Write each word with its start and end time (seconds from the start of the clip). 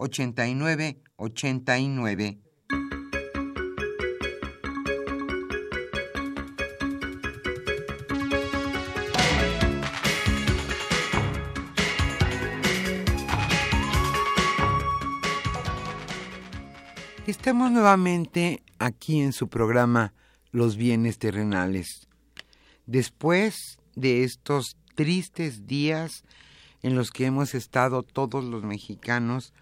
89 0.00 1.02
89. 1.16 2.38
Estamos 17.26 17.72
nuevamente 17.72 18.62
aquí 18.78 19.20
en 19.20 19.32
su 19.32 19.48
programa 19.48 20.14
Los 20.52 20.76
bienes 20.76 21.18
terrenales. 21.18 22.06
Después 22.86 23.78
de 23.96 24.22
estos 24.22 24.76
tristes 24.94 25.66
días 25.66 26.22
en 26.82 26.94
los 26.94 27.10
que 27.10 27.26
hemos 27.26 27.56
estado 27.56 28.04
todos 28.04 28.44
los 28.44 28.62
mexicanos 28.62 29.52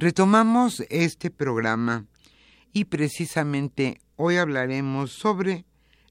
Retomamos 0.00 0.84
este 0.90 1.28
programa 1.28 2.06
y 2.72 2.84
precisamente 2.84 4.00
hoy 4.14 4.36
hablaremos 4.36 5.10
sobre 5.10 5.64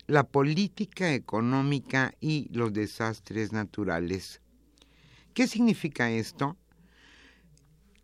la 0.07 0.25
política 0.25 1.13
económica 1.13 2.13
y 2.19 2.49
los 2.51 2.73
desastres 2.73 3.53
naturales. 3.53 4.41
¿Qué 5.33 5.47
significa 5.47 6.11
esto? 6.11 6.57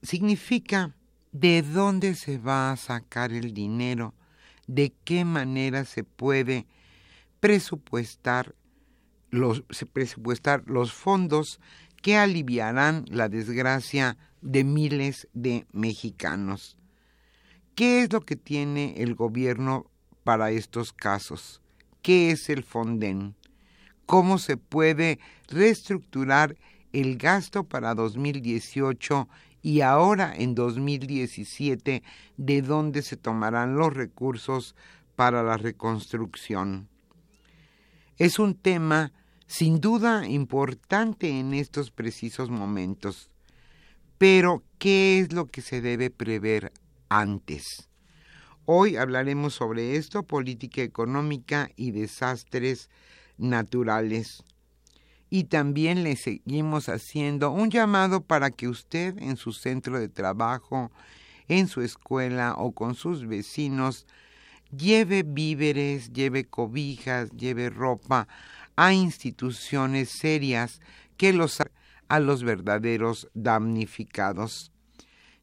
Significa 0.02 0.96
de 1.34 1.62
dónde 1.62 2.16
se 2.16 2.38
va 2.38 2.72
a 2.72 2.78
sacar 2.78 3.34
el 3.34 3.54
dinero, 3.54 4.14
de 4.68 4.94
qué 5.04 5.26
manera 5.26 5.84
se 5.84 6.06
puede 6.06 6.66
presupuestar 7.42 8.56
los, 9.32 9.66
presupuestar 9.92 10.64
los 10.66 10.94
fondos 10.94 11.60
que 12.02 12.16
aliviarán 12.16 13.04
la 13.10 13.28
desgracia 13.28 14.18
de 14.44 14.64
miles 14.64 15.28
de 15.34 15.66
mexicanos. 15.72 16.78
¿Qué 17.76 18.04
es 18.04 18.14
lo 18.14 18.22
que 18.22 18.36
tiene 18.36 18.96
el 18.98 19.16
gobierno 19.16 19.90
para 20.24 20.52
estos 20.52 20.94
casos? 20.94 21.62
¿Qué 22.02 22.32
es 22.32 22.50
el 22.50 22.64
Fonden? 22.64 23.36
¿Cómo 24.06 24.38
se 24.38 24.58
puede 24.58 25.20
reestructurar 25.48 26.58
el 26.92 27.18
gasto 27.18 27.64
para 27.64 27.96
2018 27.96 29.28
y 29.62 29.80
ahora 29.82 30.34
en 30.36 30.54
2017 30.56 32.04
de 32.36 32.62
dónde 32.62 33.02
se 33.02 33.16
tomarán 33.16 33.76
los 33.76 33.94
recursos 33.94 34.76
para 35.16 35.42
la 35.42 35.56
reconstrucción? 35.56 36.90
Es 38.18 38.38
un 38.40 38.56
tema 38.56 39.14
sin 39.48 39.80
duda 39.80 40.28
importante 40.28 41.40
en 41.40 41.54
estos 41.54 41.92
precisos 41.92 42.50
momentos. 42.50 43.33
Pero, 44.18 44.64
¿qué 44.78 45.20
es 45.20 45.34
lo 45.34 45.46
que 45.48 45.62
se 45.62 45.82
debe 45.82 46.10
prever 46.10 46.72
antes? 47.10 47.90
Hoy 48.66 48.96
hablaremos 48.96 49.56
sobre 49.56 49.98
esto, 49.98 50.24
política 50.24 50.82
económica 50.82 51.70
y 51.76 51.92
desastres 51.92 52.90
naturales. 53.38 54.44
Y 55.30 55.46
también 55.46 56.04
le 56.04 56.16
seguimos 56.16 56.88
haciendo 56.88 57.52
un 57.52 57.72
llamado 57.72 58.22
para 58.22 58.52
que 58.52 58.68
usted 58.68 59.18
en 59.18 59.36
su 59.36 59.52
centro 59.52 60.00
de 60.00 60.08
trabajo, 60.08 60.92
en 61.48 61.68
su 61.68 61.82
escuela 61.82 62.54
o 62.58 62.72
con 62.72 62.96
sus 62.96 63.28
vecinos, 63.28 64.06
lleve 64.72 65.24
víveres, 65.24 66.14
lleve 66.14 66.46
cobijas, 66.46 67.32
lleve 67.32 67.70
ropa 67.70 68.28
a 68.76 68.94
instituciones 68.94 70.10
serias 70.10 70.80
que 71.18 71.34
los 71.34 71.60
a 72.08 72.20
los 72.20 72.44
verdaderos 72.44 73.30
damnificados, 73.34 74.72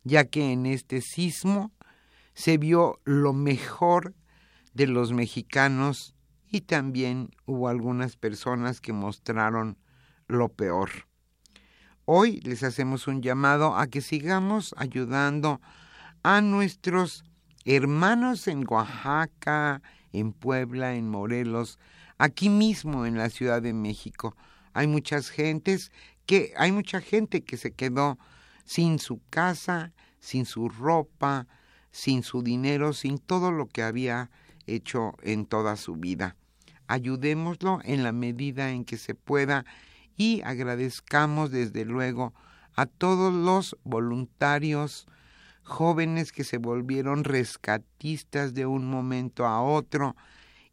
ya 0.04 0.24
que 0.24 0.52
en 0.52 0.66
este 0.66 1.00
sismo 1.00 1.72
se 2.34 2.58
vio 2.58 3.00
lo 3.04 3.32
mejor 3.32 4.14
de 4.74 4.86
los 4.86 5.12
mexicanos 5.12 6.14
y 6.48 6.62
también 6.62 7.30
hubo 7.46 7.68
algunas 7.68 8.16
personas 8.16 8.80
que 8.80 8.92
mostraron 8.92 9.78
lo 10.26 10.48
peor. 10.48 10.90
Hoy 12.04 12.40
les 12.40 12.62
hacemos 12.62 13.06
un 13.06 13.22
llamado 13.22 13.76
a 13.76 13.86
que 13.86 14.00
sigamos 14.00 14.74
ayudando 14.76 15.60
a 16.22 16.40
nuestros 16.40 17.24
hermanos 17.64 18.48
en 18.48 18.64
Oaxaca, 18.68 19.82
en 20.12 20.32
Puebla, 20.32 20.94
en 20.94 21.08
Morelos, 21.08 21.78
aquí 22.18 22.48
mismo 22.48 23.06
en 23.06 23.16
la 23.16 23.30
Ciudad 23.30 23.62
de 23.62 23.72
México. 23.72 24.36
Hay 24.72 24.86
muchas 24.86 25.30
gentes 25.30 25.92
que 26.26 26.52
hay 26.56 26.72
mucha 26.72 27.00
gente 27.00 27.42
que 27.42 27.56
se 27.56 27.72
quedó 27.72 28.18
sin 28.64 28.98
su 28.98 29.20
casa, 29.30 29.92
sin 30.20 30.46
su 30.46 30.68
ropa, 30.68 31.46
sin 31.90 32.22
su 32.22 32.42
dinero, 32.42 32.92
sin 32.92 33.18
todo 33.18 33.50
lo 33.50 33.66
que 33.66 33.82
había 33.82 34.30
hecho 34.66 35.14
en 35.22 35.46
toda 35.46 35.76
su 35.76 35.96
vida. 35.96 36.36
Ayudémoslo 36.86 37.80
en 37.84 38.02
la 38.02 38.12
medida 38.12 38.70
en 38.70 38.84
que 38.84 38.96
se 38.96 39.14
pueda 39.14 39.64
y 40.16 40.42
agradezcamos 40.42 41.50
desde 41.50 41.84
luego 41.84 42.34
a 42.74 42.86
todos 42.86 43.32
los 43.32 43.76
voluntarios 43.84 45.06
jóvenes 45.62 46.32
que 46.32 46.44
se 46.44 46.58
volvieron 46.58 47.24
rescatistas 47.24 48.54
de 48.54 48.66
un 48.66 48.88
momento 48.88 49.46
a 49.46 49.62
otro 49.62 50.16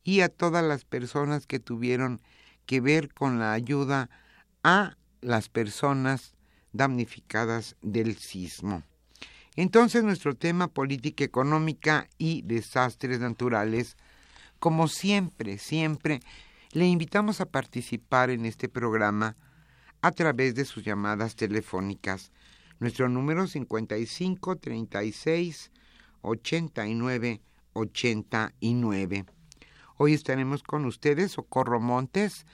y 0.03 0.21
a 0.21 0.29
todas 0.29 0.63
las 0.63 0.85
personas 0.85 1.47
que 1.47 1.59
tuvieron 1.59 2.21
que 2.65 2.81
ver 2.81 3.13
con 3.13 3.39
la 3.39 3.53
ayuda 3.53 4.09
a 4.63 4.97
las 5.21 5.49
personas 5.49 6.33
damnificadas 6.73 7.75
del 7.81 8.17
sismo. 8.17 8.83
Entonces 9.55 10.03
nuestro 10.03 10.35
tema 10.35 10.67
política 10.67 11.23
económica 11.23 12.07
y 12.17 12.43
desastres 12.43 13.19
naturales 13.19 13.97
Como 14.59 14.87
siempre, 14.87 15.57
siempre, 15.57 16.19
le 16.71 16.87
invitamos 16.87 17.41
a 17.41 17.45
participar 17.45 18.29
en 18.29 18.45
este 18.45 18.69
programa 18.69 19.35
a 20.01 20.11
través 20.11 20.55
de 20.55 20.65
sus 20.65 20.83
llamadas 20.83 21.35
telefónicas. 21.35 22.31
Nuestro 22.79 23.07
número 23.09 23.47
55 23.47 24.55
36 24.57 25.71
89 26.21 27.41
89. 27.73 29.25
Hoy 29.97 30.13
estaremos 30.13 30.63
con 30.63 30.85
ustedes, 30.85 31.31
Socorro 31.31 31.79
Montes, 31.79 32.45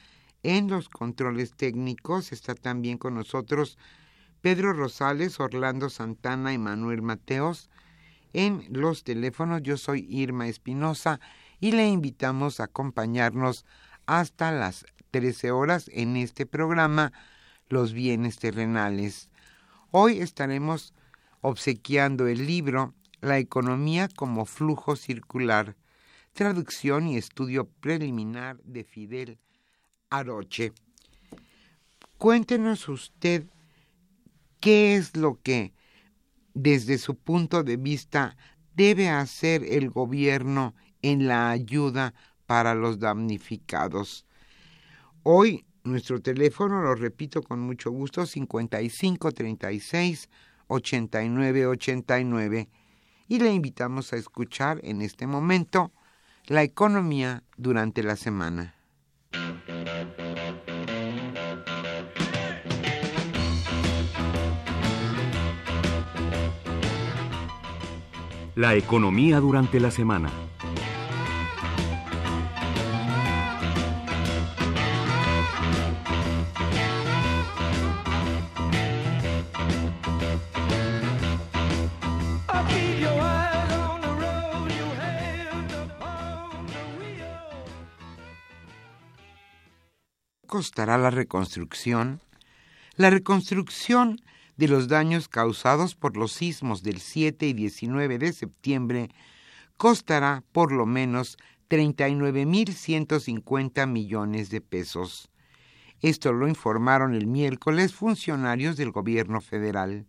en 0.44 0.68
los 0.68 0.90
controles 0.90 1.56
técnicos. 1.56 2.32
Está 2.32 2.54
también 2.54 2.98
con 2.98 3.16
nosotros 3.16 3.78
Pedro 4.42 4.74
Rosales, 4.74 5.40
Orlando 5.40 5.90
Santana 5.90 6.54
y 6.54 6.58
Manuel 6.58 7.02
Mateos. 7.02 7.70
En 8.34 8.66
los 8.70 9.04
teléfonos 9.04 9.64
yo 9.64 9.78
soy 9.78 10.06
Irma 10.10 10.48
Espinosa 10.48 11.20
y 11.60 11.72
le 11.72 11.88
invitamos 11.88 12.60
a 12.60 12.66
acompañarnos 12.66 13.66
hasta 14.06 14.52
las 14.52 14.86
13 15.12 15.52
horas 15.52 15.90
en 15.94 16.18
este 16.18 16.46
programa 16.46 17.14
Los 17.70 17.94
bienes 17.94 18.38
terrenales. 18.38 19.30
Hoy 19.92 20.20
estaremos 20.20 20.94
obsequiando 21.42 22.28
el 22.28 22.46
libro 22.46 22.94
La 23.22 23.38
economía 23.38 24.10
como 24.10 24.46
flujo 24.46 24.96
circular, 24.96 25.78
traducción 26.34 27.08
y 27.08 27.16
estudio 27.16 27.70
preliminar 27.80 28.58
de 28.64 28.84
Fidel 28.84 29.38
Aroche. 30.14 30.74
Cuéntenos 32.20 32.88
usted 32.88 33.46
qué 34.60 34.96
es 34.96 35.18
lo 35.18 35.42
que, 35.42 35.74
desde 36.54 37.00
su 37.00 37.16
punto 37.16 37.64
de 37.64 37.78
vista, 37.78 38.38
debe 38.76 39.10
hacer 39.10 39.64
el 39.64 39.90
gobierno 39.90 40.76
en 41.02 41.28
la 41.28 41.50
ayuda 41.50 42.14
para 42.46 42.76
los 42.76 43.00
damnificados. 43.00 44.28
Hoy 45.24 45.66
nuestro 45.84 46.22
teléfono, 46.22 46.80
lo 46.82 46.94
repito 46.94 47.42
con 47.42 47.60
mucho 47.60 47.90
gusto, 47.90 48.28
55 48.28 49.32
36 49.32 50.30
89 50.68 51.66
89 51.66 52.70
y 53.28 53.40
le 53.40 53.52
invitamos 53.52 54.14
a 54.14 54.18
escuchar 54.18 54.80
en 54.84 55.02
este 55.02 55.26
momento 55.26 55.92
la 56.46 56.62
economía 56.62 57.44
durante 57.58 58.04
la 58.04 58.16
semana. 58.16 58.76
La 68.56 68.76
economía 68.76 69.40
durante 69.40 69.80
la 69.80 69.92
semana. 69.92 70.30
costará 90.54 91.00
la 91.00 91.10
reconstrucción? 91.10 92.22
La 92.96 93.10
reconstrucción 93.10 94.22
de 94.58 94.68
los 94.68 94.88
daños 94.88 95.28
causados 95.28 95.96
por 95.96 96.18
los 96.18 96.34
sismos 96.34 96.84
del 96.84 97.00
7 97.00 97.48
y 97.48 97.54
19 97.54 98.20
de 98.20 98.34
septiembre 98.34 99.10
costará 99.78 100.44
por 100.52 100.72
lo 100.72 100.86
menos 100.86 101.38
39.150 101.70 103.88
millones 103.88 104.50
de 104.50 104.62
pesos. 104.62 105.32
Esto 106.02 106.34
lo 106.34 106.48
informaron 106.48 107.16
el 107.16 107.26
miércoles 107.28 107.94
funcionarios 107.94 108.78
del 108.78 108.92
gobierno 108.92 109.42
federal. 109.42 110.06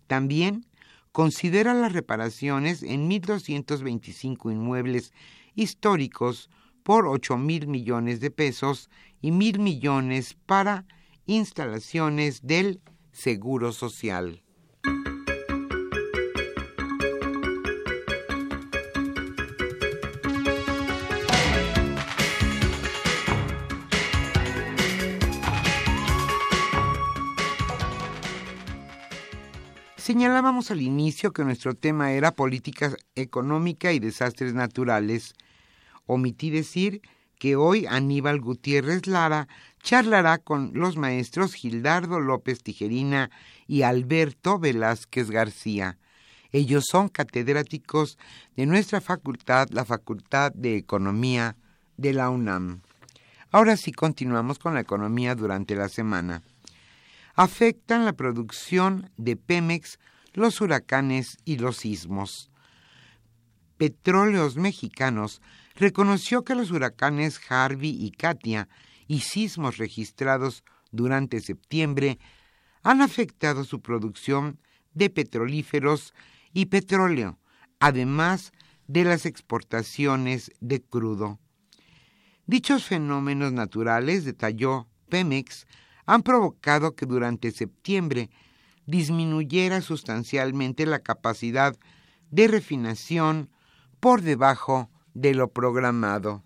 También 0.06 0.66
considera 1.12 1.74
las 1.74 1.92
reparaciones 1.92 2.82
en 2.82 3.10
1.225 3.10 4.50
inmuebles 4.50 5.12
históricos 5.54 6.48
por 6.82 7.04
8.000 7.04 7.66
millones 7.66 8.20
de 8.20 8.30
pesos 8.30 8.88
y 9.20 9.30
1.000 9.30 9.58
millones 9.58 10.34
para 10.46 10.86
instalaciones 11.26 12.46
del 12.46 12.80
Seguro 13.12 13.72
Social. 13.72 14.42
Señalábamos 30.02 30.72
al 30.72 30.82
inicio 30.82 31.32
que 31.32 31.44
nuestro 31.44 31.74
tema 31.74 32.10
era 32.10 32.32
política 32.32 32.92
económica 33.14 33.92
y 33.92 34.00
desastres 34.00 34.52
naturales. 34.52 35.36
Omití 36.06 36.50
decir 36.50 37.02
que 37.38 37.54
hoy 37.54 37.86
Aníbal 37.86 38.40
Gutiérrez 38.40 39.06
Lara 39.06 39.46
charlará 39.80 40.38
con 40.38 40.72
los 40.74 40.96
maestros 40.96 41.54
Gildardo 41.54 42.18
López 42.18 42.64
Tijerina 42.64 43.30
y 43.68 43.82
Alberto 43.82 44.58
Velázquez 44.58 45.30
García. 45.30 45.98
Ellos 46.50 46.86
son 46.90 47.08
catedráticos 47.08 48.18
de 48.56 48.66
nuestra 48.66 49.00
facultad, 49.00 49.68
la 49.70 49.84
Facultad 49.84 50.50
de 50.52 50.78
Economía 50.78 51.54
de 51.96 52.12
la 52.12 52.28
UNAM. 52.28 52.82
Ahora 53.52 53.76
sí 53.76 53.92
continuamos 53.92 54.58
con 54.58 54.74
la 54.74 54.80
economía 54.80 55.36
durante 55.36 55.76
la 55.76 55.88
semana 55.88 56.42
afectan 57.34 58.04
la 58.04 58.12
producción 58.12 59.10
de 59.16 59.36
Pemex, 59.36 59.98
los 60.32 60.60
huracanes 60.60 61.36
y 61.44 61.58
los 61.58 61.78
sismos. 61.78 62.50
Petróleos 63.76 64.56
Mexicanos 64.56 65.40
reconoció 65.74 66.44
que 66.44 66.54
los 66.54 66.70
huracanes 66.70 67.40
Harvey 67.48 67.90
y 67.90 68.10
Katia 68.10 68.68
y 69.08 69.20
sismos 69.20 69.78
registrados 69.78 70.64
durante 70.90 71.40
septiembre 71.40 72.18
han 72.82 73.00
afectado 73.00 73.64
su 73.64 73.80
producción 73.80 74.60
de 74.94 75.10
petrolíferos 75.10 76.14
y 76.52 76.66
petróleo, 76.66 77.38
además 77.80 78.52
de 78.86 79.04
las 79.04 79.26
exportaciones 79.26 80.50
de 80.60 80.82
crudo. 80.82 81.38
Dichos 82.46 82.84
fenómenos 82.84 83.52
naturales, 83.52 84.24
detalló 84.24 84.88
Pemex, 85.08 85.66
han 86.06 86.22
provocado 86.22 86.94
que 86.94 87.06
durante 87.06 87.50
septiembre 87.50 88.30
disminuyera 88.86 89.80
sustancialmente 89.80 90.86
la 90.86 91.00
capacidad 91.00 91.76
de 92.30 92.48
refinación 92.48 93.50
por 94.00 94.22
debajo 94.22 94.90
de 95.14 95.34
lo 95.34 95.48
programado. 95.48 96.42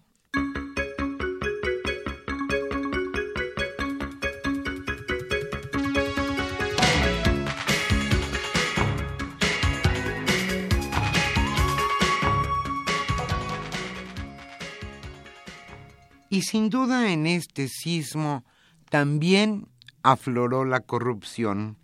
Y 16.28 16.42
sin 16.42 16.68
duda 16.68 17.10
en 17.10 17.26
este 17.26 17.68
sismo 17.68 18.44
también 18.90 19.68
afloró 20.02 20.64
la 20.64 20.80
corrupción. 20.80 21.78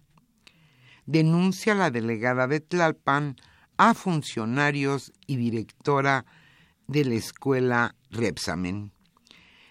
Denuncia 1.06 1.75
la 1.75 1.90
delegada 1.90 2.47
de 2.47 2.61
Tlalpan 2.61 3.37
a 3.76 3.94
funcionarios 3.94 5.12
y 5.26 5.37
directora 5.37 6.25
de 6.87 7.04
la 7.04 7.14
escuela 7.14 7.97
Repsamen. 8.11 8.92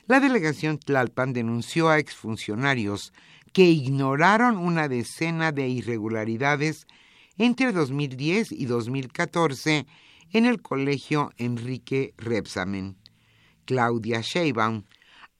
La 0.07 0.19
delegación 0.19 0.77
Tlalpan 0.77 1.31
denunció 1.31 1.89
a 1.89 1.99
exfuncionarios 1.99 3.13
que 3.53 3.69
ignoraron 3.69 4.57
una 4.57 4.87
decena 4.87 5.51
de 5.51 5.67
irregularidades 5.67 6.87
entre 7.37 7.71
2010 7.71 8.51
y 8.51 8.65
2014 8.65 9.85
en 10.31 10.45
el 10.45 10.61
colegio 10.61 11.31
Enrique 11.37 12.13
Repsamen. 12.17 12.97
Claudia 13.65 14.21
Sheinbaum 14.21 14.83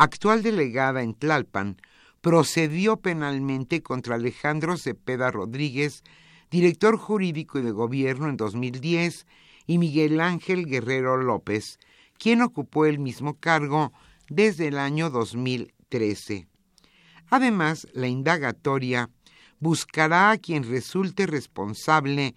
actual 0.02 0.42
delegada 0.42 1.04
en 1.04 1.14
Tlalpan, 1.14 1.78
procedió 2.22 2.98
penalmente 2.98 3.84
contra 3.84 4.16
Alejandro 4.16 4.76
Cepeda 4.76 5.30
Rodríguez, 5.30 6.04
director 6.50 6.98
jurídico 6.98 7.60
y 7.60 7.62
de 7.62 7.70
gobierno 7.70 8.28
en 8.28 8.36
2010, 8.36 9.28
y 9.68 9.78
Miguel 9.78 10.20
Ángel 10.20 10.66
Guerrero 10.66 11.18
López, 11.18 11.78
quien 12.18 12.42
ocupó 12.42 12.88
el 12.88 12.98
mismo 12.98 13.36
cargo 13.36 13.94
desde 14.28 14.70
el 14.70 14.80
año 14.80 15.12
2013. 15.12 16.48
Además, 17.30 17.88
la 17.94 18.08
indagatoria 18.08 19.12
buscará 19.60 20.32
a 20.32 20.38
quien 20.40 20.68
resulte 20.68 21.28
responsable 21.28 22.34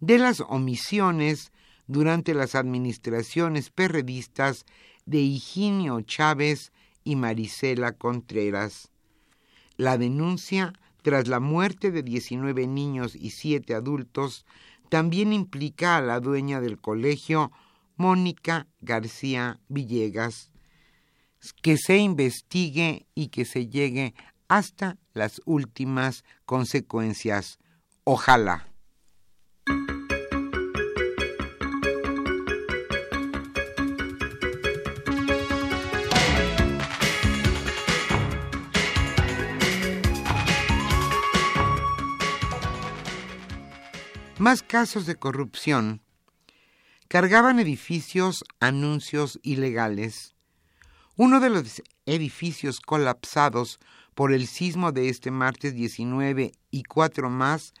de 0.00 0.18
las 0.18 0.40
omisiones 0.40 1.50
durante 1.86 2.34
las 2.34 2.54
administraciones 2.54 3.70
perredistas 3.70 4.66
de 5.06 5.20
Higinio 5.20 6.02
Chávez 6.02 6.72
y 7.06 7.14
Marisela 7.14 7.92
Contreras. 7.92 8.90
La 9.76 9.96
denuncia 9.96 10.72
tras 11.02 11.28
la 11.28 11.38
muerte 11.38 11.92
de 11.92 12.02
19 12.02 12.66
niños 12.66 13.14
y 13.14 13.30
7 13.30 13.74
adultos 13.74 14.44
también 14.88 15.32
implica 15.32 15.96
a 15.96 16.00
la 16.00 16.18
dueña 16.18 16.60
del 16.60 16.80
colegio, 16.80 17.52
Mónica 17.96 18.66
García 18.80 19.60
Villegas, 19.68 20.50
que 21.62 21.76
se 21.76 21.98
investigue 21.98 23.06
y 23.14 23.28
que 23.28 23.44
se 23.44 23.68
llegue 23.68 24.14
hasta 24.48 24.98
las 25.12 25.40
últimas 25.44 26.24
consecuencias. 26.44 27.60
Ojalá. 28.02 28.75
Más 44.46 44.62
casos 44.62 45.06
de 45.06 45.16
corrupción. 45.16 46.02
Cargaban 47.08 47.58
edificios 47.58 48.44
anuncios 48.60 49.40
ilegales. 49.42 50.36
Uno 51.16 51.40
de 51.40 51.50
los 51.50 51.82
edificios 52.04 52.78
colapsados 52.78 53.80
por 54.14 54.32
el 54.32 54.46
sismo 54.46 54.92
de 54.92 55.08
este 55.08 55.32
martes 55.32 55.74
19 55.74 56.52
y 56.70 56.84
cuatro 56.84 57.28
más, 57.28 57.74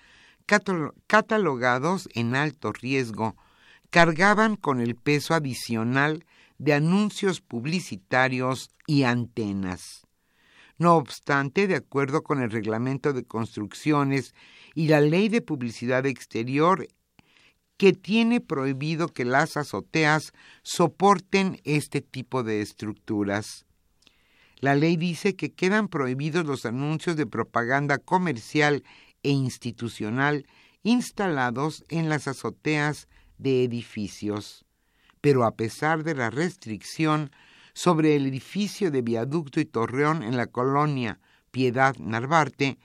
catalogados 1.06 2.08
en 2.14 2.34
alto 2.34 2.72
riesgo, 2.72 3.36
cargaban 3.90 4.56
con 4.56 4.80
el 4.80 4.96
peso 4.96 5.34
adicional 5.34 6.26
de 6.58 6.72
anuncios 6.72 7.40
publicitarios 7.40 8.70
y 8.88 9.04
antenas. 9.04 10.05
No 10.78 10.96
obstante, 10.96 11.66
de 11.66 11.76
acuerdo 11.76 12.22
con 12.22 12.42
el 12.42 12.50
reglamento 12.50 13.12
de 13.12 13.24
construcciones 13.24 14.34
y 14.74 14.88
la 14.88 15.00
ley 15.00 15.28
de 15.28 15.40
publicidad 15.40 16.04
exterior, 16.06 16.86
que 17.76 17.92
tiene 17.92 18.40
prohibido 18.40 19.08
que 19.08 19.24
las 19.24 19.56
azoteas 19.56 20.32
soporten 20.62 21.60
este 21.64 22.00
tipo 22.00 22.42
de 22.42 22.62
estructuras. 22.62 23.66
La 24.58 24.74
ley 24.74 24.96
dice 24.96 25.36
que 25.36 25.52
quedan 25.52 25.88
prohibidos 25.88 26.46
los 26.46 26.64
anuncios 26.64 27.16
de 27.16 27.26
propaganda 27.26 27.98
comercial 27.98 28.82
e 29.22 29.30
institucional 29.30 30.46
instalados 30.82 31.84
en 31.88 32.08
las 32.08 32.28
azoteas 32.28 33.08
de 33.38 33.64
edificios. 33.64 34.64
Pero 35.20 35.44
a 35.44 35.56
pesar 35.56 36.04
de 36.04 36.14
la 36.14 36.30
restricción 36.30 37.30
sobre 37.76 38.16
el 38.16 38.24
edificio 38.24 38.90
de 38.90 39.02
viaducto 39.02 39.60
y 39.60 39.66
torreón 39.66 40.22
en 40.22 40.38
la 40.38 40.46
colonia 40.46 41.20
Piedad 41.50 41.94
Narvarte, 41.98 42.78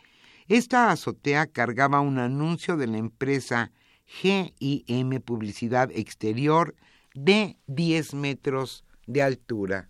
esta 0.50 0.92
azotea 0.92 1.48
cargaba 1.48 2.02
un 2.02 2.20
anuncio 2.20 2.76
de 2.76 2.88
la 2.88 2.98
empresa 2.98 3.72
GIM 4.06 5.22
Publicidad 5.22 5.90
Exterior 5.94 6.76
de 7.16 7.56
10 7.68 8.16
metros 8.16 8.84
de 9.08 9.22
altura. 9.22 9.90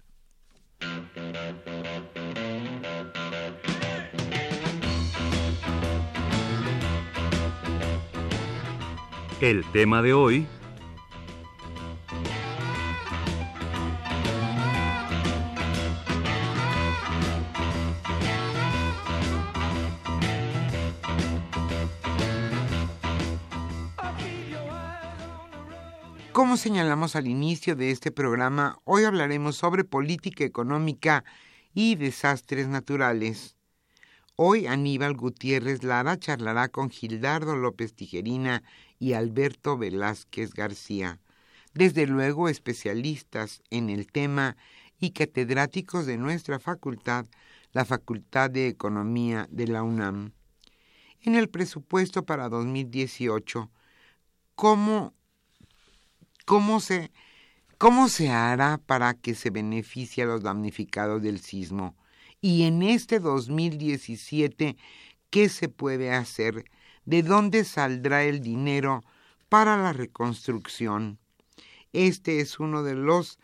El 9.42 9.66
tema 9.72 10.04
de 10.04 10.14
hoy 10.14 10.48
Como 26.42 26.58
señalamos 26.58 27.16
al 27.16 27.28
inicio 27.28 27.76
de 27.76 27.92
este 27.92 28.12
programa, 28.12 28.80
hoy 28.84 29.04
hablaremos 29.04 29.58
sobre 29.58 29.84
política 29.84 30.44
económica 30.44 31.24
y 31.76 31.94
desastres 31.94 32.68
naturales. 32.68 33.56
Hoy 34.38 34.66
Aníbal 34.66 35.14
Gutiérrez 35.14 35.84
Lara 35.84 36.18
charlará 36.18 36.70
con 36.70 36.90
Gildardo 36.90 37.56
López 37.56 37.94
Tijerina 37.94 38.64
y 38.98 39.14
Alberto 39.14 39.78
Velázquez 39.78 40.56
García, 40.56 41.20
desde 41.76 42.08
luego 42.08 42.50
especialistas 42.50 43.62
en 43.70 43.92
el 43.92 44.08
tema 44.08 44.58
y 45.00 45.12
catedráticos 45.12 46.08
de 46.08 46.18
nuestra 46.18 46.58
facultad, 46.58 47.28
la 47.72 47.86
Facultad 47.86 48.50
de 48.50 48.68
Economía 48.68 49.48
de 49.52 49.68
la 49.68 49.84
UNAM. 49.84 50.32
En 51.22 51.36
el 51.36 51.50
presupuesto 51.50 52.26
para 52.26 52.50
2018, 52.50 53.70
¿cómo 54.56 55.14
¿Cómo 56.46 56.80
se, 56.80 57.12
¿Cómo 57.78 58.10
se 58.10 58.30
hará 58.30 58.78
para 58.78 59.14
que 59.14 59.36
se 59.36 59.50
beneficie 59.50 60.24
a 60.24 60.28
los 60.28 60.44
damnificados 60.44 61.22
del 61.22 61.40
sismo? 61.40 61.96
Y 62.42 62.64
en 62.64 62.82
este 62.82 63.20
2017, 63.20 64.78
¿qué 65.30 65.50
se 65.50 65.70
puede 65.70 66.12
hacer? 66.12 66.66
¿De 67.06 67.24
dónde 67.24 67.64
saldrá 67.64 68.24
el 68.24 68.42
dinero 68.42 69.04
para 69.50 69.78
la 69.78 69.94
reconstrucción? 69.94 71.20
Este 71.94 72.40
es 72.40 72.60
uno 72.60 72.84
de 72.84 72.96
los 72.96 73.38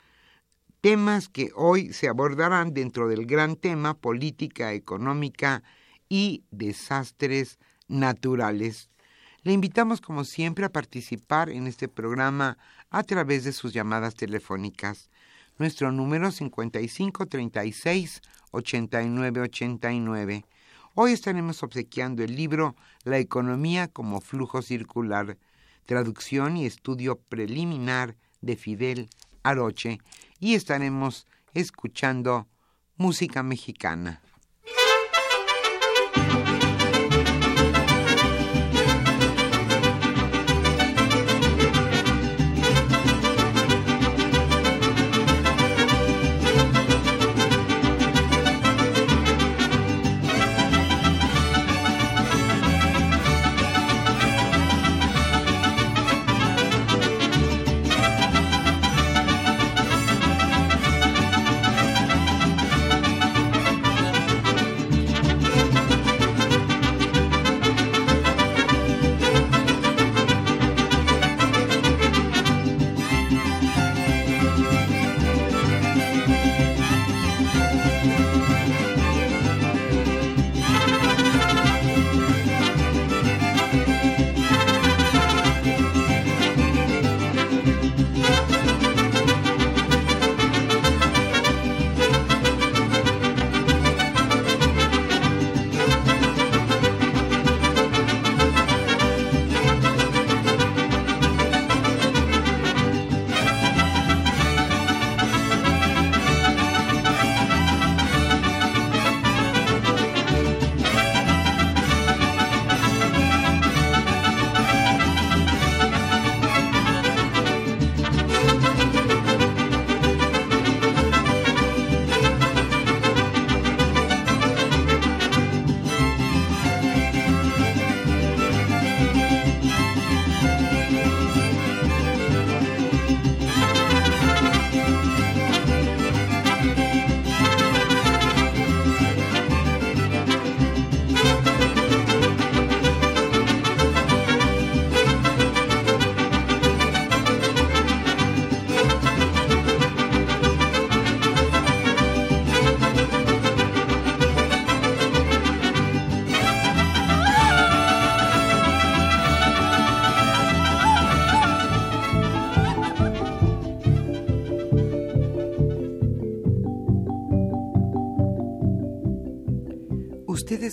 temas 0.81 1.29
que 1.29 1.51
hoy 1.55 1.93
se 1.93 2.07
abordarán 2.07 2.73
dentro 2.73 3.07
del 3.07 3.25
gran 3.25 3.55
tema 3.55 3.93
política 3.93 4.73
económica 4.73 5.63
y 6.09 6.43
desastres 6.51 7.59
naturales. 7.87 8.89
Le 9.43 9.53
invitamos 9.53 10.01
como 10.01 10.23
siempre 10.23 10.65
a 10.65 10.71
participar 10.71 11.49
en 11.49 11.67
este 11.67 11.87
programa 11.87 12.57
a 12.89 13.03
través 13.03 13.43
de 13.43 13.53
sus 13.53 13.71
llamadas 13.73 14.15
telefónicas. 14.15 15.09
Nuestro 15.57 15.91
número 15.91 16.31
5536 16.31 18.21
8989. 18.51 20.45
Hoy 20.95 21.11
estaremos 21.11 21.61
obsequiando 21.61 22.23
el 22.23 22.35
libro 22.35 22.75
La 23.03 23.19
economía 23.19 23.87
como 23.87 24.19
flujo 24.19 24.61
circular, 24.61 25.37
traducción 25.85 26.57
y 26.57 26.65
estudio 26.65 27.17
preliminar 27.17 28.15
de 28.41 28.55
Fidel 28.55 29.09
Aroche 29.43 29.99
y 30.39 30.55
estaremos 30.55 31.27
escuchando 31.53 32.47
música 32.97 33.43
mexicana. 33.43 34.21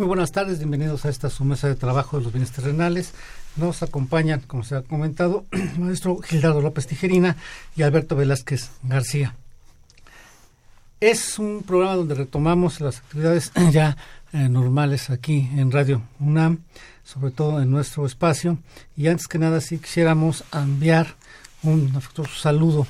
Muy 0.00 0.06
buenas 0.06 0.32
tardes, 0.32 0.56
bienvenidos 0.56 1.04
a 1.04 1.10
esta 1.10 1.28
su 1.28 1.44
mesa 1.44 1.68
de 1.68 1.74
trabajo 1.74 2.16
de 2.16 2.24
los 2.24 2.32
bienes 2.32 2.52
terrenales. 2.52 3.12
Nos 3.56 3.82
acompañan, 3.82 4.40
como 4.40 4.64
se 4.64 4.74
ha 4.74 4.80
comentado, 4.80 5.44
maestro 5.78 6.16
Gildardo 6.22 6.62
López 6.62 6.86
Tijerina 6.86 7.36
y 7.76 7.82
Alberto 7.82 8.16
Velázquez 8.16 8.70
García. 8.82 9.36
Es 11.00 11.38
un 11.38 11.64
programa 11.66 11.96
donde 11.96 12.14
retomamos 12.14 12.80
las 12.80 13.00
actividades 13.00 13.52
ya 13.72 13.98
eh, 14.32 14.48
normales 14.48 15.10
aquí 15.10 15.50
en 15.54 15.70
Radio 15.70 16.00
UNAM, 16.18 16.60
sobre 17.04 17.30
todo 17.30 17.60
en 17.60 17.70
nuestro 17.70 18.06
espacio. 18.06 18.56
Y 18.96 19.08
antes 19.08 19.28
que 19.28 19.38
nada, 19.38 19.60
sí 19.60 19.76
quisiéramos 19.76 20.44
enviar 20.50 21.08
un 21.62 21.94
afectuoso 21.94 22.32
saludo 22.36 22.86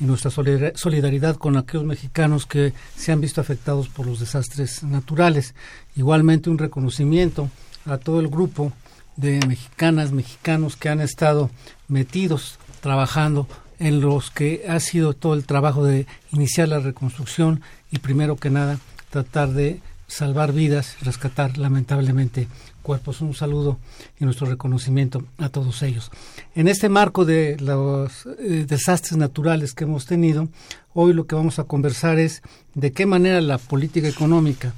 y 0.00 0.04
nuestra 0.04 0.30
solidaridad 0.30 1.36
con 1.36 1.56
aquellos 1.56 1.84
mexicanos 1.84 2.46
que 2.46 2.72
se 2.96 3.10
han 3.10 3.20
visto 3.20 3.40
afectados 3.40 3.88
por 3.88 4.06
los 4.06 4.20
desastres 4.20 4.82
naturales. 4.84 5.54
Igualmente 5.98 6.48
un 6.48 6.58
reconocimiento 6.58 7.50
a 7.84 7.98
todo 7.98 8.20
el 8.20 8.28
grupo 8.28 8.72
de 9.16 9.40
mexicanas, 9.48 10.12
mexicanos 10.12 10.76
que 10.76 10.88
han 10.88 11.00
estado 11.00 11.50
metidos 11.88 12.60
trabajando 12.80 13.48
en 13.80 14.00
los 14.00 14.30
que 14.30 14.64
ha 14.68 14.78
sido 14.78 15.12
todo 15.14 15.34
el 15.34 15.44
trabajo 15.44 15.84
de 15.84 16.06
iniciar 16.30 16.68
la 16.68 16.78
reconstrucción 16.78 17.62
y 17.90 17.98
primero 17.98 18.36
que 18.36 18.48
nada 18.48 18.78
tratar 19.10 19.48
de 19.48 19.80
salvar 20.06 20.52
vidas, 20.52 20.96
rescatar 21.02 21.58
lamentablemente 21.58 22.46
cuerpos. 22.82 23.20
Un 23.20 23.34
saludo 23.34 23.78
y 24.20 24.24
nuestro 24.24 24.46
reconocimiento 24.46 25.24
a 25.38 25.48
todos 25.48 25.82
ellos. 25.82 26.12
En 26.54 26.68
este 26.68 26.88
marco 26.88 27.24
de 27.24 27.56
los 27.58 28.24
eh, 28.38 28.64
desastres 28.68 29.16
naturales 29.16 29.74
que 29.74 29.82
hemos 29.82 30.06
tenido, 30.06 30.48
hoy 30.94 31.12
lo 31.12 31.26
que 31.26 31.34
vamos 31.34 31.58
a 31.58 31.64
conversar 31.64 32.20
es 32.20 32.40
de 32.74 32.92
qué 32.92 33.04
manera 33.04 33.40
la 33.40 33.58
política 33.58 34.06
económica 34.06 34.72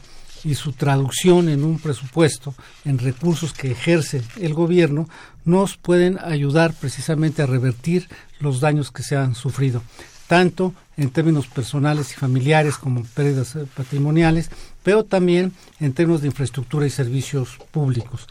y 0.45 0.55
su 0.55 0.73
traducción 0.73 1.49
en 1.49 1.65
un 1.65 1.79
presupuesto, 1.79 2.55
en 2.85 2.99
recursos 2.99 3.53
que 3.53 3.71
ejerce 3.71 4.23
el 4.41 4.55
gobierno, 4.55 5.09
nos 5.45 5.77
pueden 5.77 6.19
ayudar 6.19 6.75
precisamente 6.75 7.43
a 7.43 7.47
revertir 7.47 8.09
los 8.39 8.61
daños 8.61 8.91
que 8.91 9.03
se 9.03 9.17
han 9.17 9.35
sufrido 9.35 9.83
tanto 10.31 10.75
en 10.97 11.11
términos 11.11 11.49
personales 11.49 12.13
y 12.13 12.15
familiares 12.15 12.77
como 12.77 13.03
pérdidas 13.03 13.57
eh, 13.57 13.67
patrimoniales, 13.75 14.49
pero 14.85 15.03
también 15.03 15.53
en 15.81 15.93
términos 15.93 16.21
de 16.21 16.29
infraestructura 16.29 16.87
y 16.87 16.91
servicios 16.91 17.59
públicos. 17.73 18.29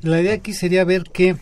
La 0.00 0.18
idea 0.18 0.32
aquí 0.32 0.54
sería 0.54 0.82
ver 0.84 1.04
que, 1.12 1.36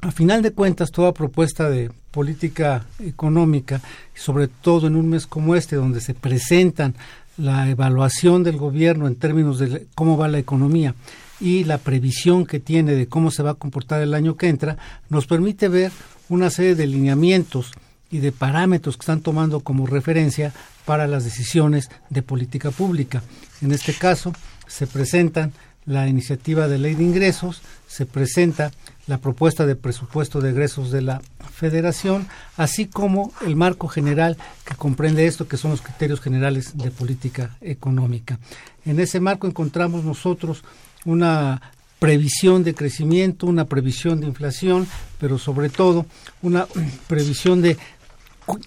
a 0.00 0.12
final 0.12 0.40
de 0.40 0.52
cuentas, 0.52 0.90
toda 0.90 1.12
propuesta 1.12 1.68
de 1.68 1.90
política 2.10 2.86
económica, 3.00 3.82
sobre 4.14 4.48
todo 4.48 4.86
en 4.86 4.96
un 4.96 5.10
mes 5.10 5.26
como 5.26 5.54
este, 5.54 5.76
donde 5.76 6.00
se 6.00 6.14
presentan 6.14 6.94
la 7.36 7.68
evaluación 7.68 8.42
del 8.42 8.56
gobierno 8.56 9.06
en 9.06 9.16
términos 9.16 9.58
de 9.58 9.86
cómo 9.94 10.16
va 10.16 10.28
la 10.28 10.38
economía 10.38 10.94
y 11.40 11.64
la 11.64 11.78
previsión 11.78 12.46
que 12.46 12.60
tiene 12.60 12.94
de 12.94 13.08
cómo 13.08 13.30
se 13.30 13.42
va 13.42 13.50
a 13.50 13.54
comportar 13.54 14.00
el 14.02 14.14
año 14.14 14.36
que 14.36 14.48
entra, 14.48 14.76
nos 15.08 15.26
permite 15.26 15.68
ver 15.68 15.90
una 16.28 16.50
serie 16.50 16.74
de 16.74 16.86
lineamientos 16.86 17.72
y 18.10 18.18
de 18.18 18.32
parámetros 18.32 18.96
que 18.96 19.02
están 19.02 19.20
tomando 19.20 19.60
como 19.60 19.86
referencia 19.86 20.52
para 20.84 21.06
las 21.06 21.24
decisiones 21.24 21.90
de 22.10 22.22
política 22.22 22.70
pública. 22.70 23.22
En 23.60 23.72
este 23.72 23.92
caso, 23.92 24.32
se 24.66 24.86
presentan 24.86 25.52
la 25.86 26.08
iniciativa 26.08 26.68
de 26.68 26.78
ley 26.78 26.94
de 26.94 27.04
ingresos, 27.04 27.60
se 27.88 28.06
presenta 28.06 28.70
la 29.06 29.18
propuesta 29.18 29.66
de 29.66 29.76
presupuesto 29.76 30.40
de 30.40 30.50
egresos 30.50 30.90
de 30.90 31.02
la 31.02 31.20
Federación, 31.52 32.26
así 32.56 32.86
como 32.86 33.32
el 33.46 33.54
marco 33.54 33.88
general 33.88 34.36
que 34.64 34.74
comprende 34.74 35.26
esto, 35.26 35.46
que 35.46 35.56
son 35.56 35.70
los 35.70 35.82
criterios 35.82 36.20
generales 36.20 36.76
de 36.76 36.90
política 36.90 37.56
económica. 37.60 38.38
En 38.84 38.98
ese 38.98 39.20
marco 39.20 39.46
encontramos 39.46 40.04
nosotros 40.04 40.64
una 41.04 41.60
previsión 41.98 42.64
de 42.64 42.74
crecimiento, 42.74 43.46
una 43.46 43.66
previsión 43.66 44.20
de 44.20 44.26
inflación, 44.26 44.86
pero 45.18 45.38
sobre 45.38 45.70
todo 45.70 46.06
una 46.42 46.66
previsión 47.06 47.62
de 47.62 47.78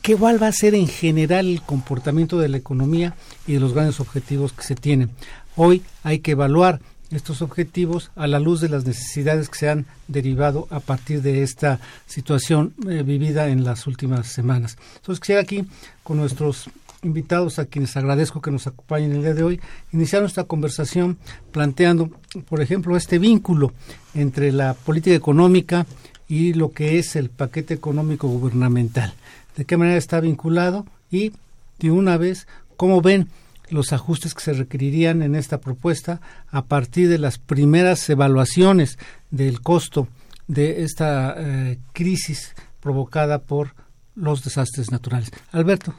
¿Qué 0.01 0.15
va 0.15 0.31
a 0.31 0.51
ser 0.51 0.73
en 0.73 0.87
general 0.87 1.47
el 1.47 1.61
comportamiento 1.61 2.39
de 2.39 2.49
la 2.49 2.57
economía 2.57 3.15
y 3.45 3.53
de 3.53 3.59
los 3.59 3.73
grandes 3.73 3.99
objetivos 3.99 4.51
que 4.51 4.63
se 4.63 4.73
tienen? 4.73 5.11
Hoy 5.55 5.83
hay 6.03 6.19
que 6.19 6.31
evaluar 6.31 6.79
estos 7.11 7.41
objetivos 7.41 8.11
a 8.15 8.27
la 8.27 8.39
luz 8.39 8.61
de 8.61 8.69
las 8.69 8.85
necesidades 8.85 9.49
que 9.49 9.59
se 9.59 9.69
han 9.69 9.85
derivado 10.07 10.67
a 10.69 10.79
partir 10.79 11.21
de 11.21 11.43
esta 11.43 11.79
situación 12.05 12.73
eh, 12.89 13.03
vivida 13.03 13.47
en 13.47 13.63
las 13.63 13.87
últimas 13.87 14.27
semanas. 14.27 14.77
Entonces, 14.97 15.19
quisiera 15.19 15.41
aquí 15.41 15.65
con 16.03 16.17
nuestros 16.17 16.69
invitados 17.03 17.59
a 17.59 17.65
quienes 17.65 17.95
agradezco 17.95 18.41
que 18.41 18.51
nos 18.51 18.67
acompañen 18.67 19.13
el 19.13 19.21
día 19.21 19.33
de 19.33 19.43
hoy, 19.43 19.61
iniciar 19.93 20.21
nuestra 20.21 20.45
conversación 20.45 21.17
planteando, 21.51 22.09
por 22.49 22.61
ejemplo, 22.61 22.97
este 22.97 23.19
vínculo 23.19 23.71
entre 24.13 24.51
la 24.51 24.73
política 24.73 25.15
económica 25.15 25.85
y 26.27 26.53
lo 26.53 26.71
que 26.71 26.99
es 26.99 27.15
el 27.15 27.29
paquete 27.29 27.73
económico 27.73 28.27
gubernamental 28.27 29.13
de 29.57 29.65
qué 29.65 29.75
manera 29.75 29.97
está 29.97 30.21
vinculado 30.21 30.85
y 31.11 31.33
de 31.79 31.91
una 31.91 32.15
vez 32.17 32.47
cómo 32.77 33.01
ven 33.01 33.27
los 33.69 33.93
ajustes 33.93 34.33
que 34.33 34.41
se 34.41 34.53
requerirían 34.53 35.21
en 35.21 35.35
esta 35.35 35.59
propuesta 35.59 36.21
a 36.49 36.65
partir 36.65 37.09
de 37.09 37.17
las 37.17 37.37
primeras 37.37 38.09
evaluaciones 38.09 38.97
del 39.31 39.61
costo 39.61 40.07
de 40.47 40.83
esta 40.83 41.35
eh, 41.37 41.79
crisis 41.93 42.55
provocada 42.79 43.39
por 43.39 43.75
los 44.15 44.43
desastres 44.43 44.91
naturales. 44.91 45.31
Alberto. 45.51 45.93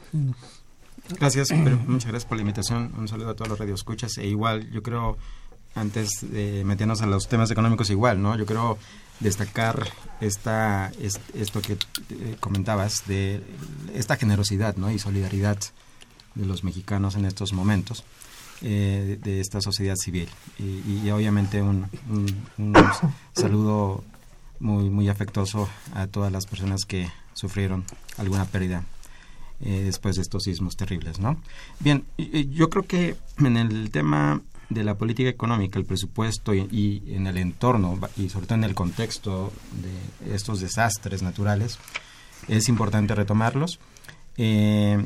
Gracias, 1.19 1.51
muchas 1.51 2.11
gracias 2.11 2.25
por 2.25 2.37
la 2.37 2.41
invitación. 2.41 2.91
Un 2.97 3.07
saludo 3.07 3.29
a 3.29 3.35
todos 3.35 3.49
los 3.49 3.59
radioescuchas. 3.59 4.17
E 4.17 4.27
igual, 4.27 4.69
yo 4.71 4.83
creo, 4.83 5.17
antes 5.75 6.09
de 6.21 6.63
meternos 6.65 7.01
a 7.01 7.07
los 7.07 7.27
temas 7.27 7.49
económicos, 7.51 7.89
igual, 7.89 8.21
¿no? 8.21 8.37
Yo 8.37 8.45
creo 8.45 8.77
destacar 9.19 9.87
esta, 10.21 10.91
esto 11.33 11.61
que 11.61 11.73
eh, 11.73 12.35
comentabas 12.39 13.05
de 13.07 13.41
esta 13.93 14.15
generosidad 14.15 14.75
¿no? 14.77 14.91
y 14.91 14.99
solidaridad 14.99 15.57
de 16.35 16.45
los 16.45 16.63
mexicanos 16.63 17.15
en 17.15 17.25
estos 17.25 17.53
momentos 17.53 18.03
eh, 18.61 19.17
de 19.21 19.39
esta 19.39 19.61
sociedad 19.61 19.95
civil 19.95 20.27
y, 20.57 21.09
obviamente 21.09 21.61
un, 21.61 21.87
saludo 23.33 24.03
muy 24.59 24.89
muy 24.89 25.09
afectuoso 25.09 25.69
a 25.93 26.07
todas 26.07 26.31
las 26.31 26.45
personas 26.45 26.85
que 26.85 27.09
sufrieron 27.33 27.85
alguna 28.17 28.45
pérdida 28.45 28.83
eh, 29.61 29.81
después 29.83 30.15
de 30.17 30.21
estos 30.21 30.43
sismos 30.43 30.75
terribles 30.75 31.19
no 31.19 31.41
bien 31.79 32.05
yo 32.17 32.69
creo 32.69 32.85
que 32.85 33.15
en 33.39 33.57
el 33.57 33.91
tema 33.91 34.41
de 34.69 34.83
la 34.83 34.95
política 34.95 35.29
económica, 35.29 35.79
el 35.79 35.85
presupuesto 35.85 36.53
y, 36.53 37.03
en 37.07 37.27
el 37.27 37.37
entorno 37.37 37.99
y 38.17 38.29
sobre 38.29 38.45
todo 38.45 38.55
en 38.59 38.63
el 38.63 38.75
contexto 38.75 39.51
de 39.81 40.35
estos 40.35 40.61
desastres 40.61 41.23
naturales, 41.23 41.79
es 42.47 42.69
importante 42.69 43.15
retomarlos. 43.15 43.79
Eh, 44.37 45.03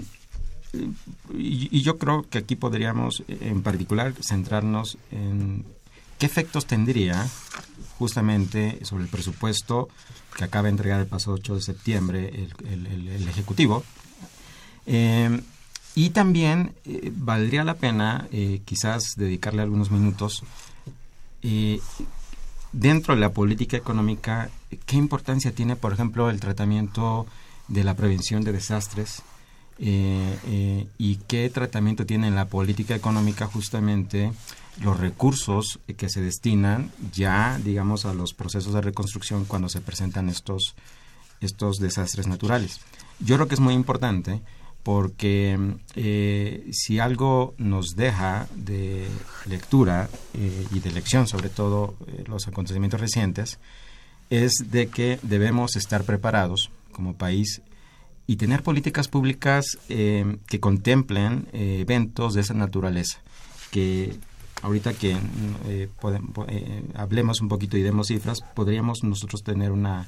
y, 1.34 1.82
yo 1.82 1.98
creo 1.98 2.26
que 2.30 2.40
aquí 2.40 2.56
podríamos 2.56 3.24
en 3.28 3.62
particular 3.62 4.14
centrarnos 4.22 4.98
en 5.12 5.66
qué 6.18 6.26
efectos 6.26 6.66
tendría 6.66 7.28
justamente 7.98 8.80
sobre 8.84 9.04
el 9.04 9.10
presupuesto 9.10 9.90
que 10.36 10.44
acaba 10.44 10.64
de 10.64 10.72
entregar 10.72 11.00
el 11.00 11.08
pasado 11.08 11.36
8 11.36 11.56
de 11.56 11.62
septiembre 11.62 12.50
el, 12.70 13.28
Ejecutivo. 13.28 13.84
Eh, 14.86 15.42
y 15.96 16.10
también 16.10 16.74
eh, 16.86 17.12
valdría 17.16 17.64
la 17.64 17.76
pena 17.76 18.28
eh, 18.32 18.62
quizás 18.66 19.16
dedicarle 19.16 19.62
algunos 19.62 19.92
minutos 19.92 20.44
dentro 22.72 23.16
de 23.16 23.20
la 23.20 23.34
política 23.34 23.76
económica, 23.76 24.50
¿qué 24.86 24.96
importancia 24.96 25.54
tiene, 25.54 25.76
por 25.76 25.92
ejemplo, 25.92 26.30
el 26.30 26.40
tratamiento 26.40 27.26
de 27.68 27.84
la 27.84 27.96
prevención 27.96 28.44
de 28.44 28.54
desastres? 28.54 29.24
Y 29.80 31.16
qué 31.28 31.50
tratamiento 31.50 32.06
tiene 32.06 32.28
en 32.28 32.36
la 32.36 32.46
política 32.46 32.96
económica 32.96 33.48
justamente 33.48 34.32
los 34.82 35.00
recursos 35.00 35.80
que 35.98 36.10
se 36.10 36.22
destinan 36.22 36.92
ya, 37.12 37.60
digamos, 37.64 38.06
a 38.06 38.14
los 38.14 38.34
procesos 38.34 38.74
de 38.74 38.82
reconstrucción 38.82 39.46
cuando 39.46 39.70
se 39.70 39.82
presentan 39.82 40.30
estos, 40.30 40.76
estos 41.42 41.78
desastres 41.78 42.28
naturales. 42.28 42.80
Yo 43.20 43.36
creo 43.36 43.48
que 43.48 43.56
es 43.56 43.60
muy 43.60 43.74
importante 43.74 44.42
porque 44.84 45.58
eh, 45.96 46.70
si 46.72 47.00
algo 47.00 47.54
nos 47.58 47.96
deja 47.96 48.48
de 48.56 49.08
lectura 49.46 50.10
eh, 50.34 50.68
y 50.72 50.80
de 50.80 50.92
lección, 50.92 51.28
sobre 51.28 51.50
todo 51.50 51.96
eh, 52.08 52.24
los 52.28 52.48
acontecimientos 52.48 53.00
recientes, 53.00 53.60
es 54.30 54.52
de 54.72 54.88
que 54.88 55.20
debemos 55.22 55.76
estar 55.78 56.04
preparados 56.04 56.70
como 56.92 57.16
país 57.16 57.62
y 58.26 58.38
tener 58.38 58.64
políticas 58.64 59.08
públicas 59.08 59.66
que 59.88 60.60
contemplen 60.60 61.48
eventos 61.52 62.34
de 62.34 62.42
esa 62.42 62.54
naturaleza, 62.54 63.20
que 63.70 64.16
ahorita 64.62 64.94
que 64.94 65.18
hablemos 66.96 67.42
un 67.42 67.50
poquito 67.50 67.78
y 67.78 67.82
demos 67.82 68.08
cifras, 68.08 68.40
podríamos 68.56 69.04
nosotros 69.04 69.44
tener 69.44 69.72
una 69.72 70.08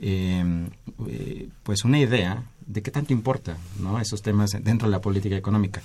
eh, 0.00 0.68
eh, 1.08 1.48
pues 1.64 1.84
una 1.84 1.98
idea 1.98 2.44
de 2.64 2.82
qué 2.82 2.92
tanto 2.92 3.12
importa 3.12 3.56
¿no? 3.80 3.98
esos 3.98 4.22
temas 4.22 4.52
dentro 4.62 4.86
de 4.86 4.92
la 4.92 5.00
política 5.00 5.36
económica. 5.36 5.82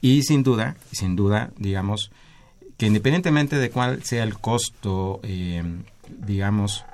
Y 0.00 0.22
sin 0.22 0.44
duda, 0.44 0.76
sin 0.92 1.16
duda, 1.16 1.50
digamos, 1.58 2.12
que 2.76 2.86
independientemente 2.86 3.56
de 3.56 3.70
cuál 3.70 4.04
sea 4.04 4.22
el 4.22 4.38
costo, 4.38 5.20
eh, 5.24 5.64
digamos, 6.08 6.84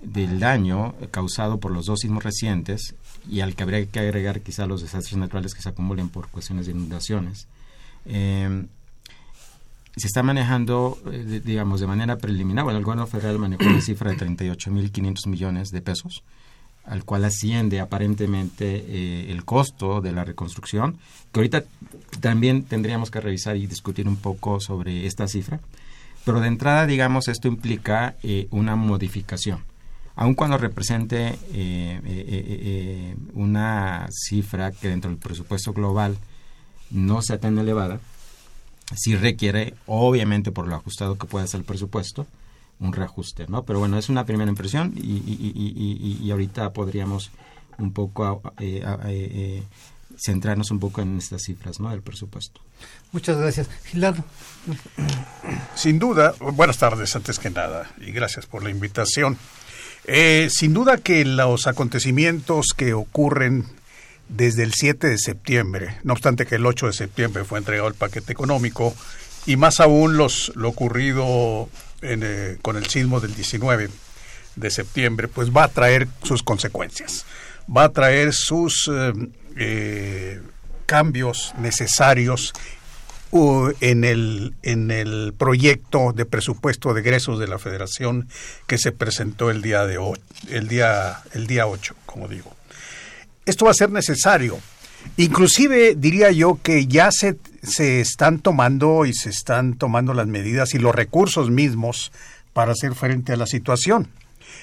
del 0.00 0.40
daño 0.40 0.94
causado 1.10 1.60
por 1.60 1.72
los 1.72 1.86
dos 1.86 2.00
sismos 2.00 2.24
recientes 2.24 2.94
y 3.28 3.40
al 3.40 3.54
que 3.54 3.62
habría 3.62 3.84
que 3.86 4.00
agregar 4.00 4.40
quizá 4.40 4.66
los 4.66 4.82
desastres 4.82 5.16
naturales 5.16 5.54
que 5.54 5.62
se 5.62 5.68
acumulen 5.68 6.08
por 6.08 6.28
cuestiones 6.28 6.66
de 6.66 6.72
inundaciones, 6.72 7.46
eh, 8.06 8.66
se 9.96 10.06
está 10.06 10.22
manejando, 10.22 10.98
eh, 11.10 11.40
digamos, 11.44 11.80
de 11.80 11.86
manera 11.86 12.18
preliminar. 12.18 12.64
Bueno, 12.64 12.78
el 12.78 12.84
gobierno 12.84 13.06
federal 13.06 13.38
manejó 13.38 13.64
una 13.64 13.80
cifra 13.80 14.10
de 14.10 14.16
38.500 14.16 15.28
millones 15.28 15.70
de 15.70 15.80
pesos, 15.80 16.24
al 16.84 17.04
cual 17.04 17.24
asciende 17.24 17.80
aparentemente 17.80 18.84
eh, 18.88 19.30
el 19.30 19.44
costo 19.44 20.00
de 20.00 20.12
la 20.12 20.24
reconstrucción, 20.24 20.98
que 21.32 21.40
ahorita 21.40 21.64
también 22.20 22.64
tendríamos 22.64 23.10
que 23.10 23.20
revisar 23.20 23.56
y 23.56 23.66
discutir 23.66 24.08
un 24.08 24.16
poco 24.16 24.60
sobre 24.60 25.06
esta 25.06 25.28
cifra. 25.28 25.60
Pero 26.24 26.40
de 26.40 26.48
entrada, 26.48 26.86
digamos, 26.86 27.28
esto 27.28 27.48
implica 27.48 28.16
una 28.50 28.76
modificación. 28.76 29.60
Aun 30.16 30.34
cuando 30.34 30.58
represente 30.58 31.38
una 33.34 34.06
cifra 34.10 34.70
que 34.70 34.88
dentro 34.88 35.10
del 35.10 35.18
presupuesto 35.18 35.72
global 35.72 36.16
no 36.90 37.20
sea 37.20 37.40
tan 37.40 37.58
elevada, 37.58 37.98
sí 38.94 39.16
requiere, 39.16 39.74
obviamente 39.86 40.52
por 40.52 40.66
lo 40.66 40.76
ajustado 40.76 41.18
que 41.18 41.26
pueda 41.26 41.46
ser 41.46 41.60
el 41.60 41.66
presupuesto, 41.66 42.26
un 42.80 42.92
reajuste, 42.92 43.46
¿no? 43.48 43.64
Pero 43.64 43.78
bueno, 43.78 43.98
es 43.98 44.08
una 44.08 44.24
primera 44.24 44.50
impresión 44.50 44.92
y, 44.96 45.00
y, 45.00 46.18
y, 46.22 46.30
ahorita 46.30 46.72
podríamos 46.72 47.30
un 47.78 47.92
poco 47.92 48.42
eh, 48.58 48.82
eh, 48.84 49.02
eh, 49.06 49.62
centrarnos 50.16 50.70
un 50.70 50.80
poco 50.80 51.00
en 51.00 51.18
estas 51.18 51.42
cifras, 51.42 51.80
¿no? 51.80 51.90
Del 51.90 52.02
presupuesto. 52.02 52.60
Muchas 53.12 53.38
gracias. 53.38 53.68
Gilardo. 53.84 54.24
Sin 55.74 55.98
duda, 55.98 56.34
buenas 56.40 56.78
tardes 56.78 57.14
antes 57.16 57.38
que 57.38 57.50
nada 57.50 57.90
y 57.98 58.12
gracias 58.12 58.46
por 58.46 58.62
la 58.62 58.70
invitación. 58.70 59.38
Sin 60.06 60.74
duda 60.74 60.98
que 60.98 61.24
los 61.24 61.66
acontecimientos 61.66 62.68
que 62.76 62.92
ocurren 62.94 63.64
desde 64.28 64.62
el 64.62 64.72
7 64.72 65.08
de 65.08 65.18
septiembre, 65.18 65.98
no 66.02 66.12
obstante 66.12 66.46
que 66.46 66.56
el 66.56 66.66
8 66.66 66.86
de 66.86 66.92
septiembre 66.92 67.44
fue 67.44 67.58
entregado 67.58 67.88
el 67.88 67.94
paquete 67.94 68.32
económico, 68.32 68.94
y 69.46 69.56
más 69.56 69.80
aún 69.80 70.16
los, 70.16 70.52
lo 70.54 70.68
ocurrido 70.70 71.68
eh, 72.02 72.58
con 72.62 72.76
el 72.76 72.86
sismo 72.86 73.20
del 73.20 73.34
19 73.34 73.90
de 74.56 74.70
septiembre, 74.70 75.28
pues 75.28 75.50
va 75.50 75.64
a 75.64 75.68
traer 75.68 76.08
sus 76.22 76.42
consecuencias, 76.42 77.24
va 77.74 77.84
a 77.84 77.88
traer 77.90 78.32
sus 78.32 78.90
eh, 78.92 79.12
eh, 79.56 80.40
cambios 80.86 81.54
necesarios 81.58 82.52
en 83.80 84.04
el, 84.04 84.54
en 84.62 84.90
el 84.90 85.34
proyecto 85.36 86.12
de 86.12 86.24
presupuesto 86.24 86.94
de 86.94 87.00
egresos 87.00 87.38
de 87.38 87.48
la 87.48 87.58
Federación 87.58 88.28
que 88.66 88.78
se 88.78 88.92
presentó 88.92 89.50
el 89.50 89.60
día 89.60 89.86
de 89.86 89.98
hoy, 89.98 90.18
el 90.50 90.68
día, 90.68 91.22
el 91.32 91.46
día 91.46 91.66
8, 91.66 91.94
como 92.06 92.28
digo 92.28 92.54
esto 93.46 93.66
va 93.66 93.70
a 93.70 93.74
ser 93.74 93.90
necesario. 93.90 94.58
Inclusive 95.16 95.94
diría 95.96 96.30
yo 96.30 96.58
que 96.62 96.86
ya 96.86 97.10
se, 97.10 97.36
se 97.62 98.00
están 98.00 98.38
tomando 98.38 99.04
y 99.04 99.12
se 99.12 99.30
están 99.30 99.74
tomando 99.74 100.14
las 100.14 100.26
medidas 100.26 100.74
y 100.74 100.78
los 100.78 100.94
recursos 100.94 101.50
mismos 101.50 102.10
para 102.52 102.72
hacer 102.72 102.94
frente 102.94 103.32
a 103.32 103.36
la 103.36 103.46
situación. 103.46 104.08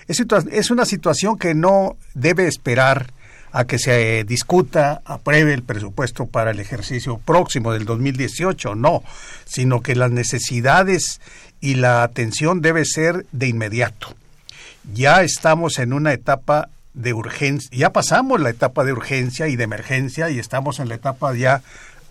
Es, 0.08 0.24
es 0.52 0.72
una 0.72 0.86
situación 0.86 1.38
que 1.38 1.54
no 1.54 1.96
debe 2.16 2.48
esperar 2.48 3.14
a 3.52 3.66
que 3.66 3.80
se 3.80 4.24
discuta, 4.24 5.02
apruebe 5.06 5.54
el 5.54 5.64
presupuesto 5.64 6.26
para 6.26 6.52
el 6.52 6.60
ejercicio 6.60 7.18
próximo 7.18 7.74
del 7.74 7.86
2018, 7.86 8.76
no, 8.76 9.04
sino 9.46 9.82
que 9.82 9.96
las 9.96 10.12
necesidades 10.12 11.20
y 11.60 11.76
la 11.76 12.04
atención 12.04 12.62
debe 12.62 12.86
ser 12.86 13.26
de 13.32 13.48
inmediato. 13.48 14.16
Ya 14.94 15.22
estamos 15.22 15.80
en 15.80 15.94
una 15.94 16.14
etapa 16.14 16.70
de 16.94 17.14
urgencia, 17.14 17.70
ya 17.72 17.92
pasamos 17.92 18.40
la 18.40 18.50
etapa 18.50 18.84
de 18.84 18.94
urgencia 18.94 19.48
y 19.48 19.56
de 19.56 19.64
emergencia 19.64 20.30
y 20.30 20.40
estamos 20.40 20.80
en 20.80 20.90
la 20.90 20.96
etapa 20.96 21.34
ya 21.36 21.62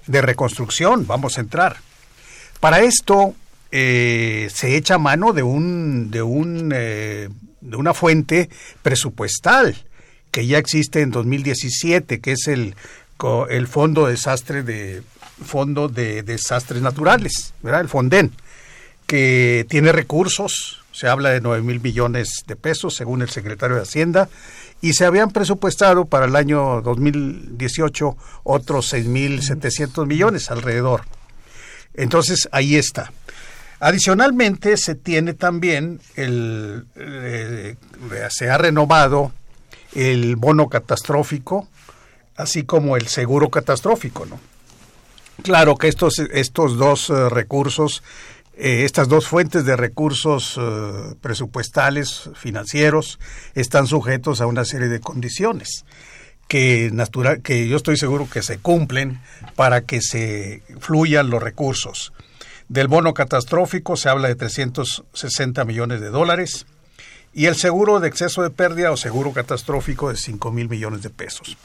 de 0.07 0.22
reconstrucción, 0.22 1.07
vamos 1.07 1.37
a 1.37 1.42
entrar. 1.42 1.76
Para 2.61 2.81
esto 2.81 3.35
eh, 3.72 4.48
se 4.53 4.76
echa 4.76 4.98
mano 4.98 5.33
de 5.33 5.42
un, 5.42 6.11
de 6.11 6.22
un 6.22 6.72
eh, 6.74 7.29
de 7.61 7.76
una 7.76 7.94
fuente 7.94 8.48
presupuestal 8.83 9.76
que 10.31 10.47
ya 10.47 10.59
existe 10.59 11.01
en 11.01 11.11
2017, 11.11 12.21
que 12.21 12.33
es 12.33 12.47
el, 12.49 12.75
el 13.49 13.66
Fondo 13.66 14.07
de 14.07 14.12
Desastre 14.12 14.62
de 14.62 15.03
Fondo 15.45 15.88
de 15.88 16.23
Desastres 16.23 16.83
Naturales, 16.83 17.55
¿verdad? 17.62 17.81
El 17.81 17.88
Fonden, 17.88 18.33
que 19.07 19.66
tiene 19.69 19.93
recursos, 19.93 20.83
se 20.93 21.09
habla 21.09 21.31
de 21.31 21.40
9 21.40 21.62
mil 21.62 21.81
millones 21.81 22.45
de 22.47 22.57
pesos, 22.57 22.95
según 22.95 23.23
el 23.23 23.31
secretario 23.31 23.77
de 23.77 23.83
Hacienda, 23.83 24.29
y 24.83 24.95
se 24.95 25.05
habían 25.05 25.31
presupuestado 25.31 26.07
para 26.07 26.27
el 26.27 26.37
año 26.37 26.81
2018 26.83 28.16
otros 28.45 28.93
6.700 28.93 30.07
millones 30.07 30.51
alrededor. 30.51 31.03
Entonces, 31.95 32.49
ahí 32.53 32.77
está. 32.77 33.12
Adicionalmente, 33.79 34.77
se 34.77 34.95
tiene 34.95 35.35
también, 35.35 36.01
el, 36.16 36.87
eh, 36.97 37.77
se 38.29 38.51
ha 38.51 38.59
renovado 38.59 39.33
el 39.94 40.37
bono 40.37 40.68
catastrófico, 40.68 41.68
así 42.37 42.64
como 42.64 42.96
el 42.96 43.09
seguro 43.09 43.50
catastrófico, 43.50 44.26
¿no? 44.26 44.38
Claro 45.42 45.76
que 45.76 45.88
estos, 45.88 46.18
estos 46.18 46.76
dos 46.76 47.09
eh, 47.09 47.29
recursos 47.31 48.03
eh, 48.62 48.85
estas 48.85 49.09
dos 49.09 49.26
fuentes 49.26 49.64
de 49.64 49.74
recursos 49.74 50.59
eh, 50.61 51.14
presupuestales, 51.22 52.29
financieros, 52.35 53.18
están 53.55 53.87
sujetos 53.87 54.42
a 54.42 54.46
una 54.46 54.66
serie 54.66 54.88
de 54.88 55.00
condiciones 55.00 55.87
que, 56.46 56.90
natural, 56.92 57.40
que 57.40 57.68
yo 57.68 57.79
estoy 57.79 57.96
seguro 57.96 58.29
que 58.29 58.42
se 58.42 58.59
cumplen 58.59 59.18
para 59.57 59.81
que 59.81 60.03
se 60.03 60.62
fluyan 60.79 61.31
los 61.31 61.42
recursos. 61.42 62.12
Del 62.68 62.87
bono 62.87 63.14
catastrófico 63.14 63.96
se 63.96 64.11
habla 64.11 64.29
de 64.29 64.35
360 64.35 65.64
millones 65.64 66.03
de 66.03 66.11
dólares 66.11 66.66
y 67.33 67.47
el 67.47 67.57
seguro 67.57 68.01
de 68.01 68.09
exceso 68.09 68.43
de 68.43 68.51
pérdida 68.51 68.90
o 68.90 68.97
seguro 68.97 69.33
catastrófico 69.33 70.11
de 70.11 70.16
5 70.16 70.51
mil 70.51 70.69
millones 70.69 71.03
de 71.03 71.11
pesos. 71.11 71.57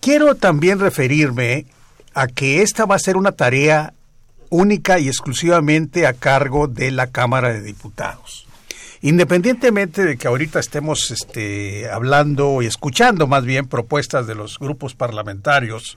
Quiero 0.00 0.34
también 0.34 0.80
referirme 0.80 1.66
a 2.14 2.26
que 2.26 2.62
esta 2.62 2.86
va 2.86 2.94
a 2.94 3.00
ser 3.00 3.16
una 3.16 3.32
tarea 3.32 3.92
única 4.48 4.98
y 4.98 5.08
exclusivamente 5.08 6.06
a 6.06 6.14
cargo 6.14 6.66
de 6.66 6.90
la 6.90 7.08
Cámara 7.08 7.52
de 7.52 7.62
Diputados. 7.62 8.46
Independientemente 9.02 10.04
de 10.04 10.18
que 10.18 10.28
ahorita 10.28 10.60
estemos 10.60 11.10
este, 11.10 11.90
hablando 11.90 12.60
y 12.60 12.66
escuchando 12.66 13.26
más 13.26 13.44
bien 13.44 13.66
propuestas 13.66 14.26
de 14.26 14.34
los 14.34 14.58
grupos 14.58 14.94
parlamentarios, 14.94 15.96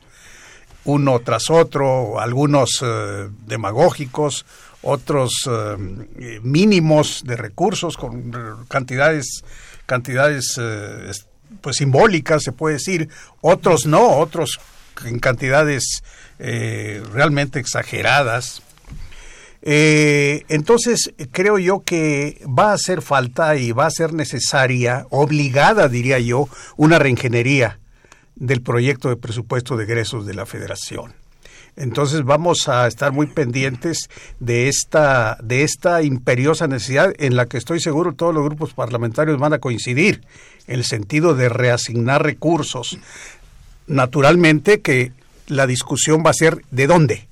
uno 0.86 1.20
tras 1.20 1.50
otro, 1.50 2.20
algunos 2.20 2.82
eh, 2.82 3.30
demagógicos, 3.46 4.46
otros 4.84 5.50
eh, 5.50 6.40
mínimos 6.44 7.24
de 7.26 7.38
recursos 7.38 7.98
con 7.98 8.66
cantidades 8.68 9.44
cantidades 9.86 10.56
eh, 10.60 11.12
pues 11.62 11.78
simbólicas 11.78 12.44
se 12.44 12.52
puede 12.52 12.76
decir, 12.76 13.10
otros 13.42 13.86
no, 13.86 14.18
otros 14.18 14.60
en 15.06 15.20
cantidades 15.20 16.04
eh, 16.40 17.02
realmente 17.12 17.60
exageradas. 17.60 18.62
Entonces, 19.66 21.14
creo 21.32 21.58
yo 21.58 21.84
que 21.86 22.42
va 22.46 22.72
a 22.72 22.74
hacer 22.74 23.02
falta 23.02 23.56
y 23.56 23.72
va 23.72 23.86
a 23.86 23.92
ser 23.92 24.12
necesaria, 24.12 25.06
obligada, 25.10 25.88
diría 25.88 26.20
yo, 26.20 26.50
una 26.76 27.00
reingeniería 27.00 27.80
del 28.36 28.62
proyecto 28.62 29.08
de 29.08 29.16
presupuesto 29.16 29.78
de 29.78 29.86
egresos 29.86 30.26
de 30.26 30.34
la 30.34 30.46
Federación. 30.46 31.14
Entonces 31.76 32.24
vamos 32.24 32.68
a 32.68 32.88
estar 32.88 33.12
muy 33.12 33.28
pendientes 33.28 34.10
de 34.40 34.68
esta, 34.68 35.38
de 35.42 35.64
esta 35.64 36.04
imperiosa 36.04 36.68
necesidad 36.68 37.14
en 37.18 37.36
la 37.36 37.48
que 37.48 37.58
estoy 37.58 37.80
seguro 37.80 38.14
todos 38.14 38.34
los 38.34 38.44
grupos 38.44 38.74
parlamentarios 38.74 39.40
van 39.40 39.54
a 39.54 39.60
coincidir, 39.60 40.22
en 40.68 40.76
el 40.76 40.86
sentido 40.86 41.36
de 41.36 41.50
reasignar 41.50 42.24
recursos, 42.24 42.98
naturalmente 43.88 44.82
que 44.82 45.12
la 45.48 45.68
discusión 45.68 46.24
va 46.26 46.30
a 46.30 46.36
ser 46.36 46.62
de 46.72 46.88
dónde. 46.88 47.28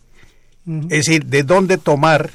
Es 0.89 1.05
decir, 1.05 1.25
de 1.25 1.43
dónde 1.43 1.77
tomar 1.77 2.29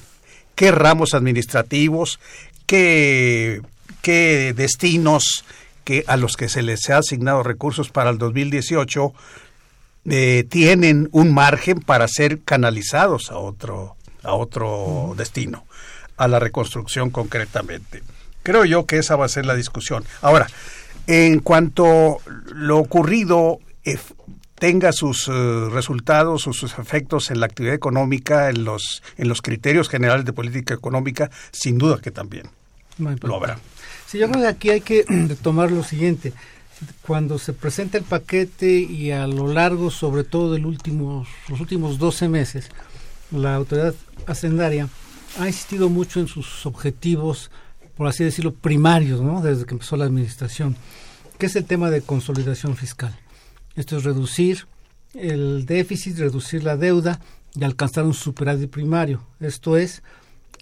qué 0.55 0.73
ramos 0.73 1.15
administrativos, 1.15 2.19
qué, 2.67 3.63
qué 4.03 4.53
destinos 4.57 5.45
que 5.85 6.03
a 6.09 6.17
los 6.17 6.37
que 6.37 6.49
se 6.49 6.63
les 6.63 6.91
ha 6.91 6.99
asignado 6.99 7.45
recursos 7.45 7.91
para 7.91 8.11
el 8.11 8.19
2018 8.19 9.15
eh, 10.09 10.45
tienen 10.49 11.09
un 11.13 11.35
margen 11.35 11.81
para 11.81 12.09
ser 12.09 12.41
canalizados 12.41 13.31
a 13.31 13.39
otro 13.39 13.97
a 14.27 14.35
otro 14.35 15.15
destino, 15.17 15.65
a 16.17 16.29
la 16.29 16.39
reconstrucción 16.39 17.11
concretamente. 17.11 18.03
Creo 18.43 18.65
yo 18.65 18.87
que 18.87 18.99
esa 18.99 19.17
va 19.17 19.27
a 19.27 19.29
ser 19.29 19.47
la 19.47 19.55
discusión. 19.55 20.05
Ahora, 20.21 20.47
en 21.07 21.41
cuanto 21.41 22.19
lo 22.53 22.79
ocurrido 22.79 23.61
eh, 23.85 23.99
tenga 24.57 24.93
sus 24.93 25.29
eh, 25.29 25.33
resultados 25.71 26.47
o 26.47 26.53
sus 26.53 26.79
efectos 26.79 27.31
en 27.31 27.41
la 27.41 27.47
actividad 27.47 27.75
económica, 27.75 28.51
en 28.51 28.65
los, 28.65 29.03
en 29.17 29.29
los 29.29 29.43
criterios 29.43 29.89
generales 29.89 30.25
de 30.25 30.33
política 30.33 30.75
económica, 30.75 31.31
sin 31.53 31.79
duda 31.79 32.01
que 32.01 32.11
también 32.11 32.49
lo 32.99 33.37
habrá. 33.37 33.59
Sí, 34.07 34.19
yo 34.19 34.29
creo 34.29 34.43
que 34.43 34.49
aquí 34.49 34.71
hay 34.71 34.81
que 34.81 35.05
tomar 35.43 35.71
lo 35.71 35.85
siguiente. 35.85 36.33
Cuando 37.03 37.39
se 37.39 37.53
presenta 37.53 37.99
el 37.99 38.05
paquete 38.05 38.79
y 38.79 39.11
a 39.11 39.27
lo 39.27 39.49
largo, 39.49 39.91
sobre 39.91 40.25
todo 40.25 40.53
de 40.53 40.65
últimos, 40.65 41.29
los 41.49 41.61
últimos 41.61 41.99
12 41.99 42.29
meses, 42.29 42.69
la 43.31 43.55
autoridad 43.55 43.95
hacendaria 44.27 44.89
ha 45.39 45.47
insistido 45.47 45.89
mucho 45.89 46.21
en 46.21 46.29
sus 46.29 46.67
objetivos, 46.67 47.51
por 47.97 48.07
así 48.07 48.25
decirlo, 48.25 48.55
primarios, 48.55 49.21
¿no? 49.21 49.41
desde 49.41 49.65
que 49.65 49.75
empezó 49.75 49.97
la 49.97 50.05
administración, 50.05 50.77
que 51.39 51.47
es 51.47 51.57
el 51.57 51.65
tema 51.65 51.91
de 51.91 52.03
consolidación 52.03 52.77
fiscal. 52.77 53.19
Esto 53.75 53.97
es 53.97 54.05
reducir 54.05 54.67
el 55.15 55.67
déficit, 55.67 56.19
reducir 56.19 56.63
la 56.63 56.77
deuda 56.77 57.21
y 57.55 57.65
alcanzar 57.65 58.05
un 58.05 58.15
superávit 58.15 58.71
primario. 58.71 59.23
Esto 59.41 59.77
es 59.77 60.03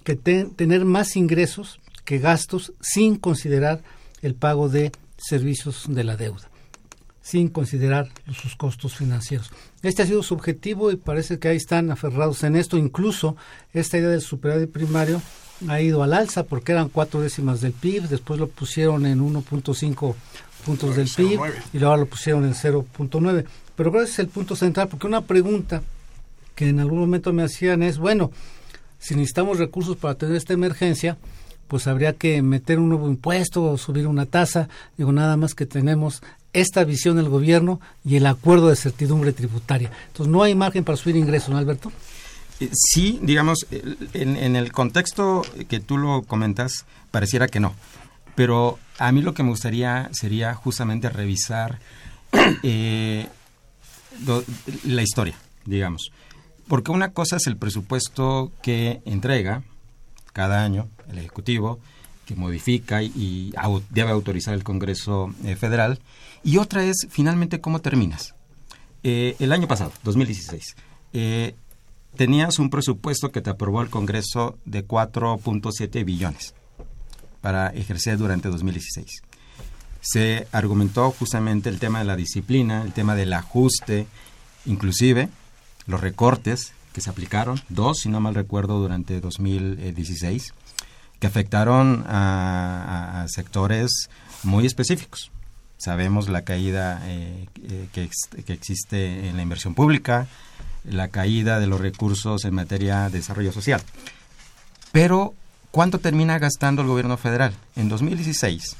que 0.04 0.14
tener 0.14 0.84
más 0.84 1.16
ingresos 1.16 1.80
que 2.04 2.18
gastos 2.18 2.72
sin 2.80 3.16
considerar 3.16 3.82
el 4.22 4.34
pago 4.34 4.68
de 4.68 4.92
servicios 5.26 5.84
de 5.88 6.04
la 6.04 6.16
deuda, 6.16 6.50
sin 7.22 7.48
considerar 7.48 8.08
sus 8.32 8.56
costos 8.56 8.94
financieros. 8.96 9.50
Este 9.82 10.02
ha 10.02 10.06
sido 10.06 10.22
su 10.22 10.34
objetivo 10.34 10.90
y 10.90 10.96
parece 10.96 11.38
que 11.38 11.48
ahí 11.48 11.56
están 11.56 11.90
aferrados 11.90 12.42
en 12.44 12.56
esto. 12.56 12.76
Incluso 12.76 13.36
esta 13.72 13.98
idea 13.98 14.10
del 14.10 14.20
superávit 14.20 14.70
primario 14.70 15.22
ha 15.68 15.80
ido 15.80 16.02
al 16.02 16.12
alza 16.12 16.44
porque 16.44 16.72
eran 16.72 16.88
cuatro 16.88 17.20
décimas 17.20 17.60
del 17.60 17.72
PIB, 17.72 18.08
después 18.08 18.38
lo 18.38 18.48
pusieron 18.48 19.06
en 19.06 19.20
1.5 19.20 20.14
puntos 20.64 20.96
del 20.96 21.08
PIB 21.08 21.40
y 21.72 21.78
luego 21.78 21.96
lo 21.96 22.06
pusieron 22.06 22.44
en 22.44 22.54
0.9. 22.54 23.44
Pero 23.76 23.90
creo 23.90 24.02
que 24.04 24.10
ese 24.10 24.12
es 24.12 24.18
el 24.20 24.28
punto 24.28 24.56
central, 24.56 24.88
porque 24.88 25.06
una 25.06 25.22
pregunta 25.22 25.82
que 26.54 26.68
en 26.68 26.80
algún 26.80 27.00
momento 27.00 27.32
me 27.32 27.42
hacían 27.42 27.82
es, 27.82 27.98
bueno, 27.98 28.30
si 28.98 29.14
necesitamos 29.14 29.58
recursos 29.58 29.96
para 29.96 30.14
tener 30.14 30.36
esta 30.36 30.52
emergencia, 30.52 31.18
pues 31.68 31.86
habría 31.86 32.14
que 32.14 32.42
meter 32.42 32.78
un 32.78 32.88
nuevo 32.88 33.08
impuesto 33.08 33.64
o 33.64 33.78
subir 33.78 34.06
una 34.06 34.26
tasa. 34.26 34.68
Digo, 34.96 35.12
nada 35.12 35.36
más 35.36 35.54
que 35.54 35.66
tenemos 35.66 36.22
esta 36.52 36.84
visión 36.84 37.16
del 37.16 37.28
gobierno 37.28 37.80
y 38.04 38.16
el 38.16 38.26
acuerdo 38.26 38.68
de 38.68 38.76
certidumbre 38.76 39.32
tributaria. 39.32 39.90
Entonces, 40.06 40.32
no 40.32 40.42
hay 40.42 40.54
margen 40.54 40.84
para 40.84 40.96
subir 40.96 41.16
ingresos, 41.16 41.50
¿no, 41.50 41.58
Alberto? 41.58 41.92
Eh, 42.60 42.70
sí, 42.72 43.18
digamos, 43.22 43.66
en, 43.70 44.56
el 44.56 44.72
contexto 44.72 45.42
que 45.68 45.80
tú 45.80 45.98
lo 45.98 46.22
comentas, 46.22 46.86
pareciera 47.10 47.48
que 47.48 47.60
no. 47.60 47.74
Pero 48.34 48.78
a 48.98 49.12
mí 49.12 49.22
lo 49.22 49.34
que 49.34 49.42
me 49.42 49.50
gustaría 49.50 50.08
sería 50.12 50.54
justamente 50.54 51.08
revisar 51.08 51.80
eh, 52.62 53.26
la 54.84 55.02
historia, 55.02 55.36
digamos. 55.66 56.12
Porque 56.68 56.92
una 56.92 57.12
cosa 57.12 57.36
es 57.36 57.46
el 57.46 57.56
presupuesto 57.56 58.52
que 58.62 59.02
entrega 59.04 59.62
cada 60.34 60.62
año 60.62 60.88
el 61.10 61.16
Ejecutivo, 61.16 61.80
que 62.26 62.36
modifica 62.36 63.02
y, 63.02 63.54
debe 63.90 64.10
autorizar 64.10 64.52
el 64.52 64.64
Congreso 64.64 65.34
eh, 65.44 65.56
Federal, 65.56 66.00
y 66.42 66.58
otra 66.58 66.84
es 66.84 67.06
finalmente 67.08 67.62
cómo 67.62 67.80
terminas. 67.80 68.34
Eh, 69.02 69.36
el 69.38 69.52
año 69.52 69.66
pasado, 69.66 69.92
2016, 70.02 70.76
tenías 72.16 72.58
un 72.58 72.70
presupuesto 72.70 73.30
que 73.30 73.40
te 73.40 73.50
aprobó 73.50 73.80
el 73.80 73.90
Congreso 73.90 74.58
de 74.64 74.86
4.7 74.86 76.04
billones 76.04 76.54
para 77.40 77.68
ejercer 77.68 78.18
durante 78.18 78.48
2016. 78.48 79.22
Se 80.00 80.46
argumentó 80.52 81.10
justamente 81.10 81.68
el 81.68 81.78
tema 81.78 82.00
de 82.00 82.04
la 82.04 82.16
disciplina, 82.16 82.82
el 82.82 82.92
tema 82.92 83.14
del 83.14 83.32
ajuste, 83.32 84.06
inclusive 84.66 85.28
los 85.86 86.00
recortes 86.00 86.72
que 86.94 87.02
se 87.02 87.10
aplicaron, 87.10 87.60
dos, 87.68 87.98
si 87.98 88.08
no 88.08 88.20
mal 88.20 88.34
recuerdo, 88.34 88.80
durante 88.80 89.20
2016, 89.20 90.54
que 91.20 91.26
afectaron 91.26 92.04
a, 92.06 93.26
sectores 93.28 94.08
muy 94.42 94.64
específicos. 94.64 95.30
Sabemos 95.76 96.30
la 96.30 96.42
caída 96.42 97.02
eh, 97.04 97.46
eh, 97.64 97.88
que, 97.92 98.08
existe 98.52 99.28
en 99.28 99.36
la 99.36 99.42
inversión 99.42 99.74
pública, 99.74 100.26
la 100.84 101.08
caída 101.08 101.60
de 101.60 101.66
los 101.66 101.80
recursos 101.80 102.46
en 102.46 102.54
materia 102.54 103.10
de 103.10 103.18
desarrollo 103.18 103.52
social. 103.52 103.82
Pero 104.92 105.34
¿Cuánto 105.74 105.98
termina 105.98 106.38
gastando 106.38 106.82
el 106.82 106.88
gobierno 106.88 107.16
federal? 107.16 107.52
En 107.74 107.88
2016 107.88 108.76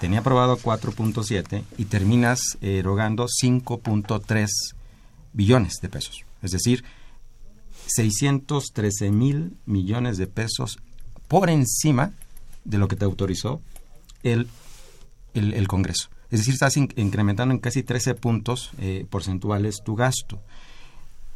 tenía 0.00 0.18
aprobado 0.18 0.58
4.7 0.58 1.62
y 1.78 1.84
terminas 1.84 2.58
erogando 2.60 3.26
5.3 3.26 4.48
billones 5.32 5.74
de 5.80 5.88
pesos. 5.88 6.24
Es 6.42 6.50
decir, 6.50 6.82
613 7.86 9.10
mil 9.10 9.56
millones 9.66 10.18
de 10.18 10.26
pesos 10.26 10.78
por 11.28 11.50
encima 11.50 12.12
de 12.64 12.78
lo 12.78 12.88
que 12.88 12.96
te 12.96 13.04
autorizó 13.04 13.60
el, 14.22 14.48
el, 15.34 15.68
Congreso. 15.68 16.08
Es 16.30 16.40
decir, 16.40 16.54
estás 16.54 16.76
incrementando 16.76 17.54
en 17.54 17.60
casi 17.60 17.82
13 17.82 18.14
puntos 18.14 18.70
eh, 18.78 19.06
porcentuales 19.10 19.82
tu 19.84 19.94
gasto. 19.94 20.40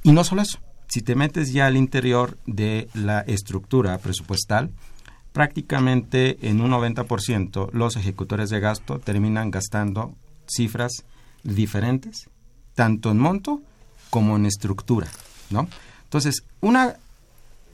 Y 0.02 0.12
no 0.12 0.24
solo 0.24 0.42
eso, 0.42 0.58
si 0.88 1.02
te 1.02 1.14
metes 1.14 1.52
ya 1.52 1.66
al 1.66 1.76
interior 1.76 2.38
de 2.46 2.88
la 2.94 3.20
estructura 3.20 3.98
presupuestal, 3.98 4.70
prácticamente 5.32 6.38
en 6.48 6.60
un 6.60 6.70
90% 6.70 7.70
los 7.72 7.96
ejecutores 7.96 8.50
de 8.50 8.60
gasto 8.60 8.98
terminan 8.98 9.50
gastando 9.50 10.14
cifras 10.46 11.04
diferentes, 11.42 12.30
tanto 12.74 13.10
en 13.10 13.18
monto 13.18 13.60
como 14.10 14.36
en 14.36 14.46
estructura, 14.46 15.08
¿no? 15.50 15.68
Entonces, 16.06 16.44
una 16.60 16.96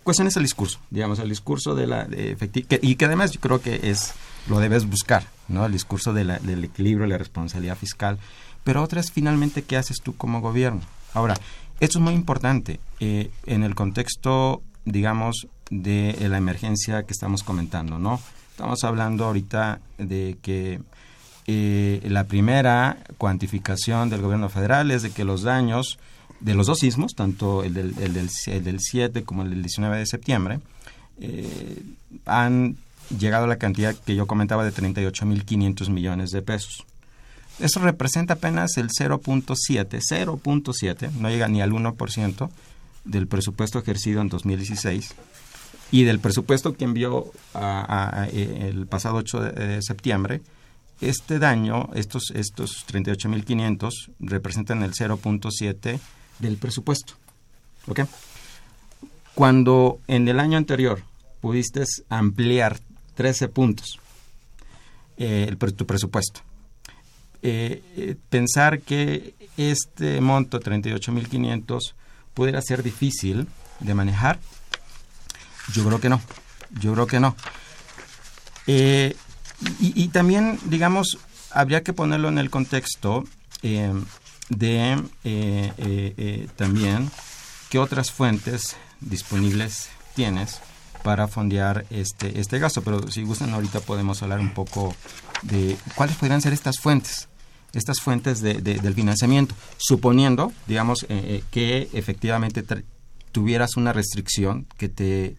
cuestión 0.02 0.26
es 0.26 0.36
el 0.36 0.42
discurso, 0.42 0.80
digamos, 0.90 1.18
el 1.18 1.28
discurso 1.28 1.74
de 1.74 1.86
la 1.86 2.04
de 2.04 2.36
y 2.82 2.96
que 2.96 3.04
además 3.04 3.30
yo 3.30 3.40
creo 3.40 3.60
que 3.60 3.90
es 3.90 4.14
lo 4.48 4.58
debes 4.58 4.86
buscar, 4.86 5.24
¿no? 5.48 5.64
El 5.66 5.72
discurso 5.72 6.12
de 6.12 6.24
del 6.24 6.64
equilibrio, 6.64 7.06
la 7.06 7.18
responsabilidad 7.18 7.76
fiscal, 7.76 8.18
pero 8.64 8.82
otra 8.82 9.00
es 9.00 9.12
finalmente 9.12 9.62
qué 9.62 9.76
haces 9.76 10.00
tú 10.02 10.16
como 10.16 10.40
gobierno. 10.40 10.80
Ahora, 11.14 11.34
esto 11.80 11.98
es 11.98 12.02
muy 12.02 12.14
importante 12.14 12.80
eh, 13.00 13.30
en 13.46 13.62
el 13.64 13.74
contexto, 13.74 14.62
digamos, 14.84 15.46
de 15.70 16.16
la 16.28 16.38
emergencia 16.38 17.04
que 17.04 17.12
estamos 17.12 17.42
comentando, 17.42 17.98
¿no? 17.98 18.20
Estamos 18.50 18.84
hablando 18.84 19.24
ahorita 19.24 19.80
de 19.98 20.36
que 20.42 20.80
eh, 21.46 22.00
la 22.04 22.24
primera 22.24 22.98
cuantificación 23.18 24.10
del 24.10 24.22
gobierno 24.22 24.48
federal 24.48 24.90
es 24.90 25.02
de 25.02 25.10
que 25.10 25.24
los 25.24 25.42
daños 25.42 25.98
de 26.42 26.54
los 26.54 26.66
dos 26.66 26.80
sismos, 26.80 27.14
tanto 27.14 27.62
el 27.62 27.74
del, 27.74 27.94
el 27.98 28.14
del, 28.64 28.80
7 28.80 29.22
como 29.22 29.42
el 29.42 29.50
del 29.50 29.62
19 29.62 29.98
de 29.98 30.06
septiembre, 30.06 30.60
eh, 31.20 31.82
han 32.26 32.76
llegado 33.18 33.44
a 33.44 33.48
la 33.48 33.56
cantidad 33.56 33.94
que 33.94 34.16
yo 34.16 34.26
comentaba 34.26 34.64
de 34.64 34.72
38.500 34.72 35.90
millones 35.90 36.30
de 36.30 36.42
pesos. 36.42 36.84
Eso 37.60 37.80
representa 37.80 38.34
apenas 38.34 38.76
el 38.76 38.88
0.7, 38.88 40.00
0.7, 40.00 41.12
no 41.12 41.28
llega 41.28 41.48
ni 41.48 41.62
al 41.62 41.70
1% 41.70 42.50
del 43.04 43.26
presupuesto 43.28 43.78
ejercido 43.78 44.20
en 44.20 44.28
2016 44.28 45.14
y 45.92 46.04
del 46.04 46.18
presupuesto 46.18 46.74
que 46.74 46.84
envió 46.84 47.30
eh, 47.54 48.68
el 48.70 48.86
pasado 48.86 49.16
8 49.16 49.40
de, 49.40 49.82
septiembre, 49.82 50.40
este 51.00 51.38
daño, 51.38 51.90
estos, 51.94 52.32
estos 52.34 52.86
38.500, 52.88 53.90
representan 54.18 54.82
el 54.82 54.92
0.7 54.92 56.00
del 56.42 56.58
presupuesto. 56.58 57.14
¿Ok? 57.86 58.00
Cuando 59.34 60.00
en 60.08 60.28
el 60.28 60.38
año 60.38 60.58
anterior 60.58 61.02
pudiste 61.40 61.84
ampliar 62.10 62.78
13 63.14 63.48
puntos 63.48 63.98
eh, 65.16 65.46
el, 65.48 65.56
tu 65.74 65.86
presupuesto, 65.86 66.40
eh, 67.42 68.16
pensar 68.28 68.80
que 68.80 69.34
este 69.56 70.20
monto, 70.20 70.60
38.500, 70.60 71.94
pudiera 72.34 72.60
ser 72.60 72.82
difícil 72.82 73.46
de 73.80 73.94
manejar, 73.94 74.38
yo 75.72 75.84
creo 75.84 76.00
que 76.00 76.08
no, 76.08 76.20
yo 76.80 76.92
creo 76.92 77.06
que 77.06 77.20
no. 77.20 77.36
Eh, 78.66 79.16
y, 79.80 80.08
también, 80.08 80.58
digamos, 80.64 81.18
habría 81.50 81.82
que 81.82 81.92
ponerlo 81.92 82.28
en 82.28 82.38
el 82.38 82.50
contexto 82.50 83.24
eh, 83.62 83.92
de 84.58 84.92
eh, 84.92 84.98
eh, 85.24 85.72
eh, 85.78 86.48
también 86.56 87.10
qué 87.70 87.78
otras 87.78 88.10
fuentes 88.10 88.76
disponibles 89.00 89.88
tienes 90.14 90.60
para 91.02 91.26
fondear 91.26 91.86
este, 91.90 92.38
este 92.38 92.58
gasto. 92.58 92.82
Pero 92.82 93.10
si 93.10 93.22
gustan, 93.24 93.50
ahorita 93.50 93.80
podemos 93.80 94.22
hablar 94.22 94.40
un 94.40 94.54
poco 94.54 94.94
de 95.42 95.76
cuáles 95.94 96.16
podrían 96.16 96.40
ser 96.40 96.52
estas 96.52 96.78
fuentes, 96.78 97.28
estas 97.72 98.00
fuentes 98.00 98.40
de, 98.40 98.54
del 98.54 98.94
financiamiento, 98.94 99.54
suponiendo, 99.78 100.52
digamos, 100.68 101.06
que 101.50 101.88
efectivamente 101.92 102.62
tuvieras 103.32 103.76
una 103.76 103.92
restricción 103.92 104.66
que 104.76 104.88
te 104.88 105.34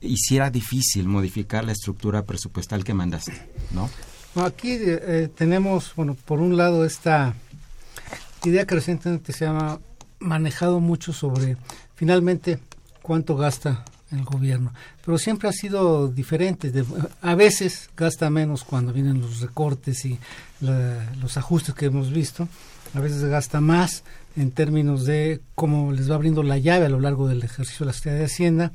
hiciera 0.00 0.50
difícil 0.50 1.06
modificar 1.06 1.64
la 1.64 1.72
estructura 1.72 2.22
presupuestal 2.22 2.84
que 2.84 2.94
mandaste, 2.94 3.50
¿no? 3.72 3.90
Aquí 4.36 4.78
tenemos, 5.34 5.92
bueno, 5.96 6.16
por 6.24 6.40
un 6.40 6.56
lado 6.56 6.84
esta 6.84 7.34
idea 8.44 8.66
que 8.66 8.74
recientemente 8.74 9.32
se 9.32 9.46
ha 9.46 9.78
manejado 10.18 10.80
mucho 10.80 11.12
sobre 11.12 11.56
finalmente 11.94 12.58
cuánto 13.02 13.36
gasta 13.36 13.84
el 14.10 14.24
gobierno, 14.24 14.72
pero 15.04 15.18
siempre 15.18 15.48
ha 15.48 15.52
sido 15.52 16.08
diferente. 16.08 16.72
a 17.22 17.34
veces 17.34 17.90
gasta 17.96 18.28
menos 18.28 18.64
cuando 18.64 18.92
vienen 18.92 19.20
los 19.20 19.40
recortes 19.40 20.04
y 20.04 20.18
los 20.60 21.36
ajustes 21.36 21.74
que 21.74 21.86
hemos 21.86 22.10
visto, 22.10 22.48
a 22.94 23.00
veces 23.00 23.24
gasta 23.24 23.60
más 23.60 24.02
en 24.36 24.50
términos 24.50 25.04
de 25.04 25.40
cómo 25.54 25.92
les 25.92 26.10
va 26.10 26.16
abriendo 26.16 26.42
la 26.42 26.58
llave 26.58 26.86
a 26.86 26.90
lo 26.90 27.00
largo 27.00 27.28
del 27.28 27.42
ejercicio 27.42 27.84
de 27.84 27.88
la 27.88 27.92
Secretaría 27.92 28.20
de 28.20 28.26
Hacienda 28.26 28.72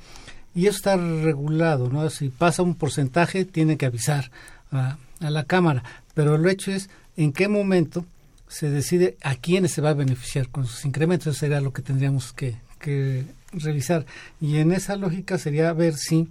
y 0.53 0.67
eso 0.67 0.77
está 0.77 0.95
regulado, 0.95 1.89
¿no? 1.89 2.09
Si 2.09 2.29
pasa 2.29 2.63
un 2.63 2.75
porcentaje, 2.75 3.43
tiene 3.43 3.77
que 3.77 3.85
avisar 3.85 4.31
a, 4.71 4.97
la 5.19 5.43
Cámara, 5.43 5.83
pero 6.13 6.35
el 6.35 6.45
hecho 6.47 6.71
es 6.71 6.89
en 7.17 7.33
qué 7.33 7.47
momento 7.47 8.05
se 8.47 8.69
decide 8.69 9.17
a 9.21 9.35
quiénes 9.35 9.71
se 9.71 9.81
va 9.81 9.89
a 9.89 9.93
beneficiar 9.93 10.49
con 10.49 10.65
sus 10.65 10.85
incrementos, 10.85 11.27
eso 11.27 11.39
sería 11.39 11.61
lo 11.61 11.73
que 11.73 11.81
tendríamos 11.81 12.33
que, 12.33 12.55
que 12.79 13.23
revisar. 13.51 14.05
Y 14.39 14.57
en 14.57 14.71
esa 14.71 14.95
lógica 14.95 15.37
sería 15.37 15.73
ver 15.73 15.95
si 15.95 16.29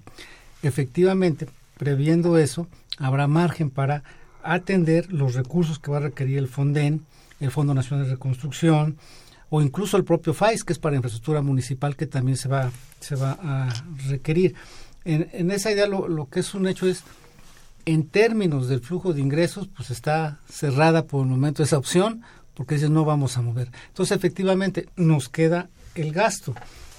efectivamente, 0.62 1.46
previendo 1.78 2.38
eso, 2.38 2.66
habrá 2.98 3.26
margen 3.26 3.70
para 3.70 4.02
atender 4.42 5.12
los 5.12 5.34
recursos 5.34 5.78
que 5.78 5.90
va 5.90 5.98
a 5.98 6.00
requerir 6.00 6.38
el 6.38 6.48
FONDEN, 6.48 7.04
el 7.40 7.50
Fondo 7.50 7.74
Nacional 7.74 8.06
de 8.06 8.12
Reconstrucción, 8.12 8.96
o 9.50 9.62
incluso 9.62 9.96
el 9.96 10.04
propio 10.04 10.34
FAIS, 10.34 10.64
que 10.64 10.72
es 10.72 10.78
para 10.78 10.96
infraestructura 10.96 11.42
municipal, 11.42 11.96
que 11.96 12.06
también 12.06 12.36
se 12.36 12.48
va, 12.48 12.70
se 13.00 13.16
va 13.16 13.38
a 13.42 13.84
requerir. 14.08 14.54
En, 15.04 15.50
esa 15.50 15.70
idea 15.70 15.86
lo, 15.86 16.28
que 16.30 16.40
es 16.40 16.54
un 16.54 16.66
hecho 16.66 16.86
es, 16.86 17.04
en 17.86 18.08
términos 18.08 18.68
del 18.68 18.80
flujo 18.80 19.12
de 19.12 19.20
ingresos, 19.20 19.68
pues 19.74 19.90
está 19.90 20.38
cerrada 20.48 21.06
por 21.06 21.22
el 21.22 21.30
momento 21.30 21.62
esa 21.62 21.78
opción, 21.78 22.22
porque 22.54 22.76
dice 22.76 22.88
no 22.88 23.04
vamos 23.04 23.36
a 23.36 23.42
mover. 23.42 23.70
Entonces, 23.88 24.16
efectivamente, 24.16 24.88
nos 24.96 25.28
queda 25.28 25.68
el 25.94 26.12
gasto. 26.12 26.54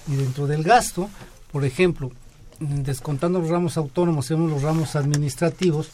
Y 0.06 0.14
dentro 0.16 0.46
del 0.46 0.62
gasto, 0.62 1.10
por 1.50 1.64
ejemplo, 1.64 2.12
descontando 2.60 3.40
los 3.40 3.50
ramos 3.50 3.76
autónomos, 3.76 4.30
y 4.30 4.36
los 4.36 4.62
ramos 4.62 4.96
administrativos, 4.96 5.90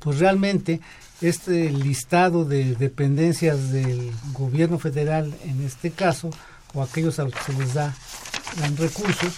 pues 0.00 0.18
realmente 0.18 0.80
este 1.20 1.70
listado 1.70 2.44
de 2.44 2.74
dependencias 2.74 3.70
del 3.70 4.12
gobierno 4.32 4.78
federal 4.78 5.34
en 5.44 5.64
este 5.64 5.90
caso, 5.90 6.30
o 6.74 6.82
aquellos 6.82 7.18
a 7.18 7.24
los 7.24 7.34
que 7.34 7.52
se 7.52 7.58
les 7.58 7.74
da 7.74 7.94
dan 8.60 8.76
recursos, 8.76 9.34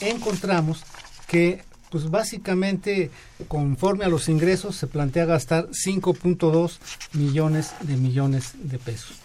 encontramos 0.00 0.82
que 1.26 1.64
pues 1.92 2.10
básicamente 2.10 3.10
conforme 3.48 4.06
a 4.06 4.08
los 4.08 4.30
ingresos 4.30 4.76
se 4.76 4.86
plantea 4.86 5.26
gastar 5.26 5.68
5.2 5.68 6.78
millones 7.12 7.74
de 7.82 7.96
millones 7.98 8.54
de 8.54 8.78
pesos. 8.78 9.18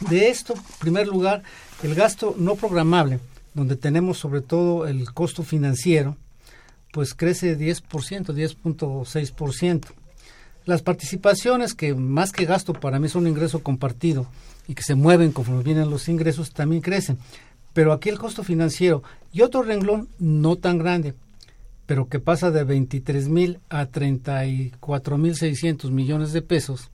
De 0.00 0.28
esto, 0.28 0.54
en 0.54 0.62
primer 0.80 1.06
lugar, 1.06 1.44
el 1.84 1.94
gasto 1.94 2.34
no 2.36 2.56
programable, 2.56 3.20
donde 3.54 3.76
tenemos 3.76 4.18
sobre 4.18 4.40
todo 4.40 4.88
el 4.88 5.12
costo 5.14 5.44
financiero, 5.44 6.16
pues 6.92 7.14
crece 7.14 7.56
10%, 7.56 7.84
10.6%. 7.86 9.84
Las 10.64 10.82
participaciones, 10.82 11.74
que 11.74 11.94
más 11.94 12.32
que 12.32 12.44
gasto 12.44 12.72
para 12.72 12.98
mí 12.98 13.08
son 13.08 13.22
un 13.22 13.28
ingreso 13.28 13.62
compartido 13.62 14.26
y 14.66 14.74
que 14.74 14.82
se 14.82 14.96
mueven 14.96 15.30
conforme 15.30 15.62
vienen 15.62 15.90
los 15.90 16.08
ingresos, 16.08 16.50
también 16.50 16.82
crecen. 16.82 17.18
Pero 17.72 17.92
aquí 17.92 18.08
el 18.08 18.18
costo 18.18 18.42
financiero 18.42 19.04
y 19.32 19.42
otro 19.42 19.62
renglón 19.62 20.08
no 20.18 20.56
tan 20.56 20.78
grande, 20.78 21.14
pero 21.86 22.08
que 22.08 22.20
pasa 22.20 22.50
de 22.50 22.64
23 22.64 23.28
mil 23.28 23.60
a 23.68 23.86
34 23.86 25.18
mil 25.18 25.36
600 25.36 25.90
millones 25.90 26.32
de 26.32 26.42
pesos, 26.42 26.90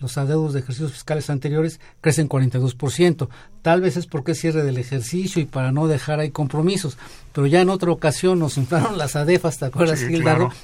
los 0.00 0.16
adeudos 0.16 0.54
de 0.54 0.60
ejercicios 0.60 0.92
fiscales 0.92 1.28
anteriores 1.28 1.78
crecen 2.00 2.26
42%. 2.26 3.28
Tal 3.60 3.82
vez 3.82 3.98
es 3.98 4.06
porque 4.06 4.32
es 4.32 4.40
cierre 4.40 4.62
del 4.62 4.78
ejercicio 4.78 5.42
y 5.42 5.44
para 5.44 5.72
no 5.72 5.88
dejar 5.88 6.20
ahí 6.20 6.30
compromisos. 6.30 6.96
Pero 7.34 7.46
ya 7.46 7.60
en 7.60 7.68
otra 7.68 7.90
ocasión 7.90 8.38
nos 8.38 8.56
inflaron 8.56 8.96
las 8.96 9.14
ADEFAS, 9.14 9.58
¿te 9.58 9.66
acuerdas, 9.66 9.98
sí, 9.98 10.06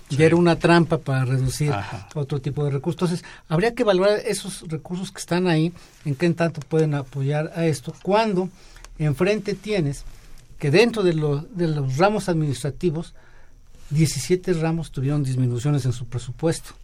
y 0.08 0.22
era 0.22 0.36
una 0.36 0.58
trampa 0.58 0.96
para 0.96 1.26
reducir 1.26 1.70
otro 2.14 2.40
tipo 2.40 2.64
de 2.64 2.70
recursos. 2.70 3.02
Entonces, 3.02 3.24
habría 3.48 3.74
que 3.74 3.82
evaluar 3.82 4.20
esos 4.24 4.66
recursos 4.68 5.12
que 5.12 5.18
están 5.18 5.48
ahí, 5.48 5.70
en 6.06 6.14
qué 6.14 6.30
tanto 6.30 6.62
pueden 6.62 6.94
apoyar 6.94 7.52
a 7.54 7.66
esto, 7.66 7.92
cuando 8.02 8.48
enfrente 8.98 9.54
tienes 9.54 10.04
que 10.58 10.70
dentro 10.70 11.02
de, 11.02 11.12
de 11.12 11.68
los 11.68 11.98
ramos 11.98 12.30
administrativos, 12.30 13.14
17 13.90 14.52
ramos 14.54 14.90
tuvieron 14.90 15.22
disminuciones 15.22 15.84
en 15.84 15.92
su 15.92 16.06
presupuesto 16.06 16.74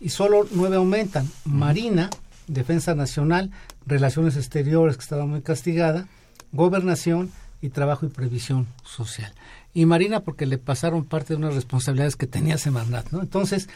y 0.00 0.10
solo 0.10 0.46
nueve 0.50 0.76
aumentan. 0.76 1.30
Marina, 1.44 2.10
Defensa 2.46 2.94
Nacional, 2.94 3.50
Relaciones 3.86 4.36
Exteriores, 4.36 4.96
que 4.96 5.02
estaba 5.02 5.26
muy 5.26 5.42
castigada, 5.42 6.08
Gobernación 6.52 7.30
y 7.62 7.68
Trabajo 7.68 8.06
y 8.06 8.08
Previsión 8.08 8.66
Social. 8.84 9.32
Y 9.72 9.86
Marina 9.86 10.20
porque 10.20 10.46
le 10.46 10.58
pasaron 10.58 11.04
parte 11.04 11.34
de 11.34 11.38
unas 11.38 11.54
responsabilidades 11.54 12.16
que 12.16 12.26
tenía 12.26 12.58
Semarnat, 12.58 13.10
¿no? 13.10 13.20
Entonces, 13.20 13.68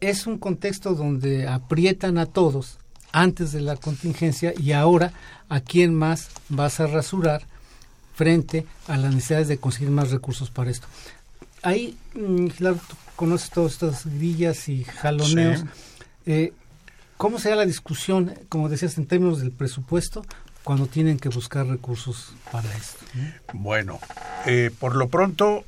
es 0.00 0.26
un 0.26 0.38
contexto 0.38 0.94
donde 0.94 1.48
aprietan 1.48 2.18
a 2.18 2.26
todos 2.26 2.78
antes 3.12 3.52
de 3.52 3.60
la 3.60 3.76
contingencia 3.76 4.52
y 4.58 4.72
ahora 4.72 5.12
a 5.48 5.60
quién 5.60 5.94
más 5.94 6.30
vas 6.48 6.80
a 6.80 6.86
rasurar 6.86 7.46
frente 8.14 8.66
a 8.88 8.96
las 8.96 9.14
necesidades 9.14 9.48
de 9.48 9.58
conseguir 9.58 9.90
más 9.90 10.10
recursos 10.10 10.50
para 10.50 10.70
esto. 10.70 10.86
Ahí, 11.62 11.96
mm, 12.14 12.46
claro, 12.48 12.78
conoces 13.16 13.50
todas 13.50 13.72
estas 13.72 14.06
grillas 14.06 14.68
y 14.68 14.84
jaloneos. 14.84 15.64
Eh, 16.26 16.52
¿Cómo 17.16 17.38
será 17.38 17.54
la 17.54 17.66
discusión, 17.66 18.34
como 18.48 18.68
decías, 18.68 18.98
en 18.98 19.06
términos 19.06 19.40
del 19.40 19.52
presupuesto, 19.52 20.24
cuando 20.64 20.86
tienen 20.86 21.18
que 21.18 21.28
buscar 21.28 21.66
recursos 21.66 22.32
para 22.50 22.68
esto? 22.74 23.04
Bueno, 23.52 24.00
eh, 24.46 24.70
por 24.76 24.96
lo 24.96 25.08
pronto, 25.08 25.64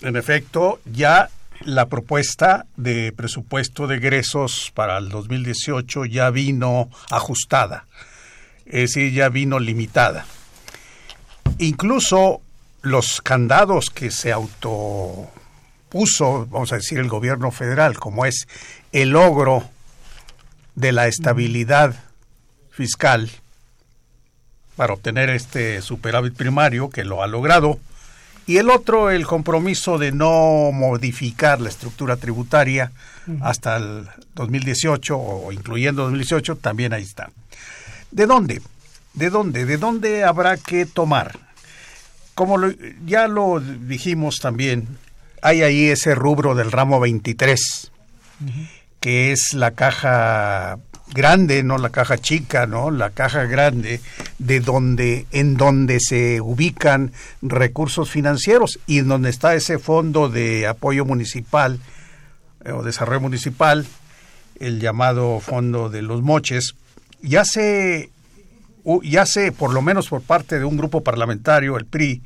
en 0.00 0.16
efecto, 0.16 0.80
ya 0.86 1.28
la 1.64 1.86
propuesta 1.86 2.66
de 2.76 3.12
presupuesto 3.12 3.86
de 3.86 3.96
egresos 3.96 4.72
para 4.74 4.98
el 4.98 5.08
2018 5.08 6.04
ya 6.06 6.30
vino 6.30 6.90
ajustada, 7.10 7.86
es 8.64 8.94
decir, 8.94 9.12
ya 9.12 9.28
vino 9.28 9.58
limitada. 9.58 10.26
Incluso 11.58 12.42
los 12.86 13.20
candados 13.20 13.90
que 13.90 14.12
se 14.12 14.30
auto 14.30 15.28
puso, 15.88 16.46
vamos 16.46 16.72
a 16.72 16.76
decir, 16.76 16.98
el 16.98 17.08
gobierno 17.08 17.50
federal, 17.50 17.98
como 17.98 18.26
es 18.26 18.46
el 18.92 19.10
logro 19.10 19.68
de 20.76 20.92
la 20.92 21.08
estabilidad 21.08 21.96
fiscal 22.70 23.28
para 24.76 24.92
obtener 24.92 25.30
este 25.30 25.82
superávit 25.82 26.34
primario, 26.34 26.88
que 26.88 27.04
lo 27.04 27.24
ha 27.24 27.26
logrado, 27.26 27.80
y 28.46 28.58
el 28.58 28.70
otro, 28.70 29.10
el 29.10 29.26
compromiso 29.26 29.98
de 29.98 30.12
no 30.12 30.70
modificar 30.72 31.60
la 31.60 31.70
estructura 31.70 32.16
tributaria 32.16 32.92
hasta 33.40 33.78
el 33.78 34.06
2018 34.34 35.18
o 35.18 35.50
incluyendo 35.50 36.02
2018, 36.02 36.54
también 36.56 36.92
ahí 36.92 37.02
está. 37.02 37.30
¿De 38.12 38.26
dónde? 38.26 38.62
¿De 39.14 39.30
dónde? 39.30 39.64
¿De 39.64 39.76
dónde 39.76 40.22
habrá 40.22 40.56
que 40.56 40.86
tomar? 40.86 41.45
Como 42.36 42.58
ya 43.06 43.28
lo 43.28 43.60
dijimos 43.60 44.40
también, 44.40 44.98
hay 45.40 45.62
ahí 45.62 45.88
ese 45.88 46.14
rubro 46.14 46.54
del 46.54 46.70
ramo 46.70 47.00
23, 47.00 47.90
que 49.00 49.32
es 49.32 49.54
la 49.54 49.70
caja 49.70 50.78
grande, 51.14 51.62
no 51.62 51.78
la 51.78 51.88
caja 51.88 52.18
chica, 52.18 52.66
¿no? 52.66 52.90
La 52.90 53.08
caja 53.08 53.44
grande 53.44 54.02
de 54.38 54.60
donde 54.60 55.24
en 55.32 55.56
donde 55.56 55.98
se 55.98 56.42
ubican 56.42 57.12
recursos 57.40 58.10
financieros 58.10 58.80
y 58.86 58.98
en 58.98 59.08
donde 59.08 59.30
está 59.30 59.54
ese 59.54 59.78
fondo 59.78 60.28
de 60.28 60.66
apoyo 60.66 61.06
municipal 61.06 61.80
eh, 62.66 62.72
o 62.72 62.82
desarrollo 62.82 63.22
municipal, 63.22 63.86
el 64.60 64.78
llamado 64.78 65.40
fondo 65.40 65.88
de 65.88 66.02
los 66.02 66.20
moches, 66.20 66.74
ya 67.22 67.46
se 67.46 68.10
ya 69.02 69.26
se 69.26 69.52
por 69.52 69.72
lo 69.72 69.82
menos 69.82 70.08
por 70.08 70.22
parte 70.22 70.58
de 70.58 70.64
un 70.64 70.76
grupo 70.76 71.02
parlamentario, 71.02 71.76
el 71.76 71.86
PRI, 71.86 72.22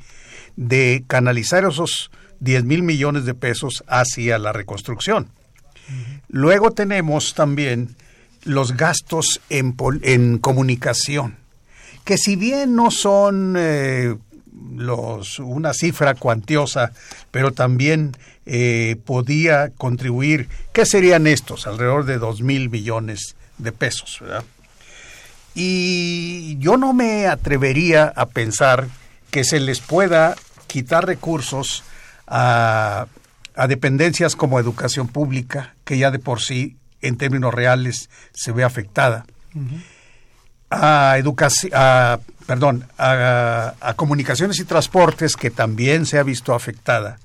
de 0.55 1.03
canalizar 1.07 1.65
esos 1.65 2.11
10 2.39 2.63
mil 2.65 2.83
millones 2.83 3.25
de 3.25 3.33
pesos 3.33 3.83
hacia 3.87 4.37
la 4.37 4.53
reconstrucción. 4.53 5.29
Luego 6.29 6.71
tenemos 6.71 7.33
también 7.33 7.95
los 8.43 8.75
gastos 8.75 9.41
en, 9.49 9.75
en 10.03 10.37
comunicación, 10.37 11.37
que 12.05 12.17
si 12.17 12.35
bien 12.35 12.75
no 12.75 12.89
son 12.89 13.55
eh, 13.57 14.15
los, 14.75 15.39
una 15.39 15.73
cifra 15.73 16.15
cuantiosa, 16.15 16.91
pero 17.29 17.51
también 17.51 18.13
eh, 18.45 18.95
podía 19.05 19.69
contribuir, 19.69 20.49
¿qué 20.73 20.85
serían 20.85 21.27
estos? 21.27 21.67
Alrededor 21.67 22.05
de 22.05 22.17
dos 22.17 22.41
mil 22.41 22.69
millones 22.69 23.35
de 23.57 23.71
pesos, 23.71 24.17
¿verdad? 24.21 24.43
Y 25.53 26.57
yo 26.59 26.77
no 26.77 26.93
me 26.93 27.27
atrevería 27.27 28.13
a 28.15 28.27
pensar 28.27 28.87
que 29.31 29.43
se 29.43 29.59
les 29.59 29.79
pueda 29.79 30.35
quitar 30.67 31.05
recursos 31.05 31.83
a, 32.27 33.07
dependencias 33.67 34.35
como 34.35 34.59
educación 34.59 35.07
pública, 35.07 35.75
que 35.83 35.97
ya 35.97 36.11
de 36.11 36.19
por 36.19 36.39
sí, 36.39 36.77
en 37.01 37.17
términos 37.17 37.53
reales, 37.53 38.09
se 38.33 38.51
ve 38.51 38.63
afectada. 38.63 39.25
A 40.69 41.17
educación, 41.17 41.71
perdón, 42.47 42.85
a, 42.97 43.73
a, 43.81 43.93
comunicaciones 43.95 44.59
y 44.59 44.65
transportes, 44.65 45.35
que 45.35 45.51
también 45.51 46.05
se 46.05 46.17
ha 46.17 46.23
visto 46.23 46.53
afectada. 46.53 47.19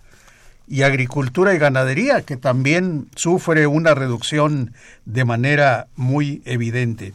Y 0.69 0.83
agricultura 0.83 1.55
y 1.55 1.59
ganadería, 1.59 2.23
que 2.23 2.37
también 2.37 3.09
sufre 3.15 3.69
una 3.69 3.95
reducción 3.95 4.75
de 5.05 5.25
manera 5.25 5.87
muy 5.95 6.43
evidente. 6.45 7.13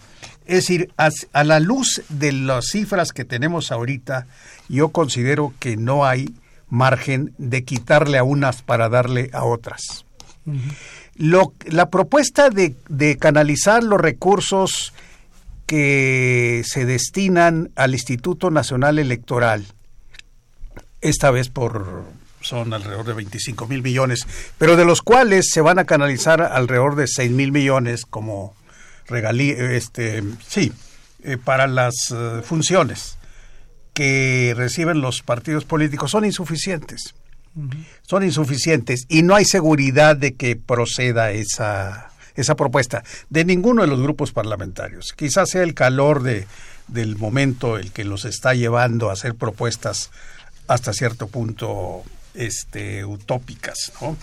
Es 0.52 0.68
decir, 0.68 0.92
a, 0.98 1.44
la 1.46 1.62
luz 1.62 2.02
de 2.10 2.34
las 2.34 2.66
cifras 2.72 3.14
que 3.14 3.24
tenemos 3.24 3.72
ahorita, 3.72 4.28
yo 4.68 4.90
considero 4.90 5.54
que 5.60 5.78
no 5.78 6.06
hay 6.06 6.36
margen 6.68 7.34
de 7.38 7.64
quitarle 7.64 8.18
a 8.18 8.26
unas 8.26 8.62
para 8.62 8.90
darle 8.90 9.30
a 9.32 9.46
otras. 9.46 10.04
Lo, 11.16 11.54
la 11.68 11.90
propuesta 11.90 12.50
de, 12.50 12.76
de, 12.90 13.18
canalizar 13.18 13.82
los 13.82 14.02
recursos 14.02 14.92
que 15.68 16.64
se 16.66 16.86
destinan 16.86 17.72
al 17.78 17.94
Instituto 17.94 18.52
Nacional 18.52 19.00
Electoral, 19.00 19.66
esta 21.00 21.32
vez 21.32 21.48
por 21.48 22.04
son 22.42 22.74
alrededor 22.74 23.06
de 23.06 23.14
25 23.14 23.68
mil 23.68 23.84
millones, 23.84 24.28
pero 24.58 24.76
de 24.76 24.84
los 24.84 25.02
cuales 25.02 25.48
se 25.50 25.62
van 25.62 25.80
a 25.80 25.86
canalizar 25.86 26.42
alrededor 26.42 26.98
de 26.98 27.08
6 27.08 27.32
mil 27.32 27.54
millones 27.54 28.06
como 28.06 28.54
regalí, 29.12 29.52
este, 29.52 30.24
sí, 30.48 30.72
eh, 31.24 31.38
para 31.38 31.68
las 31.68 31.94
eh, 32.12 32.42
funciones 32.44 33.18
que 33.94 34.54
reciben 34.56 35.02
los 35.02 35.22
partidos 35.22 35.66
políticos 35.66 36.12
son 36.12 36.26
insuficientes. 36.26 37.14
Son 38.04 38.24
insuficientes 38.24 39.06
y 39.10 39.24
no 39.24 39.36
hay 39.36 39.44
seguridad 39.44 40.16
de 40.16 40.36
que 40.36 40.56
proceda 40.56 41.32
esa, 41.32 42.10
esa 42.36 42.56
propuesta 42.56 43.04
de 43.30 43.44
ninguno 43.44 43.82
de 43.82 43.90
los 43.90 44.02
grupos 44.02 44.32
parlamentarios. 44.32 45.12
Quizás 45.14 45.50
sea 45.50 45.64
el 45.64 45.74
calor 45.74 46.24
de, 46.24 46.48
del 46.88 47.18
momento 47.18 47.78
el 47.78 47.92
que 47.92 48.06
los 48.06 48.24
está 48.24 48.54
llevando 48.54 49.10
a 49.10 49.14
hacer 49.14 49.36
propuestas 49.36 50.12
hasta 50.68 50.94
cierto 50.94 51.28
punto 51.28 52.04
este, 52.34 53.04
utópicas, 53.04 53.92
¿no? 54.02 54.16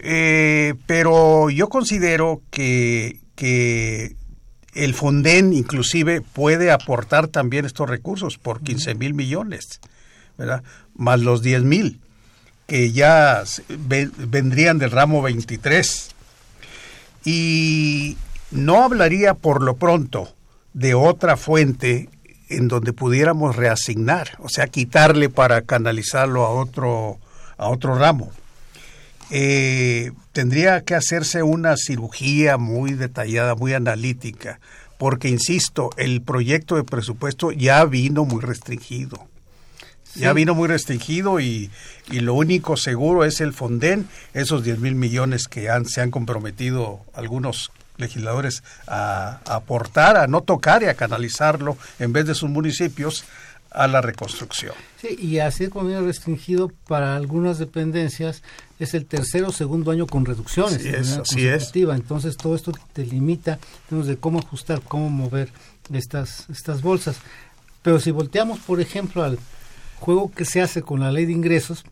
Eh, 0.00 0.74
pero 0.86 1.48
yo 1.50 1.68
considero 1.68 2.42
que, 2.50 3.20
que 3.34 4.16
el 4.74 4.94
Fonden 4.94 5.52
inclusive 5.52 6.20
puede 6.20 6.70
aportar 6.70 7.28
también 7.28 7.64
estos 7.64 7.88
recursos 7.88 8.38
por 8.38 8.62
15 8.62 8.94
mil 8.94 9.14
millones, 9.14 9.80
¿verdad? 10.38 10.62
Más 10.94 11.20
los 11.20 11.42
10 11.42 11.62
mil 11.64 12.00
que 12.66 12.90
ya 12.90 13.42
vendrían 13.68 14.78
del 14.78 14.90
ramo 14.90 15.20
23. 15.20 16.08
Y 17.24 18.16
no 18.50 18.82
hablaría 18.82 19.34
por 19.34 19.62
lo 19.62 19.76
pronto 19.76 20.34
de 20.72 20.94
otra 20.94 21.36
fuente 21.36 22.08
en 22.48 22.68
donde 22.68 22.92
pudiéramos 22.92 23.56
reasignar, 23.56 24.38
o 24.38 24.48
sea, 24.48 24.68
quitarle 24.68 25.28
para 25.28 25.62
canalizarlo 25.62 26.44
a 26.44 26.50
otro, 26.50 27.18
a 27.56 27.68
otro 27.68 27.98
ramo. 27.98 28.30
Eh, 29.34 30.12
tendría 30.32 30.82
que 30.82 30.94
hacerse 30.94 31.42
una 31.42 31.78
cirugía 31.78 32.58
muy 32.58 32.92
detallada, 32.92 33.54
muy 33.54 33.72
analítica, 33.72 34.60
porque, 34.98 35.30
insisto, 35.30 35.88
el 35.96 36.20
proyecto 36.20 36.76
de 36.76 36.84
presupuesto 36.84 37.50
ya 37.50 37.82
vino 37.86 38.26
muy 38.26 38.42
restringido. 38.42 39.26
Ya 40.14 40.34
vino 40.34 40.54
muy 40.54 40.68
restringido 40.68 41.40
y, 41.40 41.70
y, 42.10 42.20
lo 42.20 42.34
único 42.34 42.76
seguro 42.76 43.24
es 43.24 43.40
el 43.40 43.54
Fonden, 43.54 44.06
esos 44.34 44.64
10 44.64 44.80
mil 44.80 44.96
millones 44.96 45.48
que 45.48 45.70
han, 45.70 45.86
se 45.86 46.02
han 46.02 46.10
comprometido 46.10 47.00
algunos 47.14 47.72
legisladores 47.96 48.62
a, 48.86 49.40
a, 49.46 49.54
aportar, 49.54 50.18
a 50.18 50.26
no 50.26 50.42
tocar 50.42 50.82
y 50.82 50.86
a 50.86 50.94
canalizarlo 50.94 51.78
en 51.98 52.12
vez 52.12 52.26
de 52.26 52.34
sus 52.34 52.50
municipios 52.50 53.24
a 53.70 53.86
la 53.86 54.00
reconstrucción. 54.00 54.74
Sí, 55.00 55.16
y 55.18 55.38
así 55.38 55.68
como 55.68 55.88
viene 55.88 56.02
restringido 56.02 56.70
para 56.86 57.16
algunas 57.16 57.58
dependencias, 57.58 58.42
es 58.84 58.94
el 58.94 59.06
tercer 59.06 59.44
o 59.44 59.52
segundo 59.52 59.90
año 59.90 60.06
con 60.06 60.24
reducciones. 60.24 60.82
Sí, 61.24 61.46
es, 61.46 61.72
Entonces 61.74 62.36
todo 62.36 62.54
esto 62.54 62.72
te 62.92 63.04
limita 63.04 63.58
de 63.90 64.16
cómo 64.16 64.38
ajustar, 64.38 64.80
cómo 64.82 65.10
mover 65.10 65.50
estas, 65.92 66.48
estas 66.50 66.82
bolsas. 66.82 67.16
Pero 67.82 68.00
si 68.00 68.10
volteamos, 68.10 68.58
por 68.60 68.80
ejemplo, 68.80 69.24
al 69.24 69.38
juego 69.98 70.30
que 70.30 70.44
se 70.44 70.60
hace 70.60 70.82
con 70.82 71.00
la 71.00 71.12
ley 71.12 71.26
de 71.26 71.32
ingresos, 71.32 71.84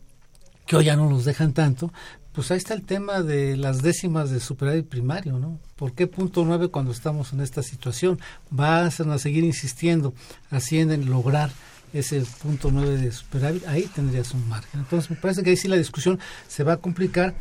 que 0.65 0.75
hoy 0.75 0.85
ya 0.85 0.95
no 0.95 1.09
nos 1.09 1.25
dejan 1.25 1.53
tanto, 1.53 1.91
pues 2.33 2.49
ahí 2.51 2.57
está 2.57 2.73
el 2.73 2.83
tema 2.83 3.21
de 3.21 3.57
las 3.57 3.81
décimas 3.81 4.29
de 4.29 4.39
superávit 4.39 4.87
primario, 4.87 5.37
¿no? 5.37 5.59
¿Por 5.75 5.93
qué 5.93 6.07
punto 6.07 6.45
nueve 6.45 6.69
cuando 6.69 6.91
estamos 6.91 7.33
en 7.33 7.41
esta 7.41 7.61
situación? 7.61 8.19
Van 8.49 8.85
a 8.87 9.17
seguir 9.17 9.43
insistiendo, 9.43 10.13
ascienden 10.49 11.09
lograr 11.09 11.51
ese 11.93 12.21
punto 12.41 12.71
9 12.71 12.97
de 12.97 13.11
superávit, 13.11 13.67
ahí 13.67 13.83
tendrías 13.83 14.33
un 14.33 14.47
margen. 14.47 14.81
Entonces 14.81 15.09
me 15.09 15.17
parece 15.17 15.43
que 15.43 15.51
ahí 15.51 15.57
sí 15.57 15.67
la 15.67 15.77
discusión 15.77 16.19
se 16.47 16.63
va 16.63 16.73
a 16.73 16.77
complicar 16.77 17.35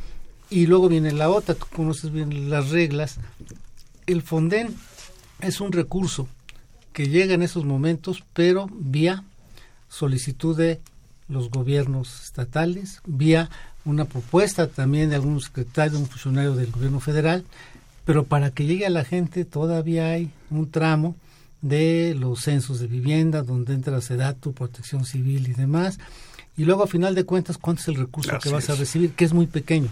y 0.50 0.66
luego 0.66 0.88
viene 0.88 1.12
la 1.12 1.30
otra, 1.30 1.54
tú 1.54 1.66
conoces 1.74 2.10
bien 2.10 2.50
las 2.50 2.70
reglas. 2.70 3.18
El 4.06 4.22
Fonden 4.22 4.74
es 5.40 5.60
un 5.60 5.72
recurso 5.72 6.28
que 6.92 7.08
llega 7.08 7.34
en 7.34 7.42
esos 7.42 7.64
momentos, 7.64 8.24
pero 8.32 8.68
vía 8.72 9.24
solicitud 9.88 10.56
de 10.56 10.80
los 11.28 11.50
gobiernos 11.50 12.24
estatales, 12.24 13.00
vía 13.06 13.48
una 13.84 14.04
propuesta 14.04 14.66
también 14.66 15.10
de 15.10 15.16
algún 15.16 15.40
secretario, 15.40 15.98
un 15.98 16.08
funcionario 16.08 16.54
del 16.54 16.72
gobierno 16.72 17.00
federal, 17.00 17.44
pero 18.04 18.24
para 18.24 18.50
que 18.50 18.66
llegue 18.66 18.86
a 18.86 18.90
la 18.90 19.04
gente 19.04 19.44
todavía 19.44 20.10
hay 20.10 20.30
un 20.50 20.70
tramo 20.70 21.14
de 21.62 22.14
los 22.18 22.40
censos 22.40 22.80
de 22.80 22.86
vivienda, 22.86 23.42
donde 23.42 23.74
entra 23.74 24.00
SEDATU, 24.00 24.52
protección 24.52 25.04
civil 25.04 25.48
y 25.48 25.52
demás. 25.52 25.98
Y 26.56 26.64
luego, 26.64 26.82
a 26.82 26.86
final 26.86 27.14
de 27.14 27.24
cuentas, 27.24 27.58
cuánto 27.58 27.82
es 27.82 27.88
el 27.88 27.96
recurso 27.96 28.38
que 28.42 28.50
vas 28.50 28.70
a 28.70 28.74
recibir, 28.74 29.12
que 29.12 29.24
es 29.24 29.32
muy 29.32 29.46
pequeño. 29.46 29.88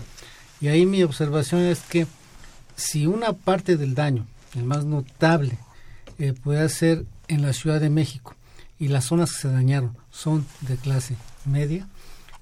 Y 0.60 0.68
ahí 0.68 0.86
mi 0.86 1.02
observación 1.02 1.62
es 1.62 1.80
que 1.80 2.06
si 2.76 3.06
una 3.06 3.32
parte 3.32 3.76
del 3.76 3.94
daño, 3.94 4.26
el 4.54 4.64
más 4.64 4.84
notable, 4.84 5.58
eh, 6.18 6.32
puede 6.32 6.68
ser 6.68 7.04
en 7.28 7.42
la 7.42 7.52
Ciudad 7.52 7.80
de 7.80 7.90
México 7.90 8.34
y 8.78 8.88
las 8.88 9.04
zonas 9.04 9.32
que 9.32 9.42
se 9.42 9.48
dañaron 9.48 9.96
son 10.10 10.46
de 10.62 10.76
clase 10.76 11.16
media, 11.44 11.86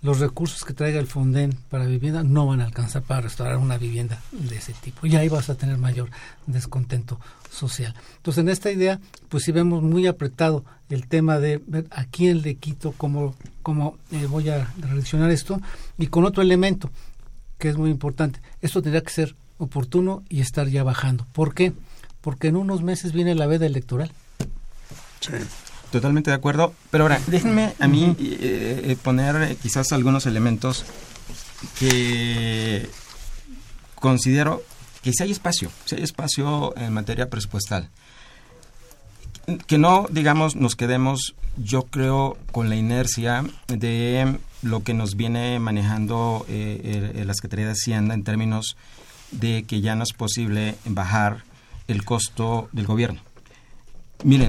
los 0.02 0.20
recursos 0.20 0.64
que 0.64 0.74
traiga 0.74 1.00
el 1.00 1.06
Fonden 1.06 1.52
para 1.70 1.86
vivienda 1.86 2.22
no 2.22 2.46
van 2.46 2.60
a 2.60 2.66
alcanzar 2.66 3.02
para 3.02 3.22
restaurar 3.22 3.58
una 3.58 3.78
vivienda 3.78 4.20
de 4.30 4.56
ese 4.56 4.72
tipo. 4.74 5.06
Y 5.06 5.16
ahí 5.16 5.28
vas 5.28 5.50
a 5.50 5.56
tener 5.56 5.78
mayor 5.78 6.10
descontento 6.46 7.18
social. 7.56 7.94
Entonces, 8.16 8.42
en 8.42 8.48
esta 8.48 8.70
idea, 8.70 9.00
pues 9.28 9.44
sí 9.44 9.52
vemos 9.52 9.82
muy 9.82 10.06
apretado 10.06 10.64
el 10.88 11.08
tema 11.08 11.38
de 11.38 11.60
ver 11.66 11.86
a 11.90 12.04
quién 12.04 12.42
le 12.42 12.56
quito, 12.56 12.94
cómo, 12.96 13.34
cómo 13.62 13.98
eh, 14.12 14.26
voy 14.26 14.48
a 14.50 14.72
reaccionar 14.78 15.30
esto, 15.30 15.60
y 15.98 16.06
con 16.06 16.24
otro 16.24 16.42
elemento 16.42 16.90
que 17.58 17.68
es 17.68 17.76
muy 17.76 17.90
importante. 17.90 18.40
Esto 18.60 18.82
tendría 18.82 19.02
que 19.02 19.10
ser 19.10 19.34
oportuno 19.58 20.22
y 20.28 20.40
estar 20.40 20.68
ya 20.68 20.84
bajando. 20.84 21.26
¿Por 21.32 21.54
qué? 21.54 21.72
Porque 22.20 22.48
en 22.48 22.56
unos 22.56 22.82
meses 22.82 23.12
viene 23.12 23.34
la 23.34 23.46
veda 23.46 23.66
electoral. 23.66 24.12
Sí. 25.20 25.32
Totalmente 25.90 26.30
de 26.30 26.36
acuerdo. 26.36 26.74
Pero 26.90 27.04
ahora, 27.04 27.20
déjenme 27.26 27.72
a 27.78 27.88
mí 27.88 28.16
eh, 28.18 28.82
eh, 28.84 28.96
poner 29.02 29.56
quizás 29.56 29.92
algunos 29.92 30.26
elementos 30.26 30.84
que 31.78 32.88
considero 33.94 34.62
que 35.06 35.12
si 35.12 35.22
hay 35.22 35.30
espacio, 35.30 35.70
si 35.84 35.94
hay 35.94 36.02
espacio 36.02 36.76
en 36.76 36.92
materia 36.92 37.30
presupuestal. 37.30 37.90
Que 39.68 39.78
no, 39.78 40.08
digamos, 40.10 40.56
nos 40.56 40.74
quedemos, 40.74 41.36
yo 41.56 41.82
creo, 41.82 42.36
con 42.50 42.68
la 42.68 42.74
inercia 42.74 43.44
de 43.68 44.36
lo 44.62 44.82
que 44.82 44.94
nos 44.94 45.14
viene 45.14 45.60
manejando 45.60 46.44
eh, 46.48 47.22
la 47.24 47.34
Secretaría 47.34 47.66
de 47.66 47.72
Hacienda 47.74 48.14
en 48.14 48.24
términos 48.24 48.76
de 49.30 49.62
que 49.62 49.80
ya 49.80 49.94
no 49.94 50.02
es 50.02 50.12
posible 50.12 50.74
bajar 50.86 51.44
el 51.86 52.04
costo 52.04 52.68
del 52.72 52.88
gobierno. 52.88 53.20
Miren, 54.24 54.48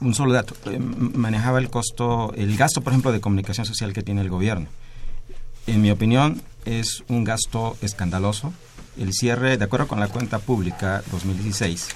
un 0.00 0.14
solo 0.14 0.32
dato, 0.32 0.54
eh, 0.70 0.78
manejaba 0.78 1.58
el 1.58 1.70
costo, 1.70 2.32
el 2.36 2.56
gasto, 2.56 2.82
por 2.82 2.92
ejemplo, 2.92 3.10
de 3.10 3.20
comunicación 3.20 3.66
social 3.66 3.92
que 3.92 4.04
tiene 4.04 4.20
el 4.20 4.30
gobierno. 4.30 4.68
En 5.66 5.82
mi 5.82 5.90
opinión, 5.90 6.40
es 6.64 7.02
un 7.08 7.24
gasto 7.24 7.76
escandaloso, 7.82 8.52
el 8.98 9.12
cierre, 9.12 9.56
de 9.56 9.64
acuerdo 9.64 9.88
con 9.88 10.00
la 10.00 10.08
cuenta 10.08 10.38
pública 10.38 11.02
2016, 11.10 11.88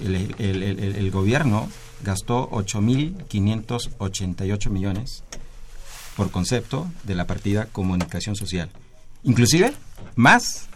el, 0.00 1.10
gobierno 1.10 1.68
gastó 2.02 2.50
8.588 2.50 4.70
millones 4.70 5.24
por 6.16 6.30
concepto 6.30 6.90
de 7.04 7.14
la 7.14 7.26
partida 7.26 7.66
comunicación 7.66 8.34
social. 8.36 8.70
Inclusive 9.24 9.74
más 10.14 10.68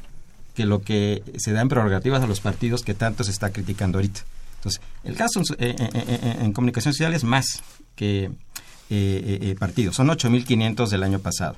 que 0.55 0.67
lo 0.67 0.83
que 0.83 1.23
se 1.39 1.53
da 1.53 1.63
en 1.63 1.69
prerrogativas 1.69 2.23
a 2.23 2.27
los 2.27 2.41
partidos 2.41 2.83
que 2.83 2.93
tanto 2.95 3.25
se 3.25 3.31
está 3.31 3.53
criticando 3.53 3.99
ahorita. 3.99 4.23
Entonces, 4.57 4.83
el 5.03 5.15
gasto 5.15 5.41
en, 5.59 6.53
comunicación 6.53 6.93
social 6.95 7.15
es 7.15 7.25
más 7.25 7.63
que 7.97 8.31
partidos. 9.59 9.97
Son 9.97 10.09
8.500 10.09 10.89
del 10.89 11.03
año 11.03 11.19
pasado. 11.19 11.57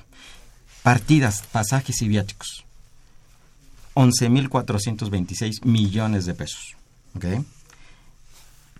Partidas, 0.81 1.43
pasajes 1.51 2.01
y 2.01 2.07
viáticos. 2.07 2.64
11.426 3.95 5.65
millones 5.65 6.25
de 6.25 6.35
pesos. 6.35 6.75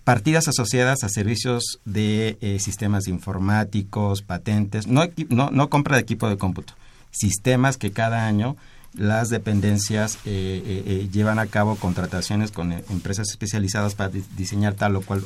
Partidas 0.04 0.48
asociadas 0.48 1.04
a 1.04 1.10
servicios 1.10 1.80
de 1.86 2.38
eh, 2.42 2.60
sistemas 2.60 3.08
informáticos, 3.08 4.22
patentes, 4.22 4.86
no, 4.86 5.06
no, 5.30 5.70
compra 5.70 5.96
de 5.96 6.04
equipo 6.04 6.30
de 6.30 6.38
cómputo, 6.38 6.76
sistemas 7.10 7.78
que 7.78 7.90
cada 7.92 8.28
año 8.28 8.56
las 8.94 9.30
dependencias 9.30 10.20
eh, 10.26 10.84
eh, 10.86 11.10
llevan 11.12 11.40
a 11.40 11.48
cabo 11.48 11.76
contrataciones 11.76 12.52
con 12.52 12.72
empresas 12.72 13.32
especializadas 13.32 13.96
para 13.96 14.12
diseñar 14.38 14.76
tal 14.76 14.96
o 14.96 15.02
cual, 15.02 15.24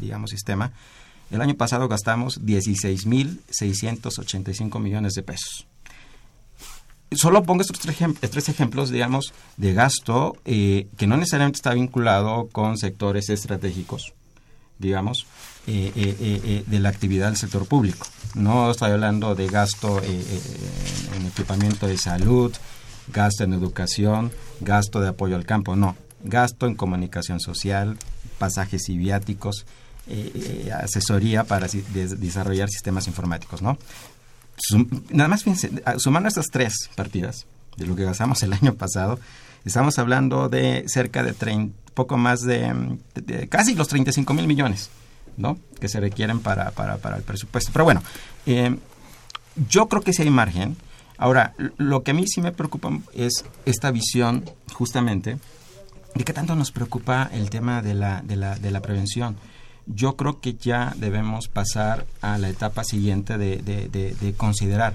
digamos, 0.00 0.30
sistema. 0.30 0.72
El 1.30 1.42
año 1.42 1.54
pasado 1.54 1.88
gastamos 1.88 2.40
16.685 2.42 4.80
millones 4.80 5.12
de 5.14 5.22
pesos 5.22 5.66
solo 7.16 7.42
pongo 7.42 7.62
estos 7.62 7.78
tres, 7.78 8.48
ejemplos, 8.48 8.90
digamos, 8.90 9.32
de 9.56 9.74
gasto 9.74 10.36
eh, 10.44 10.86
que 10.96 11.06
no 11.06 11.16
necesariamente 11.16 11.56
está 11.56 11.74
vinculado 11.74 12.48
con 12.50 12.78
sectores 12.78 13.30
estratégicos, 13.30 14.12
digamos, 14.78 15.26
eh, 15.66 15.92
eh, 15.94 16.64
de 16.66 16.80
la 16.80 16.88
actividad 16.88 17.26
del 17.26 17.36
sector 17.36 17.66
público. 17.66 18.06
No 18.34 18.70
estoy 18.70 18.90
hablando 18.90 19.34
de 19.34 19.46
gasto 19.48 20.02
en 20.02 21.26
equipamiento 21.26 21.86
de 21.86 21.98
salud, 21.98 22.52
gasto 23.08 23.44
en 23.44 23.52
educación, 23.52 24.32
gasto 24.60 25.00
de 25.00 25.08
apoyo 25.08 25.36
al 25.36 25.44
campo, 25.44 25.76
no. 25.76 25.96
Gasto 26.24 26.66
en 26.66 26.74
comunicación 26.74 27.40
social, 27.40 27.98
pasajes 28.38 28.88
y 28.88 28.96
viáticos, 28.96 29.66
asesoría 30.80 31.44
para 31.44 31.68
desarrollar 31.68 32.68
sistemas 32.70 33.06
informáticos, 33.06 33.60
¿no? 33.60 33.76
Nada 35.10 35.28
más 35.28 35.44
ah, 35.84 35.94
sumando 35.98 36.28
estas 36.28 36.46
tres 36.46 36.90
partidas 36.94 37.46
de 37.76 37.86
lo 37.86 37.96
que 37.96 38.04
gastamos 38.04 38.42
el 38.42 38.52
año 38.52 38.74
pasado, 38.74 39.18
estamos 39.64 39.98
hablando 39.98 40.48
de 40.48 40.84
cerca 40.88 41.22
de 41.22 41.34
poco 41.94 42.16
más 42.16 42.42
de, 42.42 42.98
casi 43.48 43.74
los 43.74 43.88
35 43.88 44.32
mil 44.34 44.46
millones, 44.46 44.90
¿no? 45.36 45.58
Que 45.80 45.88
se 45.88 46.00
requieren 46.00 46.40
para, 46.40 46.70
para, 46.70 46.98
para 46.98 47.16
el 47.16 47.22
presupuesto. 47.22 47.70
Pero 47.72 47.84
bueno, 47.84 48.02
eh, 48.46 48.76
yo 49.68 49.88
creo 49.88 50.02
que 50.02 50.12
sí 50.12 50.22
hay 50.22 50.30
margen. 50.30 50.76
Ahora, 51.18 51.54
lo 51.76 52.02
que 52.02 52.10
a 52.10 52.14
mí 52.14 52.26
sí 52.26 52.40
me 52.40 52.52
preocupa 52.52 52.90
es 53.14 53.44
esta 53.64 53.90
visión, 53.90 54.44
justamente, 54.72 55.38
de 56.14 56.24
qué 56.24 56.32
tanto 56.32 56.54
nos 56.54 56.72
preocupa 56.72 57.30
el 57.32 57.50
tema 57.50 57.82
de 57.82 57.94
la, 57.94 58.22
de 58.22 58.36
la, 58.36 58.56
de 58.56 58.70
la 58.70 58.80
prevención 58.80 59.36
yo 59.86 60.16
creo 60.16 60.40
que 60.40 60.54
ya 60.54 60.92
debemos 60.96 61.48
pasar 61.48 62.06
a 62.20 62.38
la 62.38 62.48
etapa 62.48 62.84
siguiente 62.84 63.38
de, 63.38 64.34
considerar. 64.36 64.94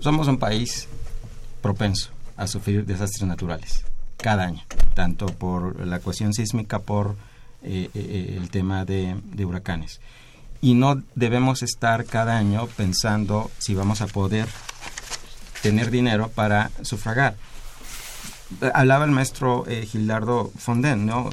Somos 0.00 0.28
un 0.28 0.38
país 0.38 0.88
propenso 1.62 2.10
a 2.36 2.46
sufrir 2.46 2.84
desastres 2.84 3.26
naturales 3.26 3.84
cada 4.16 4.44
año, 4.44 4.62
tanto 4.94 5.26
por 5.26 5.86
la 5.86 6.00
cuestión 6.00 6.32
sísmica, 6.32 6.78
por 6.80 7.16
eh, 7.62 7.90
eh, 7.94 8.36
el 8.38 8.50
tema 8.50 8.84
de, 8.84 9.16
huracanes. 9.44 10.00
Y 10.60 10.74
no 10.74 11.02
debemos 11.14 11.62
estar 11.62 12.04
cada 12.06 12.36
año 12.38 12.66
pensando 12.76 13.50
si 13.58 13.74
vamos 13.74 14.00
a 14.00 14.06
poder 14.06 14.48
tener 15.62 15.90
dinero 15.90 16.28
para 16.28 16.70
sufragar 16.82 17.36
hablaba 18.74 19.04
el 19.04 19.10
maestro 19.10 19.64
eh, 19.68 19.86
Gildardo 19.86 20.50
Fonden, 20.56 21.06
¿no? 21.06 21.30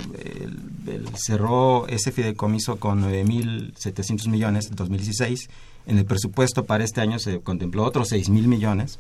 cerró 1.16 1.88
ese 1.88 2.12
fideicomiso 2.12 2.78
con 2.78 3.04
9.700 3.04 4.28
millones 4.30 4.68
en 4.68 4.76
2016. 4.76 5.50
En 5.88 5.98
el 5.98 6.06
presupuesto 6.06 6.66
para 6.66 6.84
este 6.84 7.02
año 7.02 7.20
se 7.20 7.42
contempló 7.42 7.84
otros 7.84 8.12
6.000 8.12 8.48
millones. 8.48 9.00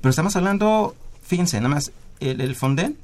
Pero 0.00 0.10
estamos 0.10 0.36
hablando, 0.36 0.94
fíjense, 1.22 1.56
nada 1.58 1.74
más, 1.74 1.92
el, 2.20 2.54
Fonden, 2.54 2.96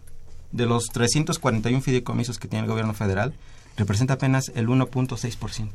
de 0.52 0.66
los 0.66 0.86
341 0.86 1.80
fideicomisos 1.82 2.38
que 2.38 2.48
tiene 2.48 2.64
el 2.64 2.70
gobierno 2.70 2.94
federal, 2.94 3.34
representa 3.76 4.14
apenas 4.14 4.52
el 4.54 4.68
1.6% 4.68 5.70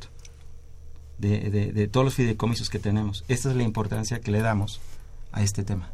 de, 1.18 1.50
de, 1.50 1.72
de 1.72 1.88
todos 1.88 2.04
los 2.04 2.14
fideicomisos 2.14 2.70
que 2.70 2.78
tenemos. 2.78 3.24
Esta 3.28 3.50
es 3.50 3.56
la 3.56 3.62
importancia 3.62 4.20
que 4.20 4.30
le 4.30 4.40
damos 4.40 4.80
a 5.32 5.42
este 5.42 5.64
tema. 5.64 5.90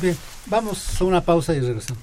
Bien, 0.00 0.16
vamos 0.46 1.00
a 1.00 1.04
una 1.04 1.20
pausa 1.20 1.54
y 1.54 1.60
regresamos. 1.60 2.02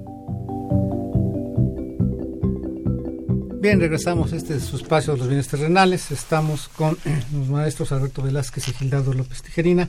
Bien, 3.61 3.79
regresamos 3.79 4.33
a 4.33 4.37
este 4.37 4.59
su 4.59 4.75
espacio 4.75 5.13
de 5.13 5.19
los 5.19 5.27
bienes 5.27 5.47
terrenales. 5.47 6.09
Estamos 6.09 6.67
con 6.67 6.97
los 7.31 7.47
maestros 7.47 7.91
Alberto 7.91 8.23
Velázquez 8.23 8.67
y 8.67 8.73
Gildardo 8.73 9.13
López 9.13 9.43
Tijerina. 9.43 9.87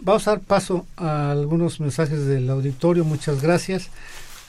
Vamos 0.00 0.28
a 0.28 0.32
dar 0.32 0.40
paso 0.40 0.84
a 0.98 1.30
algunos 1.30 1.80
mensajes 1.80 2.26
del 2.26 2.50
auditorio. 2.50 3.02
Muchas 3.02 3.40
gracias. 3.40 3.88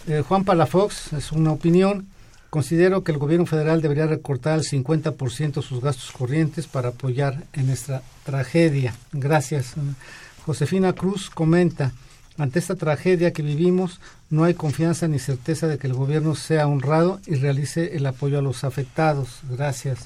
Eh, 0.07 0.23
Juan 0.27 0.43
Palafox, 0.43 1.13
es 1.13 1.31
una 1.31 1.53
opinión. 1.53 2.07
Considero 2.49 3.01
que 3.05 3.13
el 3.13 3.17
gobierno 3.17 3.45
federal 3.45 3.81
debería 3.81 4.07
recortar 4.07 4.55
al 4.55 4.63
50% 4.63 5.61
sus 5.61 5.79
gastos 5.79 6.11
corrientes 6.11 6.67
para 6.67 6.89
apoyar 6.89 7.45
en 7.53 7.69
esta 7.69 8.01
tragedia. 8.25 8.93
Gracias. 9.13 9.75
Josefina 10.45 10.91
Cruz 10.91 11.29
comenta, 11.29 11.93
ante 12.37 12.59
esta 12.59 12.75
tragedia 12.75 13.31
que 13.31 13.41
vivimos, 13.41 13.99
no 14.29 14.43
hay 14.43 14.53
confianza 14.53 15.07
ni 15.07 15.19
certeza 15.19 15.67
de 15.67 15.77
que 15.77 15.87
el 15.87 15.93
gobierno 15.93 16.35
sea 16.35 16.67
honrado 16.67 17.19
y 17.25 17.35
realice 17.35 17.95
el 17.95 18.05
apoyo 18.05 18.39
a 18.39 18.41
los 18.41 18.63
afectados. 18.63 19.39
Gracias. 19.49 19.99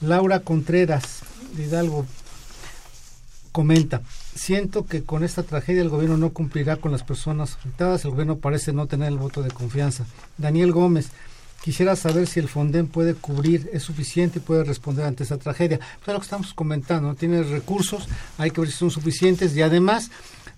Laura 0.00 0.40
Contreras, 0.40 1.20
Hidalgo, 1.58 2.06
comenta, 3.52 4.02
siento 4.34 4.86
que 4.86 5.02
con 5.02 5.22
esta 5.24 5.42
tragedia 5.42 5.82
el 5.82 5.90
gobierno 5.90 6.16
no 6.16 6.30
cumplirá 6.30 6.76
con 6.76 6.90
las 6.90 7.02
personas 7.02 7.54
afectadas, 7.54 8.04
el 8.04 8.12
gobierno 8.12 8.38
parece 8.38 8.72
no 8.72 8.86
tener 8.86 9.08
el 9.08 9.18
voto 9.18 9.42
de 9.42 9.50
confianza. 9.50 10.06
Daniel 10.38 10.72
Gómez, 10.72 11.10
quisiera 11.62 11.94
saber 11.94 12.26
si 12.26 12.40
el 12.40 12.48
Fonden 12.48 12.88
puede 12.88 13.14
cubrir, 13.14 13.70
es 13.72 13.82
suficiente 13.82 14.38
y 14.38 14.42
puede 14.42 14.64
responder 14.64 15.04
ante 15.04 15.22
esta 15.22 15.36
tragedia. 15.36 15.78
Pues 16.04 16.14
lo 16.14 16.18
que 16.20 16.24
estamos 16.24 16.54
comentando, 16.54 17.08
¿no? 17.08 17.14
tiene 17.14 17.42
recursos, 17.42 18.08
hay 18.38 18.50
que 18.50 18.60
ver 18.60 18.70
si 18.70 18.78
son 18.78 18.90
suficientes 18.90 19.54
y 19.54 19.62
además 19.62 20.10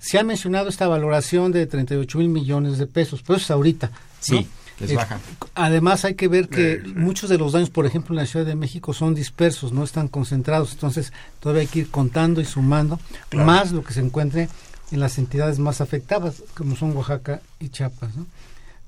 se 0.05 0.18
ha 0.18 0.22
mencionado 0.22 0.68
esta 0.68 0.86
valoración 0.86 1.50
de 1.50 1.66
38 1.66 2.18
mil 2.18 2.28
millones 2.28 2.76
de 2.76 2.86
pesos, 2.86 3.22
pero 3.22 3.38
eso 3.38 3.44
es 3.44 3.50
ahorita. 3.50 3.90
Sí. 4.20 4.46
Es 4.78 4.90
Eh, 4.90 4.96
baja. 4.96 5.18
Además 5.55 6.05
hay 6.05 6.14
que 6.14 6.28
ver 6.28 6.48
que 6.48 6.82
muchos 6.94 7.30
de 7.30 7.38
los 7.38 7.52
daños, 7.52 7.70
por 7.70 7.86
ejemplo, 7.86 8.12
en 8.12 8.16
la 8.16 8.26
Ciudad 8.26 8.44
de 8.44 8.55
México 8.55 8.92
son 8.92 9.14
dispersos, 9.14 9.72
no 9.72 9.82
están 9.82 10.09
concentrados, 10.09 10.72
entonces 10.72 11.12
todavía 11.40 11.62
hay 11.62 11.68
que 11.68 11.78
ir 11.80 11.90
contando 11.90 12.40
y 12.40 12.44
sumando 12.44 13.00
más 13.32 13.72
lo 13.72 13.82
que 13.82 13.94
se 13.94 14.00
encuentre 14.00 14.48
en 14.90 15.00
las 15.00 15.16
entidades 15.16 15.59
más 15.59 15.80
afectadas, 15.80 16.42
como 16.55 16.76
son 16.76 16.94
Oaxaca 16.94 17.40
y 17.59 17.70
Chiapas. 17.70 18.14
¿no? 18.14 18.26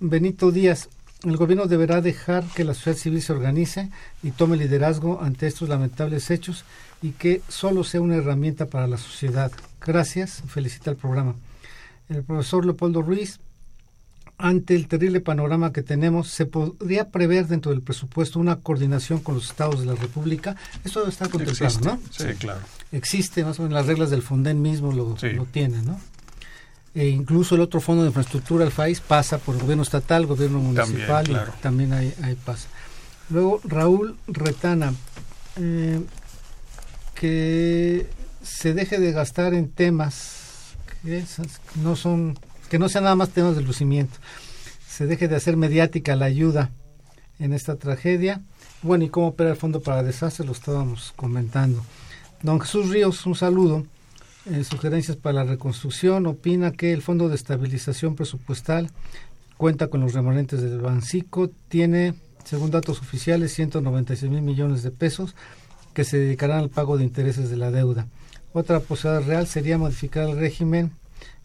Benito 0.00 0.50
Díaz, 0.50 0.88
el 1.24 1.36
gobierno 1.38 1.66
deberá 1.66 2.02
dejar 2.02 2.44
que 2.54 2.64
la 2.64 2.74
sociedad 2.74 2.98
civil 2.98 3.22
se 3.22 3.32
organice 3.32 3.88
y 4.22 4.32
tome 4.32 4.56
liderazgo 4.56 5.22
ante 5.22 5.46
estos 5.46 5.68
lamentables 5.68 6.30
hechos 6.30 6.64
y 7.00 7.12
que 7.12 7.40
solo 7.48 7.84
sea 7.84 8.02
una 8.02 8.16
herramienta 8.16 8.66
para 8.66 8.86
la 8.86 8.98
sociedad. 8.98 9.50
Gracias, 9.86 10.42
felicita 10.48 10.90
el 10.90 10.96
programa. 10.96 11.34
El 12.08 12.22
profesor 12.22 12.64
Leopoldo 12.64 13.02
Ruiz, 13.02 13.38
ante 14.38 14.74
el 14.74 14.88
terrible 14.88 15.20
panorama 15.20 15.72
que 15.72 15.82
tenemos, 15.82 16.28
¿se 16.28 16.44
podría 16.46 17.08
prever 17.10 17.46
dentro 17.46 17.70
del 17.70 17.80
presupuesto 17.82 18.38
una 18.38 18.56
coordinación 18.56 19.20
con 19.20 19.36
los 19.36 19.48
estados 19.48 19.80
de 19.80 19.86
la 19.86 19.94
República? 19.94 20.56
Eso 20.84 21.06
estar 21.08 21.30
contemplado, 21.30 21.64
Existe. 21.66 21.88
¿no? 21.88 22.00
Sí, 22.10 22.38
claro. 22.38 22.60
Existe, 22.92 23.44
más 23.44 23.58
o 23.58 23.62
menos 23.62 23.74
las 23.74 23.86
reglas 23.86 24.10
del 24.10 24.22
Fonden 24.22 24.60
mismo 24.60 24.92
lo, 24.92 25.16
Sí. 25.18 25.30
lo 25.30 25.44
tienen, 25.46 25.84
¿no? 25.86 26.00
E 26.94 27.08
incluso 27.08 27.54
el 27.56 27.60
otro 27.60 27.80
fondo 27.80 28.02
de 28.02 28.08
infraestructura 28.08 28.64
del 28.64 28.72
país 28.72 29.00
pasa 29.00 29.38
por 29.38 29.54
el 29.54 29.60
gobierno 29.60 29.82
estatal, 29.82 30.26
gobierno 30.26 30.58
municipal, 30.60 31.24
También, 31.24 31.24
claro. 31.36 31.52
y 31.58 31.62
también 31.62 31.92
ahí, 31.92 32.14
ahí 32.22 32.34
pasa. 32.36 32.68
Luego, 33.30 33.60
Raúl 33.64 34.16
Retana, 34.26 34.94
eh, 35.56 36.00
que 37.14 38.06
se 38.46 38.74
deje 38.74 38.98
de 38.98 39.12
gastar 39.12 39.54
en 39.54 39.68
temas 39.68 40.76
que 41.02 41.24
no 41.82 41.96
son, 41.96 42.38
que 42.70 42.78
no 42.78 42.88
sean 42.88 43.04
nada 43.04 43.16
más 43.16 43.30
temas 43.30 43.56
de 43.56 43.62
lucimiento. 43.62 44.16
Se 44.88 45.06
deje 45.06 45.28
de 45.28 45.36
hacer 45.36 45.56
mediática 45.56 46.16
la 46.16 46.26
ayuda 46.26 46.70
en 47.38 47.52
esta 47.52 47.76
tragedia. 47.76 48.40
Bueno, 48.82 49.04
y 49.04 49.08
cómo 49.08 49.28
opera 49.28 49.50
el 49.50 49.56
Fondo 49.56 49.80
para 49.80 50.02
Desastres, 50.02 50.46
lo 50.46 50.52
estábamos 50.52 51.12
comentando. 51.16 51.84
Don 52.42 52.60
Jesús 52.60 52.90
Ríos, 52.90 53.26
un 53.26 53.34
saludo. 53.34 53.84
Eh, 54.50 54.62
sugerencias 54.62 55.16
para 55.16 55.44
la 55.44 55.44
reconstrucción. 55.44 56.26
Opina 56.26 56.70
que 56.70 56.92
el 56.92 57.02
Fondo 57.02 57.28
de 57.28 57.34
Estabilización 57.34 58.14
Presupuestal 58.14 58.90
cuenta 59.56 59.88
con 59.88 60.00
los 60.00 60.14
remanentes 60.14 60.62
del 60.62 60.80
Bancico. 60.80 61.50
Tiene, 61.68 62.14
según 62.44 62.70
datos 62.70 63.00
oficiales, 63.00 63.52
196 63.54 64.30
mil 64.30 64.42
millones 64.42 64.82
de 64.84 64.92
pesos 64.92 65.34
que 65.94 66.04
se 66.04 66.18
dedicarán 66.18 66.58
al 66.58 66.70
pago 66.70 66.96
de 66.96 67.04
intereses 67.04 67.50
de 67.50 67.56
la 67.56 67.70
deuda. 67.70 68.06
Otra 68.56 68.80
posibilidad 68.80 69.22
real 69.22 69.46
sería 69.46 69.76
modificar 69.76 70.26
el 70.26 70.38
régimen 70.38 70.90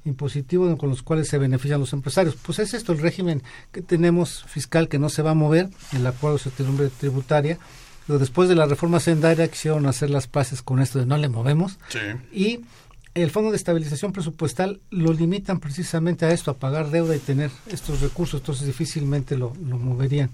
impositivo 0.06 0.78
con 0.78 0.88
los 0.88 1.02
cuales 1.04 1.28
se 1.28 1.38
benefician 1.38 1.82
los 1.82 1.92
empresarios. 1.92 2.38
Pues 2.42 2.60
es 2.60 2.74
esto 2.74 2.94
el 2.94 3.00
régimen 3.00 3.44
que 3.74 3.82
tenemos 3.82 4.46
fiscal 4.48 4.88
que 4.88 4.98
no 4.98 5.10
se 5.10 5.22
va 5.22 5.32
a 5.32 5.34
mover, 5.34 5.68
el 5.92 6.08
acuerdo 6.08 6.38
de 6.38 6.44
certidumbre 6.44 6.88
tributaria. 6.88 7.60
Pero 8.08 8.18
después 8.18 8.48
de 8.48 8.56
la 8.56 8.66
reforma 8.66 9.02
sendaria 9.02 9.50
quisieron 9.50 9.88
hacer 9.88 10.10
las 10.10 10.28
paces 10.28 10.62
con 10.62 10.80
esto 10.80 11.00
de 11.00 11.06
no 11.06 11.18
le 11.18 11.28
movemos. 11.28 11.80
Sí. 11.90 12.00
Y 12.32 12.62
el 13.14 13.30
Fondo 13.30 13.52
de 13.52 13.58
Estabilización 13.58 14.14
Presupuestal 14.14 14.80
lo 14.90 15.12
limitan 15.12 15.60
precisamente 15.60 16.26
a 16.26 16.32
esto, 16.32 16.50
a 16.50 16.60
pagar 16.60 16.92
deuda 16.92 17.14
y 17.14 17.20
tener 17.20 17.52
estos 17.68 18.00
recursos, 18.00 18.40
entonces 18.40 18.68
difícilmente 18.68 19.36
lo, 19.36 19.52
lo 19.68 19.78
moverían. 19.78 20.30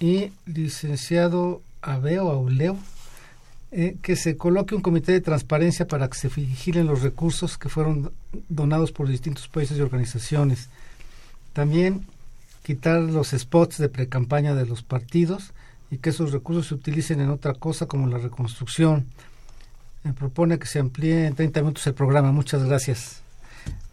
Y 0.00 0.32
licenciado 0.44 1.62
Abeo 1.80 2.30
Auleo, 2.30 2.76
eh, 3.76 3.96
que 4.02 4.14
se 4.16 4.36
coloque 4.36 4.74
un 4.74 4.80
comité 4.82 5.10
de 5.12 5.20
transparencia 5.20 5.86
para 5.88 6.08
que 6.08 6.16
se 6.16 6.28
vigilen 6.28 6.86
los 6.86 7.02
recursos 7.02 7.58
que 7.58 7.68
fueron 7.68 8.12
donados 8.48 8.92
por 8.92 9.08
distintos 9.08 9.48
países 9.48 9.76
y 9.78 9.80
organizaciones. 9.80 10.68
También 11.52 12.06
quitar 12.62 13.00
los 13.00 13.30
spots 13.30 13.78
de 13.78 13.88
precampaña 13.88 14.54
de 14.54 14.64
los 14.66 14.82
partidos 14.82 15.52
y 15.90 15.98
que 15.98 16.10
esos 16.10 16.32
recursos 16.32 16.68
se 16.68 16.74
utilicen 16.74 17.20
en 17.20 17.30
otra 17.30 17.54
cosa 17.54 17.86
como 17.86 18.06
la 18.06 18.18
reconstrucción. 18.18 19.06
Me 20.02 20.12
propone 20.12 20.58
que 20.58 20.66
se 20.66 20.78
amplíe 20.78 21.26
en 21.26 21.34
30 21.34 21.60
minutos 21.62 21.86
el 21.86 21.94
programa. 21.94 22.32
Muchas 22.32 22.64
gracias. 22.64 23.20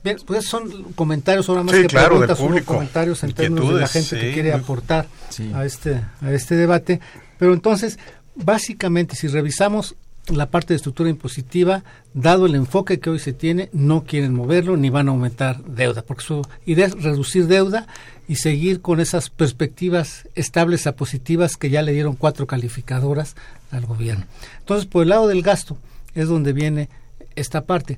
Bien, 0.03 0.17
pues 0.25 0.45
son 0.45 0.93
comentarios 0.93 1.47
ahora 1.47 1.63
más 1.63 1.75
Sí, 1.75 1.81
que 1.83 1.87
claro, 1.87 2.09
preguntas, 2.17 2.37
público. 2.39 2.73
comentarios 2.73 3.23
en 3.23 3.33
términos 3.33 3.73
de 3.73 3.81
la 3.81 3.87
gente 3.87 4.19
que 4.19 4.33
quiere 4.33 4.51
muy- 4.51 4.59
aportar 4.61 5.07
Sí. 5.29 5.51
a 5.53 5.63
este 5.65 6.01
a 6.21 6.31
este 6.31 6.55
debate. 6.55 6.99
Pero 7.37 7.53
entonces, 7.53 7.99
básicamente, 8.35 9.15
si 9.15 9.27
revisamos 9.27 9.95
la 10.27 10.49
parte 10.49 10.73
de 10.73 10.77
estructura 10.77 11.09
impositiva, 11.09 11.83
dado 12.13 12.45
el 12.45 12.55
enfoque 12.55 12.99
que 12.99 13.09
hoy 13.09 13.19
se 13.19 13.33
tiene, 13.33 13.69
no 13.73 14.03
quieren 14.03 14.33
moverlo 14.33 14.77
ni 14.77 14.89
van 14.89 15.07
a 15.07 15.11
aumentar 15.11 15.63
deuda, 15.63 16.03
porque 16.03 16.23
su 16.23 16.41
idea 16.65 16.87
es 16.87 17.01
reducir 17.01 17.47
deuda 17.47 17.87
y 18.27 18.35
seguir 18.35 18.81
con 18.81 18.99
esas 18.99 19.29
perspectivas 19.29 20.27
estables 20.35 20.87
a 20.87 20.95
positivas 20.95 21.57
que 21.57 21.69
ya 21.69 21.81
le 21.81 21.93
dieron 21.93 22.15
cuatro 22.15 22.47
calificadoras 22.47 23.35
al 23.71 23.85
gobierno. 23.85 24.25
Entonces, 24.59 24.85
por 24.85 25.03
el 25.03 25.09
lado 25.09 25.27
del 25.27 25.41
gasto 25.41 25.77
es 26.13 26.27
donde 26.27 26.53
viene 26.53 26.89
esta 27.35 27.65
parte. 27.65 27.97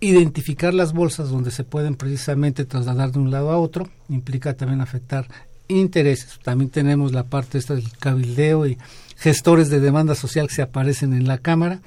Identificar 0.00 0.74
las 0.74 0.92
bolsas 0.92 1.30
donde 1.30 1.50
se 1.50 1.64
pueden 1.64 1.96
precisamente 1.96 2.64
trasladar 2.64 3.10
de 3.10 3.18
un 3.18 3.30
lado 3.30 3.50
a 3.50 3.58
otro 3.58 3.88
implica 4.08 4.54
también 4.54 4.80
afectar 4.80 5.26
intereses. 5.66 6.38
También 6.42 6.70
tenemos 6.70 7.12
la 7.12 7.24
parte 7.24 7.58
esta 7.58 7.74
del 7.74 7.90
cabildeo 7.98 8.66
y 8.66 8.78
gestores 9.18 9.68
de 9.68 9.80
demanda 9.80 10.14
social 10.14 10.48
que 10.48 10.54
se 10.54 10.62
aparecen 10.62 11.12
en 11.12 11.26
la 11.26 11.38
Cámara. 11.38 11.80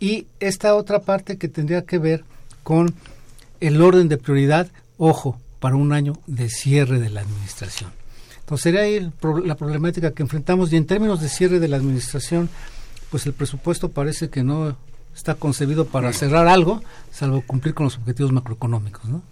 Y 0.00 0.26
esta 0.40 0.74
otra 0.74 1.00
parte 1.00 1.36
que 1.36 1.48
tendría 1.48 1.84
que 1.84 1.98
ver 1.98 2.24
con 2.62 2.94
el 3.60 3.82
orden 3.82 4.08
de 4.08 4.16
prioridad, 4.16 4.68
ojo, 4.96 5.40
para 5.58 5.76
un 5.76 5.92
año 5.92 6.18
de 6.26 6.48
cierre 6.48 7.00
de 7.00 7.10
la 7.10 7.22
administración. 7.22 7.90
Entonces 8.40 8.62
sería 8.62 8.82
ahí 8.82 8.94
el 8.94 9.12
la 9.44 9.56
problemática 9.56 10.12
que 10.12 10.22
enfrentamos 10.22 10.72
y 10.72 10.76
en 10.76 10.86
términos 10.86 11.20
de 11.20 11.28
cierre 11.28 11.58
de 11.58 11.68
la 11.68 11.76
administración, 11.76 12.48
pues 13.10 13.26
el 13.26 13.32
presupuesto 13.32 13.90
parece 13.90 14.30
que 14.30 14.44
no 14.44 14.76
está 15.14 15.34
concebido 15.34 15.86
para 15.86 16.12
cerrar 16.12 16.46
algo, 16.46 16.82
salvo 17.12 17.42
cumplir 17.42 17.74
con 17.74 17.84
los 17.84 17.96
objetivos 17.96 18.32
macroeconómicos, 18.32 19.04
¿no? 19.06 19.22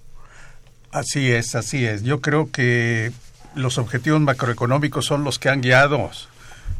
Así 0.91 1.31
es, 1.31 1.55
así 1.55 1.85
es. 1.85 2.03
Yo 2.03 2.21
creo 2.21 2.51
que 2.51 3.13
los 3.55 3.79
objetivos 3.79 4.21
macroeconómicos 4.21 5.07
son 5.07 5.25
los 5.25 5.39
que 5.39 5.49
han 5.49 5.61
guiado, 5.61 6.11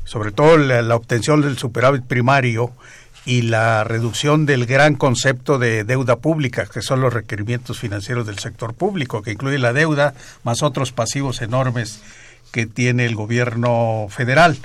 sobre 0.05 0.33
todo 0.33 0.57
la, 0.57 0.95
obtención 0.95 1.41
del 1.41 1.59
superávit 1.59 2.05
primario 2.05 2.73
y 3.25 3.43
la 3.43 3.83
reducción 3.85 4.47
del 4.47 4.67
gran 4.67 4.95
concepto 4.95 5.59
de 5.59 5.85
deuda 5.85 6.17
pública, 6.17 6.67
que 6.67 6.81
son 6.81 7.01
los 7.01 7.13
requerimientos 7.13 7.79
financieros 7.79 8.27
del 8.27 8.39
sector 8.39 8.73
público, 8.75 9.23
que 9.23 9.33
incluye 9.33 9.59
la 9.59 9.73
deuda 9.73 10.15
más 10.45 10.63
otros 10.63 10.93
pasivos 10.93 11.43
enormes 11.43 12.01
que 12.53 12.67
tiene 12.67 13.05
el 13.05 13.17
gobierno 13.17 14.07
federal. 14.09 14.57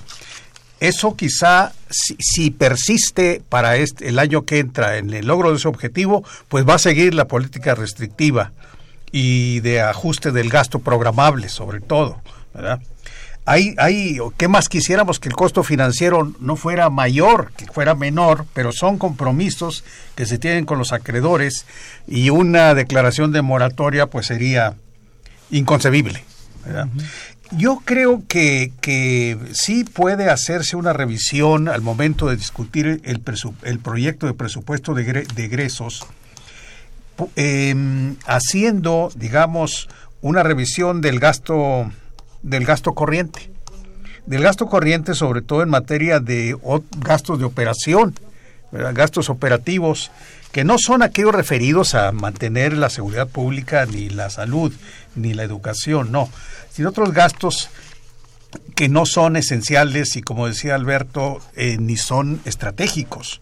Eso 0.80 1.16
quizá, 1.16 1.74
si, 1.90 2.16
si 2.20 2.52
persiste 2.52 3.42
para 3.50 3.78
este, 3.78 4.08
el 4.10 4.20
año 4.20 4.46
que 4.46 4.60
entra 4.60 4.98
en 4.98 5.12
el 5.14 5.28
logro 5.28 5.52
de 5.52 5.58
ese 5.58 5.68
objetivo, 5.68 6.24
pues 6.48 6.68
va 6.68 6.76
a 6.76 6.80
seguir 6.80 7.14
la 7.14 7.26
política 7.28 7.76
restrictiva 7.76 8.52
y 9.12 9.60
de 9.60 9.82
ajuste 9.82 10.32
del 10.32 10.50
gasto 10.50 10.80
programable, 10.80 11.50
sobre 11.50 11.82
todo, 11.82 12.22
¿verdad? 12.54 12.80
Hay, 13.52 13.76
hay, 13.80 14.18
¿qué 14.38 14.48
más 14.48 14.70
quisiéramos 14.70 15.20
que 15.20 15.28
el 15.28 15.36
costo 15.36 15.62
financiero 15.62 16.34
no 16.40 16.56
fuera 16.56 16.90
mayor, 16.90 17.52
que 17.58 17.66
fuera 17.66 17.96
menor, 17.96 18.46
pero 18.54 18.72
son 18.72 18.98
compromisos 18.98 19.84
que 20.16 20.26
se 20.26 20.38
tienen 20.38 20.64
con 20.64 20.78
los 20.78 20.94
acreedores 20.94 21.66
y 22.08 22.30
una 22.30 22.74
declaración 22.76 23.34
de 23.34 23.42
moratoria 23.42 24.08
pues 24.08 24.28
sería 24.28 24.76
inconcebible. 25.50 26.24
¿verdad? 26.66 26.88
Yo 27.52 27.82
creo 27.84 28.24
que, 28.26 28.72
que 28.80 29.38
sí 29.52 29.84
puede 29.84 30.30
hacerse 30.30 30.78
una 30.78 30.94
revisión 30.94 31.68
al 31.68 31.82
momento 31.82 32.30
de 32.30 32.38
discutir 32.38 33.02
el, 33.04 33.22
el 33.64 33.80
proyecto 33.80 34.28
de 34.28 34.34
presupuesto 34.34 34.94
de, 34.94 35.04
de 35.04 35.44
egresos, 35.44 36.08
eh, 37.36 37.76
haciendo, 38.28 39.12
digamos, 39.14 39.90
una 40.22 40.42
revisión 40.42 41.02
del 41.02 41.20
gasto 41.20 41.92
del 42.44 42.66
gasto 42.66 42.94
corriente. 42.94 43.52
Del 44.26 44.44
gasto 44.44 44.68
corriente, 44.68 45.14
sobre 45.16 45.42
todo 45.42 45.64
en 45.64 45.70
materia 45.70 46.20
de 46.20 46.56
gastos 47.00 47.40
de 47.40 47.46
operación, 47.46 48.16
gastos 48.72 49.30
operativos, 49.30 50.12
que 50.52 50.64
no 50.64 50.78
son 50.78 51.02
aquellos 51.02 51.34
referidos 51.34 51.96
a 51.96 52.12
mantener 52.12 52.74
la 52.74 52.90
seguridad 52.90 53.28
pública, 53.28 53.86
ni 53.86 54.10
la 54.10 54.30
salud, 54.30 54.74
ni 55.16 55.34
la 55.34 55.44
educación, 55.44 56.12
no, 56.12 56.30
sino 56.72 56.90
otros 56.90 57.14
gastos 57.14 57.70
que 58.76 58.90
no 58.90 59.06
son 59.06 59.38
esenciales 59.38 60.16
y, 60.16 60.22
como 60.22 60.48
decía 60.48 60.76
Alberto, 60.76 61.40
eh, 61.56 61.78
ni 61.80 61.98
son 61.98 62.42
estratégicos. 62.46 63.42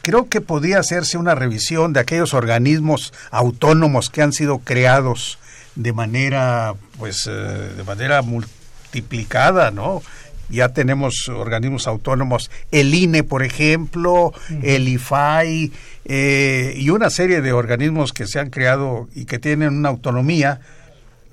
Creo 0.00 0.28
que 0.28 0.40
podría 0.40 0.78
hacerse 0.78 1.18
una 1.18 1.34
revisión 1.34 1.92
de 1.92 2.00
aquellos 2.00 2.34
organismos 2.34 3.12
autónomos 3.30 4.10
que 4.10 4.22
han 4.22 4.32
sido 4.32 4.58
creados 4.58 5.38
de 5.74 5.92
manera, 5.92 6.74
pues, 6.98 7.26
eh, 7.26 7.30
de 7.30 7.84
manera 7.84 8.22
multiplicada, 8.22 9.70
¿no? 9.70 10.02
Ya 10.48 10.68
tenemos 10.68 11.28
organismos 11.28 11.86
autónomos, 11.86 12.50
el 12.72 12.94
INE, 12.94 13.22
por 13.22 13.42
ejemplo, 13.42 14.34
el 14.62 14.86
IFAI 14.86 15.72
eh, 16.04 16.74
y 16.76 16.90
una 16.90 17.08
serie 17.08 17.40
de 17.40 17.52
organismos 17.52 18.12
que 18.12 18.26
se 18.26 18.38
han 18.38 18.50
creado 18.50 19.08
y 19.14 19.24
que 19.24 19.38
tienen 19.38 19.74
una 19.74 19.88
autonomía, 19.88 20.60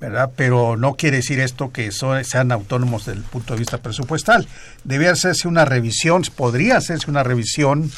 ¿verdad? 0.00 0.30
Pero 0.36 0.76
no 0.78 0.94
quiere 0.94 1.18
decir 1.18 1.38
esto 1.38 1.70
que 1.70 1.90
sean 1.92 2.50
autónomos 2.50 3.04
desde 3.04 3.18
el 3.18 3.24
punto 3.24 3.52
de 3.52 3.58
vista 3.58 3.78
presupuestal. 3.78 4.48
Debe 4.84 5.08
hacerse 5.08 5.48
una 5.48 5.66
revisión, 5.66 6.22
podría 6.34 6.78
hacerse 6.78 7.10
una 7.10 7.22
revisión 7.22 7.90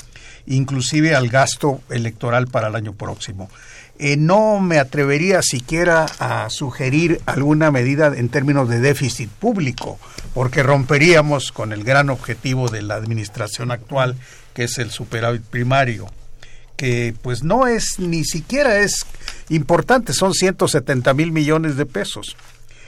inclusive 0.46 1.14
al 1.14 1.28
gasto 1.28 1.82
electoral 1.90 2.48
para 2.48 2.68
el 2.68 2.74
año 2.74 2.94
próximo. 2.94 3.48
Eh, 4.04 4.16
no 4.16 4.58
me 4.58 4.80
atrevería 4.80 5.42
siquiera 5.42 6.06
a 6.18 6.50
sugerir 6.50 7.20
alguna 7.24 7.70
medida 7.70 8.08
en 8.08 8.30
términos 8.30 8.68
de 8.68 8.80
déficit 8.80 9.30
público, 9.30 9.96
porque 10.34 10.64
romperíamos 10.64 11.52
con 11.52 11.72
el 11.72 11.84
gran 11.84 12.10
objetivo 12.10 12.68
de 12.68 12.82
la 12.82 12.96
administración 12.96 13.70
actual, 13.70 14.16
que 14.54 14.64
es 14.64 14.78
el 14.78 14.90
superávit 14.90 15.42
primario, 15.42 16.08
que 16.76 17.14
pues 17.22 17.44
no 17.44 17.68
es 17.68 18.00
ni 18.00 18.24
siquiera 18.24 18.80
es 18.80 19.06
importante, 19.50 20.14
son 20.14 20.34
170 20.34 21.14
mil 21.14 21.30
millones 21.30 21.76
de 21.76 21.86
pesos. 21.86 22.36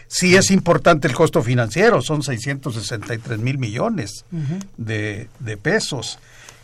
Sí 0.09 0.35
es 0.35 0.51
importante 0.51 1.07
el 1.07 1.15
costo 1.15 1.45
financiero, 1.45 2.03
son 2.03 2.25
663 2.25 3.39
mil 3.39 3.59
millones 3.59 4.25
de, 4.79 5.29
de, 5.39 5.57
pesos, 5.59 6.19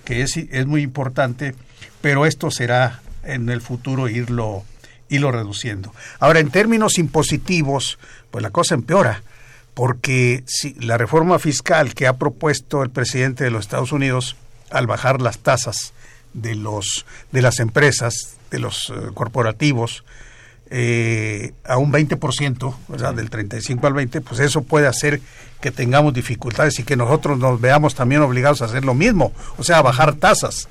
que 0.05 0.23
es, 0.23 0.37
es 0.37 0.67
muy 0.67 0.83
importante, 0.83 1.55
pero 2.01 2.27
esto 2.27 2.51
será 2.51 3.01
en 3.25 3.49
el 3.49 3.61
futuro 3.61 4.09
irlo, 4.09 4.65
irlo 5.09 5.33
reduciendo. 5.33 5.93
Ahora, 6.19 6.41
en 6.41 6.51
términos 6.51 6.99
impositivos, 6.99 7.99
pues 8.31 8.43
la 8.43 8.51
cosa 8.51 8.75
empeora, 8.75 9.23
porque 9.75 10.43
si 10.47 10.75
la 10.75 10.99
reforma 10.99 11.39
fiscal 11.39 11.95
que 11.95 12.07
ha 12.07 12.17
propuesto 12.17 12.83
el 12.83 12.91
presidente 12.91 13.45
de 13.45 13.51
los 13.51 13.63
Estados 13.63 13.93
Unidos 13.93 14.37
al 14.71 14.87
bajar 14.87 15.21
las 15.21 15.39
tasas 15.39 15.93
de 16.33 16.55
los 16.55 17.07
de 17.33 17.43
las 17.43 17.59
empresas, 17.61 18.37
de 18.51 18.59
los 18.59 18.91
eh, 18.91 19.11
corporativos, 19.15 20.05
eh, 20.73 21.53
a 21.65 21.79
un 21.79 21.93
20%, 21.93 22.75
¿verdad? 22.87 23.15
del 23.15 23.29
35 23.29 23.87
al 23.89 23.93
20, 23.93 24.21
pues 24.21 24.39
eso 24.41 24.63
puede 24.63 24.87
hacer 24.87 25.21
que 25.61 25.73
tengamos 25.73 26.15
dificultades 26.15 26.79
y 26.79 26.85
que 26.85 26.97
nosotros 26.97 27.39
nos 27.39 27.61
veamos 27.61 27.97
también 27.97 28.23
obligados 28.23 28.63
a 28.63 28.67
hacer 28.67 28.85
lo 28.85 28.95
mismo, 28.95 29.33
o 29.59 29.65
sea, 29.65 29.79
a 29.79 29.83
bajar 29.83 30.15
tasas. 30.15 30.69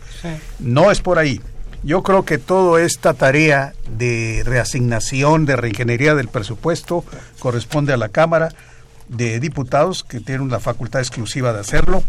No 0.59 0.89
es 0.89 1.01
por 1.01 1.19
ahí. 1.19 1.41
Yo 1.83 2.03
creo 2.03 2.25
que 2.25 2.37
toda 2.37 2.81
esta 2.81 3.13
tarea 3.13 3.73
de 3.97 4.43
reasignación, 4.45 5.45
de 5.45 5.55
reingeniería 5.55 6.13
del 6.13 6.27
presupuesto, 6.27 7.05
corresponde 7.39 7.93
a 7.93 7.97
la 7.97 8.09
Cámara 8.09 8.49
de 9.07 9.39
Diputados, 9.39 10.03
que 10.03 10.19
tiene 10.19 10.43
una 10.43 10.59
facultad 10.59 11.01
exclusiva 11.01 11.53
de 11.53 11.61
hacerlo, 11.61 12.03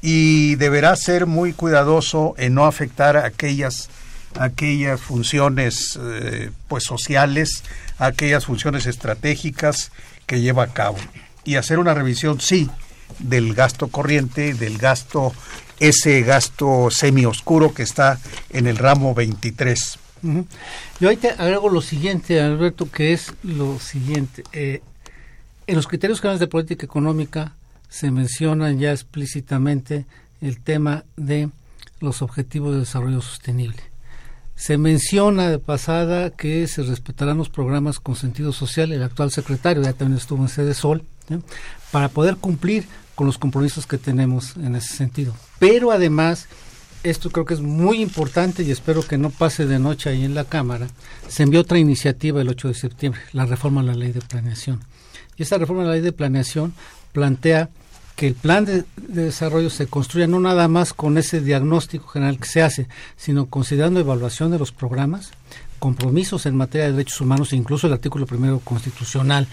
y 0.00 0.54
deberá 0.54 0.94
ser 0.94 1.26
muy 1.26 1.52
cuidadoso 1.52 2.34
en 2.38 2.54
no 2.54 2.66
afectar 2.66 3.16
aquellas 3.16 3.90
aquellas 4.38 5.00
funciones 5.00 5.98
eh, 6.00 6.50
pues 6.68 6.84
sociales, 6.84 7.64
aquellas 7.98 8.44
funciones 8.44 8.86
estratégicas 8.86 9.90
que 10.26 10.40
lleva 10.40 10.64
a 10.64 10.72
cabo. 10.72 10.98
Y 11.44 11.56
hacer 11.56 11.78
una 11.78 11.94
revisión 11.94 12.40
sí 12.40 12.70
del 13.18 13.54
gasto 13.54 13.88
corriente, 13.88 14.54
del 14.54 14.78
gasto 14.78 15.32
ese 15.80 16.22
gasto 16.22 16.90
semioscuro 16.90 17.72
que 17.72 17.82
está 17.82 18.18
en 18.50 18.66
el 18.66 18.76
ramo 18.76 19.14
23. 19.14 19.98
Yo 21.00 21.08
ahí 21.08 21.16
te 21.16 21.30
agrego 21.30 21.68
lo 21.68 21.80
siguiente, 21.80 22.40
Alberto, 22.40 22.90
que 22.90 23.12
es 23.12 23.32
lo 23.42 23.78
siguiente. 23.78 24.42
Eh, 24.52 24.82
en 25.66 25.76
los 25.76 25.86
criterios 25.86 26.20
generales 26.20 26.40
de 26.40 26.48
política 26.48 26.84
económica 26.84 27.54
se 27.88 28.10
mencionan 28.10 28.78
ya 28.78 28.92
explícitamente 28.92 30.06
el 30.40 30.60
tema 30.60 31.04
de 31.16 31.50
los 32.00 32.22
objetivos 32.22 32.74
de 32.74 32.80
desarrollo 32.80 33.20
sostenible. 33.20 33.82
Se 34.56 34.76
menciona 34.76 35.48
de 35.48 35.58
pasada 35.58 36.30
que 36.30 36.66
se 36.66 36.82
respetarán 36.82 37.38
los 37.38 37.48
programas 37.48 38.00
con 38.00 38.16
sentido 38.16 38.52
social. 38.52 38.90
El 38.90 39.04
actual 39.04 39.30
secretario 39.30 39.82
ya 39.82 39.92
también 39.92 40.18
estuvo 40.18 40.42
en 40.42 40.48
sede 40.48 40.74
Sol, 40.74 41.04
para 41.92 42.08
poder 42.08 42.36
cumplir 42.36 42.86
con 43.18 43.26
los 43.26 43.36
compromisos 43.36 43.88
que 43.88 43.98
tenemos 43.98 44.56
en 44.58 44.76
ese 44.76 44.94
sentido. 44.94 45.34
Pero 45.58 45.90
además, 45.90 46.46
esto 47.02 47.30
creo 47.30 47.44
que 47.44 47.54
es 47.54 47.60
muy 47.60 48.00
importante 48.00 48.62
y 48.62 48.70
espero 48.70 49.02
que 49.02 49.18
no 49.18 49.30
pase 49.30 49.66
de 49.66 49.80
noche 49.80 50.08
ahí 50.08 50.24
en 50.24 50.36
la 50.36 50.44
Cámara, 50.44 50.86
se 51.26 51.42
envió 51.42 51.62
otra 51.62 51.80
iniciativa 51.80 52.40
el 52.40 52.48
8 52.48 52.68
de 52.68 52.74
septiembre, 52.74 53.20
la 53.32 53.44
reforma 53.44 53.80
a 53.80 53.84
la 53.84 53.96
ley 53.96 54.12
de 54.12 54.20
planeación. 54.20 54.84
Y 55.36 55.42
esta 55.42 55.58
reforma 55.58 55.82
a 55.82 55.86
la 55.86 55.92
ley 55.94 56.00
de 56.00 56.12
planeación 56.12 56.74
plantea 57.10 57.70
que 58.14 58.28
el 58.28 58.34
plan 58.34 58.64
de, 58.64 58.84
desarrollo 58.96 59.68
se 59.68 59.88
construya 59.88 60.28
no 60.28 60.38
nada 60.38 60.68
más 60.68 60.92
con 60.92 61.18
ese 61.18 61.40
diagnóstico 61.40 62.06
general 62.06 62.38
que 62.38 62.46
se 62.46 62.62
hace, 62.62 62.86
sino 63.16 63.46
considerando 63.46 63.98
evaluación 63.98 64.52
de 64.52 64.60
los 64.60 64.70
programas, 64.70 65.32
compromisos 65.78 66.46
en 66.46 66.56
materia 66.56 66.86
de 66.86 66.92
derechos 66.92 67.20
humanos, 67.20 67.52
e 67.52 67.56
incluso 67.56 67.86
el 67.86 67.92
artículo 67.92 68.26
primero 68.26 68.60
constitucional 68.60 69.48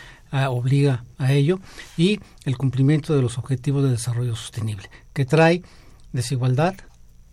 obliga 0.50 1.06
a 1.18 1.32
ello, 1.32 1.60
y 1.96 2.20
el 2.44 2.58
cumplimiento 2.58 3.16
de 3.16 3.22
los 3.22 3.38
objetivos 3.38 3.84
de 3.84 3.92
desarrollo 3.92 4.36
sostenible, 4.36 4.90
que 5.14 5.26
trae 5.26 5.64
desigualdad, 6.12 6.76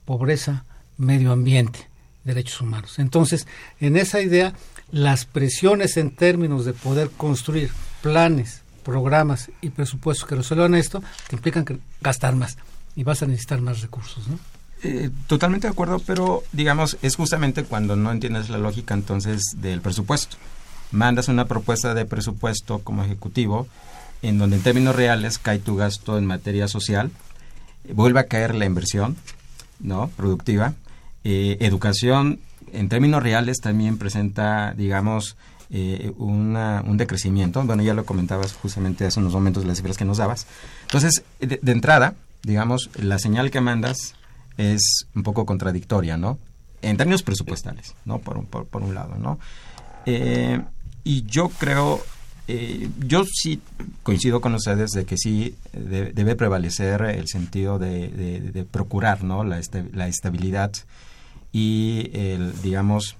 pobreza, 0.04 0.64
medio 0.98 1.32
ambiente, 1.32 1.88
derechos 2.22 2.60
humanos. 2.60 3.00
Entonces, 3.00 3.48
en 3.80 3.96
esa 3.96 4.20
idea, 4.20 4.52
las 4.92 5.24
presiones 5.24 5.96
en 5.96 6.14
términos 6.14 6.64
de 6.64 6.74
poder 6.74 7.10
construir 7.10 7.70
planes, 8.02 8.62
programas 8.84 9.50
y 9.60 9.70
presupuestos 9.70 10.28
que 10.28 10.36
resuelvan 10.36 10.74
esto, 10.74 11.02
te 11.28 11.36
implican 11.36 11.80
gastar 12.00 12.36
más 12.36 12.56
y 12.94 13.02
vas 13.02 13.22
a 13.22 13.26
necesitar 13.26 13.60
más 13.60 13.80
recursos, 13.80 14.28
¿no? 14.28 14.38
Eh, 14.84 15.10
totalmente 15.26 15.66
de 15.66 15.72
acuerdo, 15.72 16.00
pero 16.00 16.42
digamos, 16.52 16.98
es 17.02 17.16
justamente 17.16 17.64
cuando 17.64 17.94
no 17.94 18.10
entiendes 18.10 18.50
la 18.50 18.58
lógica 18.58 18.94
entonces 18.94 19.42
del 19.56 19.80
presupuesto 19.80 20.36
mandas 20.92 21.28
una 21.28 21.46
propuesta 21.46 21.94
de 21.94 22.04
presupuesto 22.04 22.80
como 22.80 23.02
ejecutivo 23.02 23.66
en 24.22 24.38
donde 24.38 24.56
en 24.56 24.62
términos 24.62 24.94
reales 24.94 25.38
cae 25.38 25.58
tu 25.58 25.74
gasto 25.74 26.16
en 26.16 26.26
materia 26.26 26.68
social, 26.68 27.10
vuelve 27.92 28.20
a 28.20 28.26
caer 28.26 28.54
la 28.54 28.66
inversión 28.66 29.16
no 29.80 30.08
productiva, 30.16 30.74
eh, 31.24 31.56
educación 31.60 32.38
en 32.72 32.88
términos 32.88 33.22
reales 33.22 33.58
también 33.60 33.98
presenta, 33.98 34.74
digamos, 34.74 35.36
eh, 35.70 36.12
un 36.18 36.96
decrecimiento. 36.96 37.62
Bueno, 37.64 37.82
ya 37.82 37.94
lo 37.94 38.04
comentabas 38.04 38.52
justamente 38.52 39.04
hace 39.04 39.20
unos 39.20 39.32
momentos 39.32 39.64
las 39.64 39.78
cifras 39.78 39.96
que 39.96 40.04
nos 40.04 40.18
dabas. 40.18 40.46
Entonces, 40.82 41.22
de, 41.40 41.72
entrada, 41.72 42.14
digamos, 42.42 42.90
la 42.94 43.18
señal 43.18 43.50
que 43.50 43.60
mandas 43.60 44.14
es 44.56 45.06
un 45.14 45.22
poco 45.22 45.46
contradictoria, 45.46 46.16
¿no? 46.16 46.38
En 46.80 46.96
términos 46.96 47.22
presupuestales, 47.22 47.94
¿no? 48.04 48.18
Por, 48.18 48.44
por, 48.46 48.66
por 48.66 48.82
un 48.82 48.94
lado, 48.94 49.16
¿no? 49.16 49.38
Eh, 50.06 50.60
y 51.04 51.24
yo 51.24 51.48
creo, 51.48 52.00
eh, 52.48 52.88
yo 53.06 53.24
sí 53.24 53.60
coincido 54.02 54.40
con 54.40 54.54
ustedes 54.54 54.90
de 54.92 55.04
que 55.04 55.16
sí 55.16 55.56
debe 55.72 56.36
prevalecer 56.36 57.02
el 57.02 57.28
sentido 57.28 57.78
de, 57.78 58.66
procurar 58.70 59.24
¿no? 59.24 59.44
la, 59.44 59.58
estabilidad 59.58 60.72
y, 61.52 62.10
el, 62.14 62.60
digamos, 62.62 63.16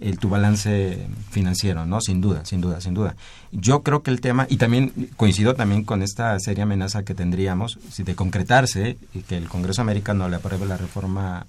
el, 0.00 0.18
tu 0.18 0.28
balance 0.28 1.06
financiero, 1.30 1.86
¿no? 1.86 2.00
Sin 2.00 2.20
duda, 2.20 2.44
sin 2.44 2.60
duda, 2.60 2.80
sin 2.80 2.94
duda. 2.94 3.16
Yo 3.52 3.82
creo 3.82 4.02
que 4.02 4.10
el 4.10 4.20
tema, 4.20 4.46
y 4.48 4.56
también 4.56 5.10
coincido 5.16 5.54
también 5.54 5.84
con 5.84 6.02
esta 6.02 6.38
seria 6.40 6.64
amenaza 6.64 7.04
que 7.04 7.14
tendríamos, 7.14 7.78
si 7.90 8.02
de 8.02 8.14
concretarse 8.14 8.96
y 9.14 9.20
que 9.20 9.36
el 9.36 9.48
Congreso 9.48 9.82
americano 9.82 10.28
le 10.28 10.36
apruebe 10.36 10.66
la 10.66 10.76
reforma 10.76 11.46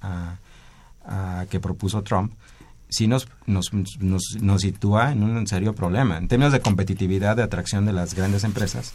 que 1.49 1.59
propuso 1.59 2.03
Trump, 2.03 2.33
sí 2.89 3.07
nos, 3.07 3.27
nos, 3.45 3.71
nos, 4.01 4.61
sitúa 4.61 5.11
en 5.11 5.23
un 5.23 5.47
serio 5.47 5.73
problema. 5.73 6.17
En 6.17 6.27
términos 6.27 6.53
de 6.53 6.59
competitividad, 6.59 7.35
de 7.35 7.43
atracción 7.43 7.85
de 7.85 7.93
las 7.93 8.13
grandes 8.15 8.43
empresas, 8.43 8.93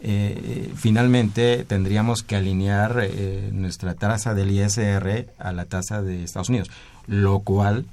eh, 0.00 0.72
finalmente 0.74 1.64
tendríamos 1.64 2.24
que 2.24 2.34
alinear 2.34 2.98
eh, 3.02 3.50
nuestra 3.52 3.94
tasa 3.94 4.34
del 4.34 4.50
ISR 4.50 5.28
a 5.38 5.52
la 5.52 5.66
tasa 5.66 6.02
de 6.02 6.24
Estados 6.24 6.48
Unidos, 6.48 6.70
lo 7.06 7.38
cual 7.40 7.86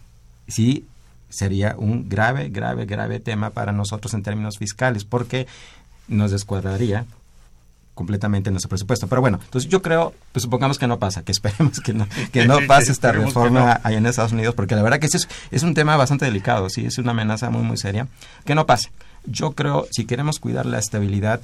sí 0.50 0.86
sería 1.30 1.76
un 1.78 2.10
grave, 2.10 2.50
grave, 2.50 2.86
grave 2.86 3.20
tema 3.20 3.52
para 3.52 3.72
nosotros 3.72 4.14
en 4.14 4.24
términos 4.24 4.58
fiscales, 4.58 5.06
porque 5.06 5.48
nos 6.08 6.32
descuadraría 6.32 7.06
completamente 8.00 8.50
nuestro 8.50 8.70
presupuesto. 8.70 9.08
Pero 9.08 9.20
bueno, 9.20 9.40
entonces 9.44 9.70
yo 9.70 9.82
creo, 9.82 10.14
pues 10.32 10.44
supongamos 10.44 10.80
que 10.80 10.88
no 10.88 11.00
pasa, 11.00 11.24
que 11.24 11.34
esperemos 11.34 11.82
que 11.82 11.94
no, 11.94 12.08
que 12.32 12.46
no 12.46 12.60
pase 12.66 12.94
esta 12.94 13.12
reforma 13.12 13.80
allá 13.84 13.98
en 13.98 14.06
Estados 14.06 14.32
Unidos, 14.32 14.56
porque 14.56 14.76
la 14.76 14.82
verdad 14.82 15.00
que 15.00 15.08
es, 15.08 15.28
es 15.52 15.64
un 15.64 15.74
tema 15.74 15.98
bastante 15.98 16.24
delicado, 16.24 16.70
sí, 16.70 16.86
es 16.86 16.98
una 16.98 17.12
amenaza 17.12 17.50
muy, 17.50 17.62
muy 17.62 17.76
seria, 17.76 18.08
que 18.46 18.56
no 18.56 18.66
pase. 18.66 18.90
Yo 19.26 19.52
creo, 19.52 19.86
si 19.92 20.06
queremos 20.06 20.40
cuidar 20.40 20.66
la 20.66 20.80
estabilidad, 20.80 21.42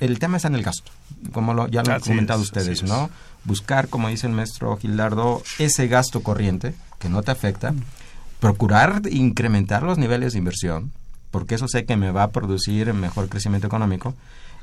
el 0.00 0.18
tema 0.18 0.38
está 0.38 0.48
en 0.48 0.54
el 0.54 0.62
gasto, 0.62 0.90
como 1.32 1.52
lo, 1.52 1.68
ya 1.68 1.82
lo 1.82 1.92
han 1.92 2.00
comentado 2.00 2.40
ustedes, 2.40 2.82
¿no? 2.84 3.10
Buscar, 3.44 3.88
como 3.88 4.08
dice 4.08 4.26
el 4.26 4.32
maestro 4.32 4.78
Gilardo, 4.78 5.42
ese 5.58 5.88
gasto 5.88 6.22
corriente 6.22 6.74
que 6.98 7.10
no 7.10 7.22
te 7.22 7.32
afecta, 7.32 7.74
procurar 8.40 9.02
incrementar 9.10 9.82
los 9.82 9.98
niveles 9.98 10.32
de 10.32 10.38
inversión, 10.38 10.92
porque 11.30 11.56
eso 11.56 11.68
sé 11.68 11.84
que 11.84 11.96
me 11.96 12.10
va 12.10 12.24
a 12.24 12.30
producir 12.30 12.92
mejor 12.94 13.28
crecimiento 13.28 13.66
económico, 13.66 14.14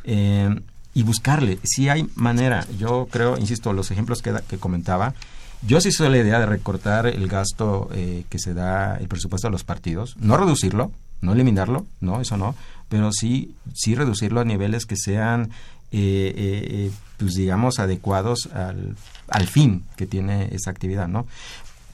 eh, 0.04 0.56
y 0.94 1.04
buscarle. 1.04 1.60
Si 1.64 1.90
hay 1.90 2.10
manera, 2.16 2.66
yo 2.80 3.08
creo, 3.12 3.38
insisto, 3.38 3.74
los 3.74 3.92
ejemplos 3.92 4.22
que, 4.22 4.34
que 4.48 4.58
comentaba, 4.58 5.14
yo 5.62 5.82
sí 5.82 5.92
soy 5.92 6.10
la 6.10 6.18
idea 6.18 6.40
de 6.40 6.46
recortar 6.46 7.06
el 7.06 7.28
gasto 7.28 7.90
eh, 7.94 8.24
que 8.30 8.40
se 8.40 8.54
da, 8.54 8.98
el 8.98 9.08
presupuesto 9.08 9.48
de 9.48 9.52
los 9.52 9.64
partidos, 9.64 10.16
no 10.20 10.38
reducirlo, 10.38 10.92
no 11.22 11.34
eliminarlo, 11.34 11.86
no, 12.02 12.22
eso 12.22 12.38
no, 12.38 12.56
pero 12.88 13.12
sí, 13.12 13.56
sí 13.74 13.96
reducirlo 13.96 14.42
a 14.42 14.46
niveles 14.46 14.86
que 14.86 14.96
sean, 14.96 15.52
eh, 15.92 16.34
eh, 16.36 16.92
pues 17.18 17.34
digamos, 17.34 17.80
adecuados 17.80 18.48
al, 18.54 18.96
al 19.28 19.48
fin 19.48 19.84
que 19.98 20.06
tiene 20.06 20.50
esa 20.54 20.72
actividad, 20.72 21.08
¿no? 21.08 21.26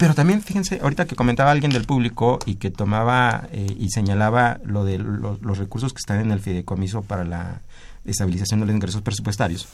Pero 0.01 0.15
también, 0.15 0.41
fíjense, 0.41 0.79
ahorita 0.81 1.05
que 1.05 1.15
comentaba 1.15 1.51
alguien 1.51 1.71
del 1.71 1.83
público 1.83 2.39
y 2.47 2.55
que 2.55 2.71
tomaba 2.71 3.47
y 3.53 3.91
señalaba 3.91 4.59
lo 4.65 4.83
de 4.83 4.97
los 4.97 5.59
recursos 5.59 5.93
que 5.93 5.99
están 5.99 6.19
en 6.19 6.31
el 6.31 6.39
fideicomiso 6.39 7.03
para 7.03 7.23
la 7.23 7.61
estabilización 8.03 8.61
de 8.61 8.65
los 8.65 8.73
ingresos 8.73 9.03
presupuestarios. 9.03 9.67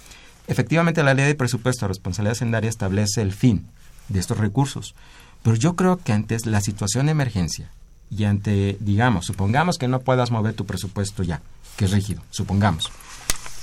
Efectivamente, 0.48 1.02
la 1.02 1.14
ley 1.14 1.28
de 1.28 1.36
presupuesto 1.36 1.86
de 1.86 1.88
responsabilidad 1.88 2.34
hacendaria 2.34 2.70
establece 2.70 3.22
el 3.22 3.32
fin 3.32 3.68
de 4.10 4.20
estos 4.20 4.38
recursos. 4.38 4.96
Pero 5.44 5.56
yo 5.56 5.78
creo 5.78 5.96
que 5.96 6.12
ante 6.12 6.36
la 6.44 6.60
situación 6.60 7.06
de 7.06 7.14
emergencia 7.14 7.72
y 8.12 8.26
ante, 8.26 8.76
digamos, 8.82 9.28
supongamos 9.28 9.78
que 9.78 9.88
no 9.88 10.02
puedas 10.02 10.30
mover 10.30 10.56
tu 10.56 10.66
presupuesto 10.66 11.24
ya, 11.24 11.40
que 11.78 11.86
es 11.86 11.92
rígido, 11.92 12.22
supongamos. 12.32 12.92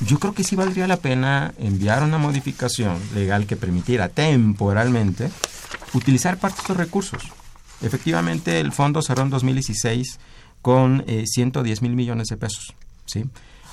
Yo 0.01 0.19
creo 0.19 0.35
que 0.35 0.45
sí 0.45 0.57
valdría 0.57 0.87
la 0.87 0.97
pena 0.97 1.55
enviar 1.59 2.03
una 2.03 2.19
modificación 2.19 2.99
legal 3.15 3.47
que 3.47 3.57
permitiera 3.57 4.09
temporalmente 4.09 5.31
utilizar 5.95 6.39
parte 6.39 6.57
de 6.57 6.63
estos 6.63 6.77
recursos. 6.77 7.23
Efectivamente, 7.81 8.61
el 8.61 8.73
fondo 8.73 9.03
cerró 9.03 9.23
en 9.23 9.31
2016 9.31 10.19
con 10.63 11.05
110 11.07 11.79
eh, 11.79 11.83
mil 11.83 11.95
millones 11.95 12.29
de 12.29 12.37
pesos. 12.37 12.75
¿sí? 13.07 13.25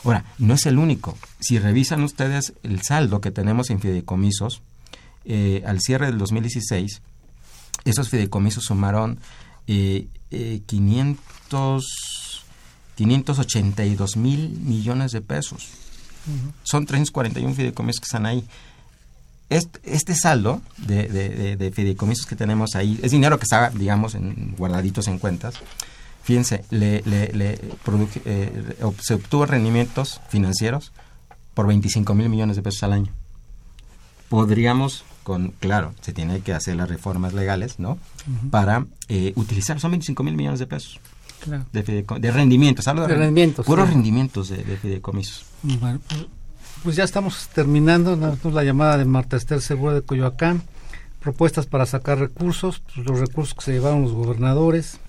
Ahora, 0.03 0.25
no 0.37 0.53
es 0.53 0.65
el 0.65 0.77
único. 0.77 1.17
Si 1.39 1.59
revisan 1.59 2.03
ustedes 2.03 2.53
el 2.63 2.81
saldo 2.81 3.21
que 3.21 3.31
tenemos 3.31 3.69
en 3.69 3.79
fideicomisos, 3.79 4.61
eh, 5.25 5.63
al 5.65 5.79
cierre 5.79 6.07
del 6.07 6.17
2016, 6.17 7.01
esos 7.85 8.09
fideicomisos 8.09 8.65
sumaron 8.65 9.19
eh, 9.67 10.07
500, 10.65 11.83
eh, 11.83 11.87
582 12.95 14.17
mil 14.17 14.49
millones 14.49 15.11
de 15.11 15.21
pesos. 15.21 15.69
Son 16.63 16.85
341 16.85 17.53
fideicomisos 17.55 17.99
que 17.99 18.05
están 18.05 18.25
ahí. 18.25 18.45
Este, 19.49 20.15
saldo 20.15 20.61
de, 20.77 21.71
fideicomisos 21.75 22.25
que 22.25 22.35
tenemos 22.35 22.75
ahí 22.75 22.99
es 23.03 23.11
dinero 23.11 23.37
que 23.37 23.43
está, 23.43 23.69
digamos, 23.69 24.15
en, 24.15 24.55
guardaditos 24.57 25.07
en 25.07 25.19
cuentas 25.19 25.55
fíjense, 26.23 26.63
le, 26.69 27.01
le, 27.01 27.59
eh, 28.25 28.75
se 29.01 29.13
obtuvo 29.13 29.45
rendimientos 29.45 30.21
financieros 30.29 30.91
por 31.53 31.67
25 31.67 32.13
mil 32.13 32.29
millones 32.29 32.55
de 32.55 32.61
pesos 32.61 32.83
al 32.83 32.93
año. 32.93 33.11
Podríamos, 34.29 35.03
con 35.23 35.49
claro, 35.59 35.93
se 36.01 36.13
tiene 36.13 36.41
que 36.41 36.53
hacer 36.53 36.75
las 36.75 36.87
reformas 36.87 37.33
legales, 37.33 37.79
¿no? 37.79 37.97
Para 38.49 38.85
eh, 39.09 39.33
utilizar, 39.35 39.79
son 39.79 39.91
25 39.91 40.23
mil 40.23 40.35
millones 40.35 40.59
de 40.59 40.67
pesos. 40.67 40.99
De, 41.71 41.83
de, 41.83 42.31
rendimientos, 42.31 42.87
hablo 42.87 43.07
de, 43.07 43.15
rendimientos. 43.15 43.65
Puros 43.65 43.89
rendimientos 43.89 44.49
de, 44.49 44.63
fideicomisos. 44.77 45.45
Bueno, 45.63 45.99
pues, 46.07 46.25
pues, 46.83 46.95
ya 46.95 47.03
estamos 47.03 47.47
terminando. 47.49 48.15
La 48.51 48.63
llamada 48.63 48.97
de 48.97 49.05
Marta 49.05 49.37
Esther 49.37 49.61
Segura 49.61 49.93
de 49.93 50.01
Coyoacán. 50.01 50.61
Propuestas 51.19 51.67
para 51.67 51.85
sacar 51.85 52.19
recursos, 52.19 52.81
pues, 52.93 53.05
los 53.05 53.19
recursos 53.19 53.53
que 53.53 53.61
se 53.61 53.73
llevaron 53.73 54.01
los 54.01 54.13
gobernadores, 54.13 54.99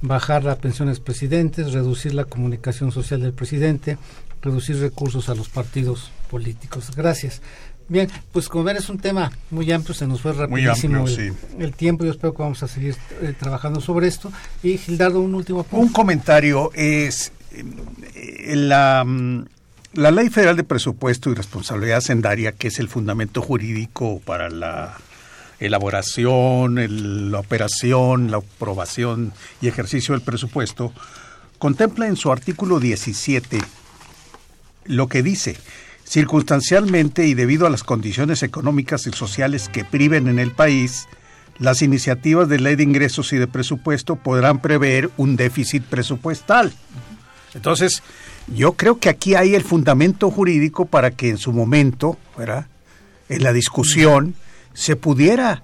bajar 0.00 0.42
las 0.42 0.58
pensiones 0.58 0.98
presidentes, 0.98 1.72
reducir 1.72 2.14
la 2.14 2.24
comunicación 2.24 2.90
social 2.90 3.20
del 3.20 3.32
presidente, 3.32 3.98
reducir 4.42 4.78
recursos 4.78 5.28
a 5.28 5.34
los 5.34 5.48
partidos 5.48 6.10
políticos. 6.30 6.90
Gracias. 6.96 7.40
Bien, 7.88 8.08
pues 8.32 8.48
como 8.48 8.64
ven 8.64 8.76
es 8.76 8.88
un 8.90 8.98
tema 8.98 9.32
muy 9.50 9.70
amplio, 9.72 9.94
se 9.94 10.06
nos 10.06 10.20
fue 10.20 10.32
rapidísimo 10.32 11.06
el, 11.58 11.72
tiempo, 11.72 12.04
yo 12.04 12.10
espero 12.10 12.34
que 12.34 12.42
vamos 12.42 12.62
a 12.62 12.68
seguir 12.68 12.96
eh, 13.22 13.34
trabajando 13.38 13.80
sobre 13.80 14.08
esto. 14.08 14.30
Y 14.62 14.76
Gildardo, 14.76 15.20
un 15.20 15.34
último 15.34 15.62
punto. 15.62 15.86
Un 15.86 15.92
comentario 15.92 16.70
es 16.74 17.32
eh, 17.52 18.54
la, 18.54 19.04
mm, 19.06 19.44
la 19.94 20.10
Ley 20.10 20.28
Federal 20.28 20.56
de 20.56 20.64
Presupuesto 20.64 21.30
y 21.30 21.34
Responsabilidad 21.34 21.98
Hacendaria, 21.98 22.52
que 22.52 22.68
es 22.68 22.78
el 22.78 22.88
fundamento 22.88 23.40
jurídico 23.40 24.20
para 24.24 24.50
la 24.50 24.96
elaboración, 25.58 27.30
la 27.32 27.40
operación, 27.40 28.30
la 28.30 28.36
aprobación 28.36 29.32
y 29.60 29.68
ejercicio 29.68 30.14
del 30.14 30.22
presupuesto, 30.22 30.92
contempla 31.58 32.06
en 32.06 32.16
su 32.16 32.30
artículo 32.30 32.78
17 32.80 33.58
lo 34.84 35.08
que 35.08 35.22
dice, 35.22 35.56
circunstancialmente 36.08 37.26
y 37.26 37.34
debido 37.34 37.66
a 37.66 37.70
las 37.70 37.84
condiciones 37.84 38.42
económicas 38.42 39.06
y 39.06 39.12
sociales 39.12 39.68
que 39.68 39.84
priven 39.84 40.26
en 40.26 40.38
el 40.38 40.52
país, 40.52 41.06
las 41.58 41.82
iniciativas 41.82 42.48
de 42.48 42.58
ley 42.58 42.76
de 42.76 42.84
ingresos 42.84 43.32
y 43.32 43.36
de 43.36 43.46
presupuesto 43.46 44.16
podrán 44.16 44.60
prever 44.60 45.10
un 45.18 45.36
déficit 45.36 45.84
presupuestal. 45.84 46.72
Entonces, 47.54 48.02
yo 48.54 48.72
creo 48.72 48.98
que 48.98 49.10
aquí 49.10 49.34
hay 49.34 49.54
el 49.54 49.64
fundamento 49.64 50.30
jurídico 50.30 50.86
para 50.86 51.10
que 51.10 51.28
en 51.28 51.36
su 51.36 51.52
momento, 51.52 52.16
en 53.28 53.42
la 53.42 53.52
discusión, 53.52 54.34
se 54.72 54.96
pudiera 54.96 55.62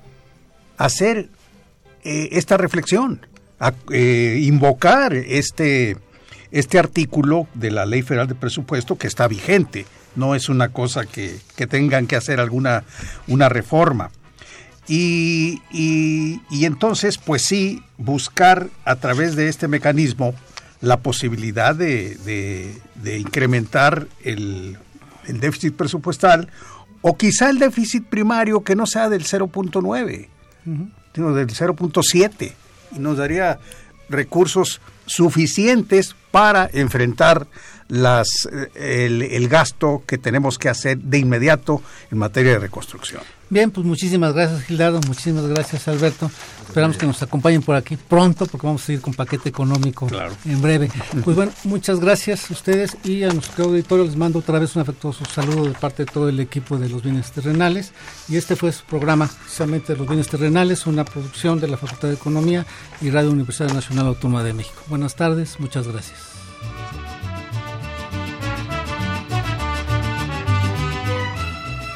hacer 0.76 1.28
eh, 2.02 2.28
esta 2.32 2.58
reflexión, 2.58 3.26
eh, 3.90 4.40
invocar 4.42 5.14
este, 5.14 5.96
este 6.50 6.78
artículo 6.78 7.46
de 7.54 7.70
la 7.70 7.86
Ley 7.86 8.02
Federal 8.02 8.28
de 8.28 8.34
Presupuesto 8.34 8.98
que 8.98 9.06
está 9.06 9.26
vigente. 9.26 9.86
No 10.16 10.34
es 10.34 10.48
una 10.48 10.68
cosa 10.68 11.06
que, 11.06 11.40
tengan 11.68 12.06
que 12.06 12.16
hacer 12.16 12.40
alguna 12.40 12.84
una 13.26 13.48
reforma. 13.48 14.10
Y, 14.86 15.62
y, 15.70 16.64
entonces, 16.64 17.16
pues 17.18 17.42
sí, 17.42 17.82
buscar 17.96 18.68
a 18.84 18.96
través 18.96 19.34
de 19.34 19.48
este 19.48 19.66
mecanismo 19.66 20.34
la 20.82 20.98
posibilidad 20.98 21.74
de, 21.74 22.16
de, 22.94 23.18
incrementar 23.18 24.06
el, 24.22 24.76
el 25.26 25.40
déficit 25.40 25.74
presupuestal 25.74 26.50
o 27.00 27.16
quizá 27.16 27.50
el 27.50 27.58
déficit 27.58 28.04
primario 28.04 28.62
que 28.62 28.76
no 28.76 28.86
sea 28.86 29.08
del 29.08 29.24
0.9, 29.24 30.28
sino 31.14 31.34
del 31.34 31.48
0.7, 31.48 32.52
y 32.92 32.98
nos 32.98 33.18
daría 33.18 33.58
recursos 34.08 34.80
suficientes 35.06 36.14
para 36.30 36.68
enfrentar 36.72 37.46
las, 37.88 38.48
el, 38.74 39.22
el 39.22 39.48
gasto 39.48 40.02
que 40.06 40.18
tenemos 40.18 40.58
que 40.58 40.68
hacer 40.68 40.98
de 40.98 41.18
inmediato 41.18 41.82
en 42.10 42.18
materia 42.18 42.52
de 42.52 42.58
reconstrucción. 42.60 43.22
Bien, 43.50 43.70
pues 43.70 43.86
muchísimas 43.86 44.32
gracias 44.32 44.64
Gildardo, 44.64 45.00
muchísimas 45.06 45.46
gracias 45.46 45.86
Alberto. 45.86 46.30
Esperamos 46.66 46.96
que 46.96 47.06
nos 47.06 47.22
acompañen 47.22 47.62
por 47.62 47.76
aquí 47.76 47.96
pronto 47.96 48.46
porque 48.46 48.66
vamos 48.66 48.88
a 48.88 48.92
ir 48.92 49.00
con 49.00 49.14
paquete 49.14 49.48
económico 49.48 50.08
en 50.44 50.62
breve. 50.62 50.90
Pues 51.22 51.36
bueno, 51.36 51.52
muchas 51.64 52.00
gracias 52.00 52.50
a 52.50 52.54
ustedes 52.54 52.96
y 53.04 53.22
a 53.22 53.28
nuestro 53.28 53.66
auditorio 53.66 54.06
les 54.06 54.16
mando 54.16 54.40
otra 54.40 54.58
vez 54.58 54.74
un 54.74 54.82
afectuoso 54.82 55.24
saludo 55.26 55.66
de 55.66 55.72
parte 55.72 56.04
de 56.04 56.10
todo 56.10 56.28
el 56.28 56.40
equipo 56.40 56.78
de 56.78 56.88
los 56.88 57.02
bienes 57.02 57.30
terrenales. 57.30 57.92
Y 58.28 58.36
este 58.36 58.56
fue 58.56 58.72
su 58.72 58.84
programa, 58.86 59.28
precisamente 59.28 59.92
de 59.92 59.98
los 59.98 60.08
bienes 60.08 60.26
terrenales, 60.26 60.86
una 60.86 61.04
producción 61.04 61.60
de 61.60 61.68
la 61.68 61.76
Facultad 61.76 62.08
de 62.08 62.14
Economía 62.14 62.66
y 63.00 63.10
Radio 63.10 63.30
Universidad 63.30 63.72
Nacional 63.72 64.06
Autónoma 64.06 64.42
de 64.42 64.54
México. 64.54 64.82
Buenas 64.88 65.14
tardes, 65.14 65.60
muchas 65.60 65.86
gracias. 65.86 66.33